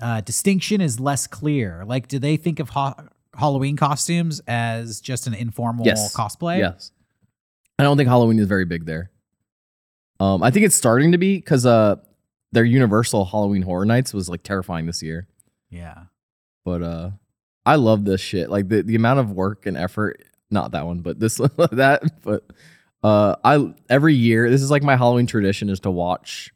uh, 0.00 0.22
distinction 0.22 0.80
is 0.80 0.98
less 0.98 1.26
clear. 1.26 1.84
Like, 1.84 2.08
do 2.08 2.18
they 2.18 2.38
think 2.38 2.58
of 2.58 2.70
ha- 2.70 2.94
Halloween 3.36 3.76
costumes 3.76 4.40
as 4.48 5.02
just 5.02 5.26
an 5.26 5.34
informal 5.34 5.84
Yes. 5.84 6.14
cosplay? 6.16 6.58
Yes. 6.60 6.90
I 7.78 7.82
don't 7.82 7.98
think 7.98 8.08
Halloween 8.08 8.38
is 8.38 8.46
very 8.46 8.64
big 8.64 8.86
there. 8.86 9.10
Um, 10.20 10.42
I 10.42 10.50
think 10.50 10.64
it's 10.64 10.74
starting 10.74 11.12
to 11.12 11.18
be 11.18 11.36
because 11.36 11.66
uh, 11.66 11.96
their 12.52 12.64
Universal 12.64 13.26
Halloween 13.26 13.60
Horror 13.62 13.84
Nights 13.84 14.14
was 14.14 14.30
like 14.30 14.42
terrifying 14.42 14.86
this 14.86 15.02
year. 15.02 15.28
Yeah. 15.68 16.04
But 16.64 16.82
uh, 16.82 17.10
I 17.68 17.76
love 17.76 18.04
this 18.04 18.20
shit. 18.20 18.50
Like 18.50 18.68
the, 18.68 18.82
the 18.82 18.94
amount 18.96 19.20
of 19.20 19.30
work 19.32 19.66
and 19.66 19.76
effort. 19.76 20.22
Not 20.50 20.72
that 20.72 20.86
one, 20.86 21.00
but 21.00 21.20
this 21.20 21.36
that. 21.72 22.02
But 22.22 22.44
uh, 23.02 23.36
I 23.44 23.72
every 23.90 24.14
year 24.14 24.48
this 24.50 24.62
is 24.62 24.70
like 24.70 24.82
my 24.82 24.96
Halloween 24.96 25.26
tradition 25.26 25.68
is 25.68 25.80
to 25.80 25.90
watch. 25.90 26.52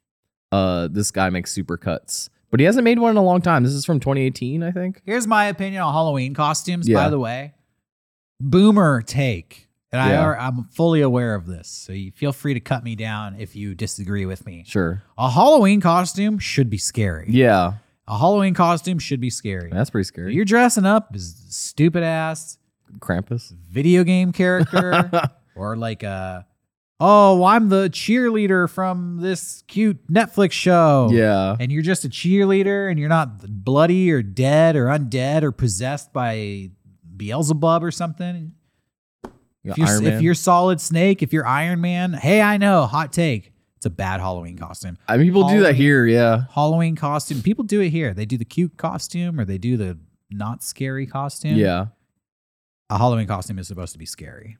Uh, 0.50 0.88
this 0.90 1.10
guy 1.10 1.30
make 1.30 1.46
super 1.46 1.76
cuts, 1.78 2.28
but 2.50 2.60
he 2.60 2.66
hasn't 2.66 2.84
made 2.84 2.98
one 2.98 3.10
in 3.10 3.16
a 3.16 3.22
long 3.22 3.40
time. 3.40 3.62
This 3.64 3.72
is 3.72 3.84
from 3.86 4.00
2018, 4.00 4.62
I 4.62 4.70
think. 4.70 5.00
Here's 5.06 5.26
my 5.26 5.46
opinion 5.46 5.80
on 5.82 5.92
Halloween 5.94 6.34
costumes, 6.34 6.86
Yeah. 6.88 6.96
by 7.04 7.08
the 7.10 7.18
way. 7.18 7.54
Boomer 8.40 9.02
take. 9.02 9.68
And 9.92 10.10
Yeah. 10.10 10.30
I, 10.30 10.46
I'm 10.48 10.64
fully 10.64 11.00
aware 11.02 11.34
of 11.34 11.46
this. 11.46 11.68
So 11.68 11.92
you 11.92 12.10
feel 12.12 12.32
free 12.32 12.54
to 12.54 12.60
cut 12.60 12.82
me 12.82 12.96
down 12.96 13.36
if 13.38 13.54
you 13.54 13.74
disagree 13.74 14.26
with 14.26 14.44
me. 14.46 14.64
Sure. 14.66 15.02
A 15.18 15.30
Halloween 15.30 15.80
costume 15.80 16.38
should 16.38 16.70
be 16.70 16.78
scary. 16.78 17.26
Yeah, 17.28 17.74
A 18.12 18.18
Halloween 18.18 18.52
costume 18.52 18.98
should 18.98 19.22
be 19.22 19.30
scary. 19.30 19.70
that's 19.72 19.88
pretty 19.88 20.04
scary. 20.04 20.34
You're 20.34 20.44
dressing 20.44 20.84
up 20.84 21.12
as 21.14 21.34
stupid 21.48 22.02
ass 22.02 22.58
Krampus. 22.98 23.54
video 23.70 24.04
game 24.04 24.32
character 24.32 25.10
or 25.56 25.76
like 25.76 26.02
a 26.02 26.46
oh, 27.00 27.42
I'm 27.42 27.70
the 27.70 27.88
cheerleader 27.88 28.68
from 28.68 29.22
this 29.22 29.64
cute 29.66 30.06
Netflix 30.12 30.52
show. 30.52 31.08
Yeah. 31.10 31.56
And 31.58 31.72
you're 31.72 31.82
just 31.82 32.04
a 32.04 32.10
cheerleader 32.10 32.90
and 32.90 33.00
you're 33.00 33.08
not 33.08 33.64
bloody 33.64 34.12
or 34.12 34.22
dead 34.22 34.76
or 34.76 34.88
undead 34.88 35.42
or 35.42 35.50
possessed 35.50 36.12
by 36.12 36.70
Beelzebub 37.16 37.82
or 37.82 37.90
something. 37.90 38.52
If 39.64 39.78
you're, 39.78 40.02
if 40.02 40.20
you're 40.20 40.34
Solid 40.34 40.82
Snake, 40.82 41.22
if 41.22 41.32
you're 41.32 41.46
Iron 41.46 41.80
Man, 41.80 42.12
hey, 42.12 42.42
I 42.42 42.58
know, 42.58 42.84
hot 42.84 43.10
take. 43.10 43.51
It's 43.83 43.87
a 43.89 43.91
bad 43.91 44.20
Halloween 44.20 44.57
costume. 44.57 44.97
I 45.09 45.16
mean, 45.16 45.26
people 45.26 45.49
do 45.49 45.62
that 45.62 45.74
here. 45.74 46.07
Yeah. 46.07 46.45
Halloween 46.55 46.95
costume. 46.95 47.43
People 47.43 47.64
do 47.64 47.80
it 47.80 47.89
here. 47.89 48.14
They 48.14 48.24
do 48.24 48.37
the 48.37 48.45
cute 48.45 48.76
costume 48.76 49.41
or 49.41 49.45
they 49.45 49.59
do 49.59 49.76
the 49.76 49.99
not 50.30 50.62
scary 50.62 51.05
costume. 51.05 51.57
Yeah. 51.57 51.87
A 52.91 52.99
Halloween 52.99 53.26
costume 53.26 53.59
is 53.59 53.66
supposed 53.66 53.93
to 53.95 53.99
be 53.99 54.07
scary. 54.07 54.57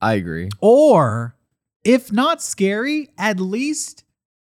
I 0.00 0.14
agree. 0.14 0.50
Or 0.60 1.34
if 1.82 2.12
not 2.12 2.40
scary, 2.40 3.08
at 3.18 3.40
least 3.40 4.04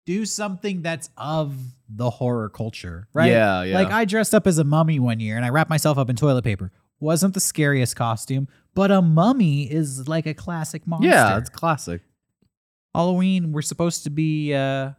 do 0.05 0.23
something 0.27 0.83
that's 0.83 1.09
of 1.17 1.55
the 1.89 2.11
horror 2.11 2.49
culture, 2.49 3.07
right? 3.11 3.31
Yeah, 3.31 3.63
yeah. 3.63 3.73
Like 3.73 3.89
I 3.89 4.05
dressed 4.05 4.35
up 4.35 4.45
as 4.45 4.59
a 4.59 4.63
mummy 4.63 4.99
one 4.99 5.19
year 5.19 5.35
and 5.35 5.43
I 5.43 5.49
wrapped 5.49 5.71
myself 5.71 5.97
up 5.97 6.11
in 6.11 6.15
toilet 6.15 6.43
paper. 6.43 6.71
Wasn't 6.99 7.33
the 7.33 7.39
scariest 7.39 7.95
costume, 7.95 8.47
but 8.75 8.91
a 8.91 9.01
mummy 9.01 9.63
is 9.63 10.07
like 10.07 10.27
a 10.27 10.35
classic 10.35 10.85
monster. 10.85 11.09
Yeah, 11.09 11.39
it's 11.39 11.49
classic. 11.49 12.01
Halloween, 12.93 13.51
we're 13.51 13.61
supposed 13.61 14.03
to 14.03 14.09
be 14.09 14.53
uh 14.53 14.91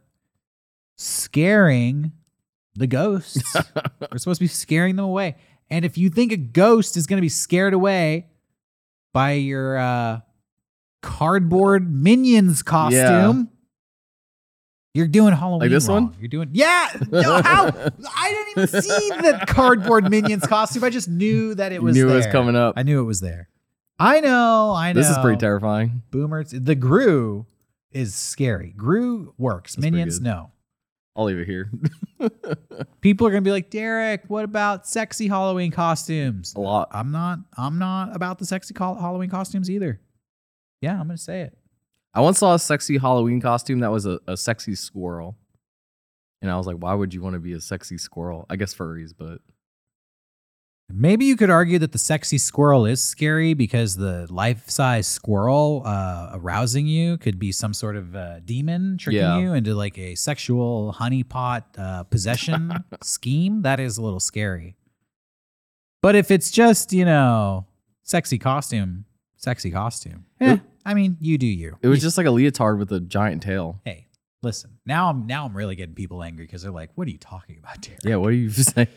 scaring 0.97 2.11
the 2.75 2.87
ghosts. 2.87 3.41
we're 4.11 4.17
supposed 4.17 4.39
to 4.39 4.43
be 4.43 4.47
scaring 4.47 4.95
them 4.95 5.05
away. 5.05 5.35
And 5.69 5.83
if 5.85 5.97
you 5.97 6.09
think 6.09 6.31
a 6.31 6.37
ghost 6.37 6.97
is 6.97 7.07
going 7.07 7.17
to 7.17 7.21
be 7.21 7.29
scared 7.29 7.73
away 7.73 8.27
by 9.13 9.33
your 9.33 9.77
uh 9.77 10.19
cardboard 11.01 11.91
minions 11.93 12.63
costume, 12.63 13.49
you're 14.93 15.07
doing 15.07 15.33
Halloween 15.33 15.69
this 15.69 15.87
wrong. 15.87 16.07
one? 16.07 16.15
You're 16.19 16.29
doing 16.29 16.49
Yeah, 16.53 16.89
no, 17.11 17.41
how? 17.41 17.65
I 17.67 18.29
didn't 18.29 18.69
even 18.69 18.81
see 18.81 19.09
the 19.09 19.43
cardboard 19.47 20.09
minions 20.09 20.45
costume. 20.47 20.83
I 20.83 20.89
just 20.89 21.09
knew 21.09 21.53
that 21.55 21.71
it 21.71 21.75
You 21.75 21.81
was 21.81 21.95
knew 21.95 22.09
it 22.09 22.15
was 22.15 22.27
coming 22.27 22.55
up. 22.55 22.75
I 22.77 22.83
knew 22.83 22.99
it 23.01 23.05
was 23.05 23.19
there. 23.21 23.49
I 23.99 24.19
know, 24.19 24.73
I 24.75 24.91
know. 24.93 24.99
This 24.99 25.09
is 25.09 25.17
pretty 25.19 25.37
terrifying. 25.37 26.01
Boomers. 26.11 26.51
The 26.51 26.75
Gru 26.75 27.45
is 27.95 28.13
scary. 28.13 28.73
Gru 28.75 29.33
works. 29.37 29.75
pretty 29.75 29.91
Minions, 29.91 30.19
no. 30.19 30.51
I'll 31.15 31.25
leave 31.25 31.37
it 31.37 31.47
here. 31.47 31.71
People 33.01 33.25
are 33.25 33.29
gonna 33.29 33.41
be 33.41 33.51
like, 33.51 33.69
Derek, 33.69 34.23
what 34.27 34.43
about 34.43 34.85
sexy 34.85 35.27
Halloween 35.27 35.71
costumes? 35.71 36.53
a 36.55 36.59
lot. 36.59 36.89
I'm 36.91 37.11
not. 37.11 37.39
I'm 37.57 37.79
not 37.79 38.13
about 38.15 38.37
the 38.37 38.45
sexy 38.45 38.73
col- 38.73 38.95
Halloween 38.95 39.29
costumes 39.29 39.69
either. 39.69 40.01
Yeah, 40.81 40.99
I'm 40.99 41.07
gonna 41.07 41.17
say 41.17 41.41
it. 41.41 41.57
I 42.13 42.21
once 42.21 42.39
saw 42.39 42.53
a 42.53 42.59
sexy 42.59 42.97
Halloween 42.97 43.39
costume 43.41 43.79
that 43.79 43.91
was 43.91 44.05
a, 44.05 44.19
a 44.27 44.35
sexy 44.37 44.75
squirrel. 44.75 45.37
And 46.41 46.51
I 46.51 46.57
was 46.57 46.67
like, 46.67 46.77
why 46.77 46.93
would 46.93 47.13
you 47.13 47.21
want 47.21 47.33
to 47.33 47.39
be 47.39 47.53
a 47.53 47.61
sexy 47.61 47.97
squirrel? 47.97 48.45
I 48.49 48.55
guess 48.55 48.75
furries, 48.75 49.13
but 49.17 49.39
Maybe 50.91 51.25
you 51.25 51.35
could 51.35 51.49
argue 51.49 51.79
that 51.79 51.91
the 51.93 51.97
sexy 51.97 52.37
squirrel 52.37 52.85
is 52.85 53.03
scary 53.03 53.55
because 53.55 53.95
the 53.95 54.27
life-size 54.29 55.07
squirrel 55.07 55.81
uh, 55.83 56.29
arousing 56.33 56.85
you 56.85 57.17
could 57.17 57.39
be 57.39 57.51
some 57.51 57.73
sort 57.73 57.95
of 57.95 58.15
uh, 58.15 58.39
demon 58.41 58.97
tricking 58.99 59.19
Yeah. 59.19 59.39
you 59.39 59.53
into 59.53 59.73
like 59.73 59.97
a 59.97 60.13
sexual 60.13 60.95
honeypot 60.97 61.63
uh, 61.77 62.03
possession 62.03 62.71
scheme. 63.03 63.63
That 63.63 63.79
is 63.79 63.97
a 63.97 64.03
little 64.03 64.19
scary. 64.19 64.75
But 66.03 66.13
if 66.15 66.29
it's 66.29 66.51
just 66.51 66.93
you 66.93 67.03
know 67.03 67.65
sexy 68.03 68.37
costume, 68.37 69.05
sexy 69.37 69.71
costume. 69.71 70.25
Eh, 70.39 70.53
It- 70.53 70.61
I 70.87 70.93
mean, 70.93 71.17
you 71.19 71.39
do 71.39 71.47
you. 71.47 71.79
it 71.81 71.87
was 71.87 71.99
just 71.99 72.15
like 72.15 72.27
a 72.27 72.31
leotard 72.31 72.77
with 72.77 72.91
a 72.91 72.99
giant 72.99 73.41
tail. 73.41 73.81
hey. 73.85 74.05
Listen, 74.43 74.77
now 74.85 75.09
I'm 75.09 75.25
now 75.25 75.45
I'm 75.45 75.55
really 75.57 75.75
getting 75.75 75.95
people 75.95 76.21
angry 76.23 76.45
because 76.45 76.61
they're 76.61 76.71
like, 76.71 76.91
"What 76.95 77.07
are 77.07 77.11
you 77.11 77.17
talking 77.17 77.57
about, 77.57 77.81
Derek?" 77.81 77.99
Yeah, 78.03 78.17
what 78.17 78.27
are 78.29 78.33
you 78.33 78.49
saying? 78.51 78.87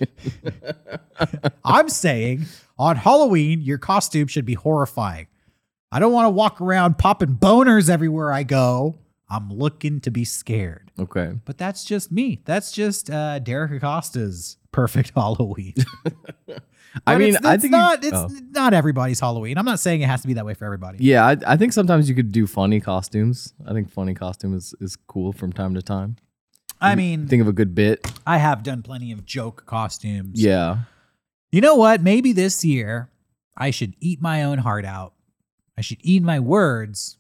I'm 1.64 1.89
saying 1.89 2.45
on 2.78 2.97
Halloween, 2.97 3.61
your 3.62 3.78
costume 3.78 4.28
should 4.28 4.45
be 4.45 4.55
horrifying. 4.55 5.26
I 5.91 6.01
don't 6.01 6.12
want 6.12 6.26
to 6.26 6.30
walk 6.30 6.61
around 6.61 6.99
popping 6.99 7.36
boners 7.36 7.89
everywhere 7.89 8.30
I 8.30 8.43
go. 8.43 8.97
I'm 9.30 9.51
looking 9.51 10.01
to 10.01 10.11
be 10.11 10.24
scared. 10.24 10.91
okay. 10.99 11.32
But 11.45 11.57
that's 11.59 11.84
just 11.84 12.11
me. 12.12 12.41
That's 12.45 12.72
just 12.72 13.11
uh, 13.11 13.39
Derek 13.39 13.72
Acosta's 13.72 14.57
perfect 14.72 15.12
Halloween. 15.14 15.74
I 17.07 17.16
mean, 17.18 17.34
it's, 17.34 17.44
I 17.44 17.55
it's 17.55 17.62
think 17.62 17.72
you- 17.72 17.78
not. 17.78 18.05
It's 18.05 18.12
oh. 18.16 18.28
not 18.51 18.74
everybody's 18.74 19.20
Halloween. 19.20 19.59
I'm 19.59 19.64
not 19.64 19.80
saying 19.80 20.03
it 20.03 20.07
has 20.09 20.22
to 20.22 20.26
be 20.28 20.34
that 20.34 20.44
way 20.46 20.55
for 20.55 20.64
everybody. 20.64 20.99
Yeah, 21.01 21.26
I, 21.26 21.36
I 21.46 21.57
think 21.57 21.72
sometimes 21.72 22.09
you 22.09 22.14
could 22.14 22.32
do 22.32 22.46
funny 22.46 22.80
costumes. 22.80 23.55
I 23.66 23.72
think 23.72 23.90
funny 23.90 24.14
costume 24.14 24.55
is, 24.55 24.74
is 24.80 24.96
cool 24.96 25.32
from 25.32 25.53
time 25.53 25.74
to 25.74 25.82
time. 25.82 26.16
I 26.80 26.94
mean, 26.94 27.26
Think 27.26 27.42
of 27.42 27.49
a 27.49 27.53
good 27.53 27.74
bit. 27.74 28.07
I 28.26 28.38
have 28.38 28.62
done 28.62 28.82
plenty 28.82 29.11
of 29.12 29.24
joke 29.24 29.64
costumes. 29.66 30.40
Yeah. 30.40 30.78
You 31.51 31.61
know 31.61 31.74
what? 31.74 32.03
Maybe 32.03 32.32
this 32.32 32.64
year 32.64 33.11
I 33.57 33.70
should 33.70 33.94
eat 34.01 34.22
my 34.22 34.44
own 34.44 34.59
heart 34.59 34.84
out. 34.84 35.14
I 35.76 35.80
should 35.80 35.99
eat 36.03 36.22
my 36.22 36.38
words. 36.38 37.16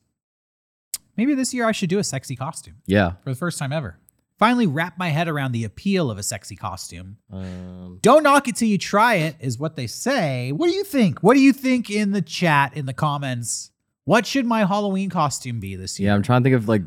Maybe 1.16 1.34
this 1.34 1.52
year 1.52 1.66
I 1.66 1.72
should 1.72 1.90
do 1.90 1.98
a 1.98 2.04
sexy 2.04 2.36
costume 2.36 2.76
Yeah. 2.86 3.12
for 3.24 3.30
the 3.30 3.36
first 3.36 3.58
time 3.58 3.72
ever. 3.72 3.98
Finally, 4.38 4.66
wrap 4.68 4.96
my 4.96 5.08
head 5.08 5.26
around 5.28 5.50
the 5.52 5.64
appeal 5.64 6.10
of 6.10 6.16
a 6.18 6.22
sexy 6.22 6.54
costume. 6.54 7.16
Um, 7.32 7.98
Don't 8.02 8.22
knock 8.22 8.46
it 8.46 8.54
till 8.56 8.68
you 8.68 8.78
try 8.78 9.16
it, 9.16 9.34
is 9.40 9.58
what 9.58 9.74
they 9.74 9.88
say. 9.88 10.52
What 10.52 10.68
do 10.68 10.74
you 10.74 10.84
think? 10.84 11.20
What 11.24 11.34
do 11.34 11.40
you 11.40 11.52
think 11.52 11.90
in 11.90 12.12
the 12.12 12.22
chat, 12.22 12.72
in 12.76 12.86
the 12.86 12.92
comments? 12.92 13.72
What 14.04 14.26
should 14.26 14.46
my 14.46 14.64
Halloween 14.64 15.10
costume 15.10 15.58
be 15.60 15.74
this 15.76 15.98
year? 15.98 16.10
yeah, 16.10 16.14
I'm 16.14 16.22
trying 16.22 16.42
to 16.42 16.44
think 16.50 16.56
of 16.56 16.68
like 16.68 16.82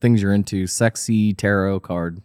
things 0.00 0.22
you're 0.22 0.32
into. 0.32 0.66
Sexy 0.68 1.34
tarot 1.34 1.80
card. 1.80 2.22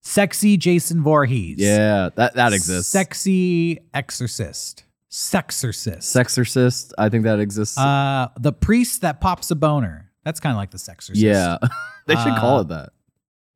Sexy 0.00 0.56
Jason 0.56 1.02
Voorhees. 1.02 1.58
Yeah, 1.58 2.08
that 2.16 2.34
that 2.34 2.52
exists. 2.54 2.90
Sexy 2.90 3.80
exorcist. 3.92 4.84
Sexorcist. 5.10 5.98
Sexorcist. 5.98 6.92
I 6.98 7.08
think 7.08 7.24
that 7.24 7.38
exists. 7.40 7.76
Uh, 7.78 8.28
the 8.38 8.52
priest 8.52 9.02
that 9.02 9.20
pops 9.20 9.50
a 9.50 9.56
boner. 9.56 10.10
That's 10.24 10.40
kind 10.40 10.52
of 10.52 10.56
like 10.56 10.70
the 10.70 10.78
sexorcist. 10.78 11.12
yeah. 11.16 11.58
they 12.06 12.14
should 12.16 12.34
call 12.36 12.58
Uh, 12.58 12.60
it 12.62 12.68
that. 12.68 12.88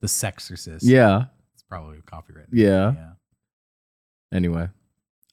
The 0.00 0.06
sexorcist. 0.06 0.80
Yeah. 0.82 1.24
It's 1.54 1.62
probably 1.62 1.98
copyrighted. 2.06 2.52
Yeah. 2.52 2.92
Yeah. 2.94 3.10
Anyway, 4.32 4.68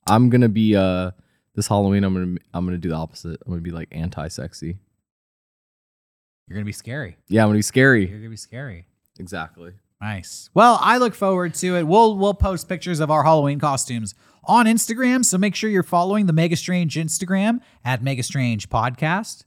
I'm 0.08 0.30
gonna 0.30 0.50
be 0.50 0.76
uh 0.76 1.12
this 1.56 1.68
Halloween. 1.68 2.04
I'm 2.04 2.14
gonna 2.14 2.38
I'm 2.54 2.66
gonna 2.66 2.78
do 2.78 2.90
the 2.90 2.96
opposite. 2.96 3.42
I'm 3.46 3.52
gonna 3.52 3.62
be 3.62 3.72
like 3.72 3.90
anti-sexy. 3.92 4.78
You're 6.48 6.56
going 6.56 6.64
to 6.64 6.70
be 6.70 6.72
scary. 6.72 7.18
Yeah, 7.28 7.42
I'm 7.44 7.50
gonna 7.50 7.58
be 7.58 7.62
scary. 7.62 8.02
You're 8.04 8.20
going 8.20 8.24
to 8.24 8.30
be 8.30 8.38
scary. 8.38 8.86
Exactly. 9.20 9.74
Nice. 10.00 10.50
Well, 10.54 10.78
I 10.82 10.98
look 10.98 11.14
forward 11.14 11.54
to 11.56 11.76
it. 11.76 11.84
We'll 11.84 12.16
we'll 12.18 12.36
post 12.36 12.70
pictures 12.70 13.00
of 13.00 13.10
our 13.12 13.24
Halloween 13.24 13.60
costumes 13.60 14.14
on 14.44 14.66
Instagram, 14.66 15.26
so 15.26 15.38
make 15.38 15.56
sure 15.56 15.70
you're 15.70 15.84
following 15.84 16.26
the 16.28 16.34
Mega 16.34 16.56
Strange 16.56 16.96
Instagram 16.96 17.60
at 17.84 18.02
Mega 18.02 18.24
Strange 18.24 18.70
Podcast 18.70 19.44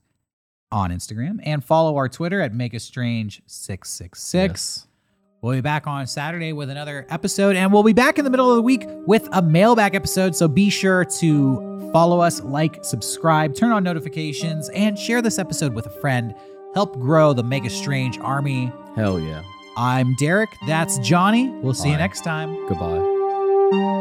on 0.71 0.91
Instagram 0.91 1.39
and 1.43 1.63
follow 1.63 1.95
our 1.95 2.07
Twitter 2.09 2.39
at 2.41 2.53
Mega 2.53 2.79
Strange 2.79 3.41
666. 3.47 4.33
Yes. 4.51 4.87
We'll 5.41 5.55
be 5.55 5.61
back 5.61 5.87
on 5.87 6.05
Saturday 6.05 6.53
with 6.53 6.69
another 6.69 7.07
episode, 7.09 7.55
and 7.55 7.73
we'll 7.73 7.81
be 7.81 7.93
back 7.93 8.19
in 8.19 8.25
the 8.25 8.29
middle 8.29 8.51
of 8.51 8.57
the 8.57 8.61
week 8.61 8.83
with 9.07 9.27
a 9.31 9.41
mailbag 9.41 9.95
episode. 9.95 10.35
So 10.35 10.47
be 10.47 10.69
sure 10.69 11.03
to 11.03 11.89
follow 11.91 12.19
us, 12.19 12.41
like, 12.43 12.85
subscribe, 12.85 13.55
turn 13.55 13.71
on 13.71 13.83
notifications, 13.83 14.69
and 14.69 14.99
share 14.99 15.19
this 15.19 15.39
episode 15.39 15.73
with 15.73 15.87
a 15.87 15.89
friend. 15.89 16.35
Help 16.75 16.99
grow 16.99 17.33
the 17.33 17.41
Mega 17.43 17.71
Strange 17.71 18.19
army. 18.19 18.71
Hell 18.95 19.19
yeah. 19.19 19.41
I'm 19.77 20.13
Derek. 20.19 20.49
That's 20.67 20.99
Johnny. 20.99 21.49
We'll 21.49 21.73
see 21.73 21.89
you 21.89 21.97
next 21.97 22.23
time. 22.23 22.67
Goodbye. 22.67 24.00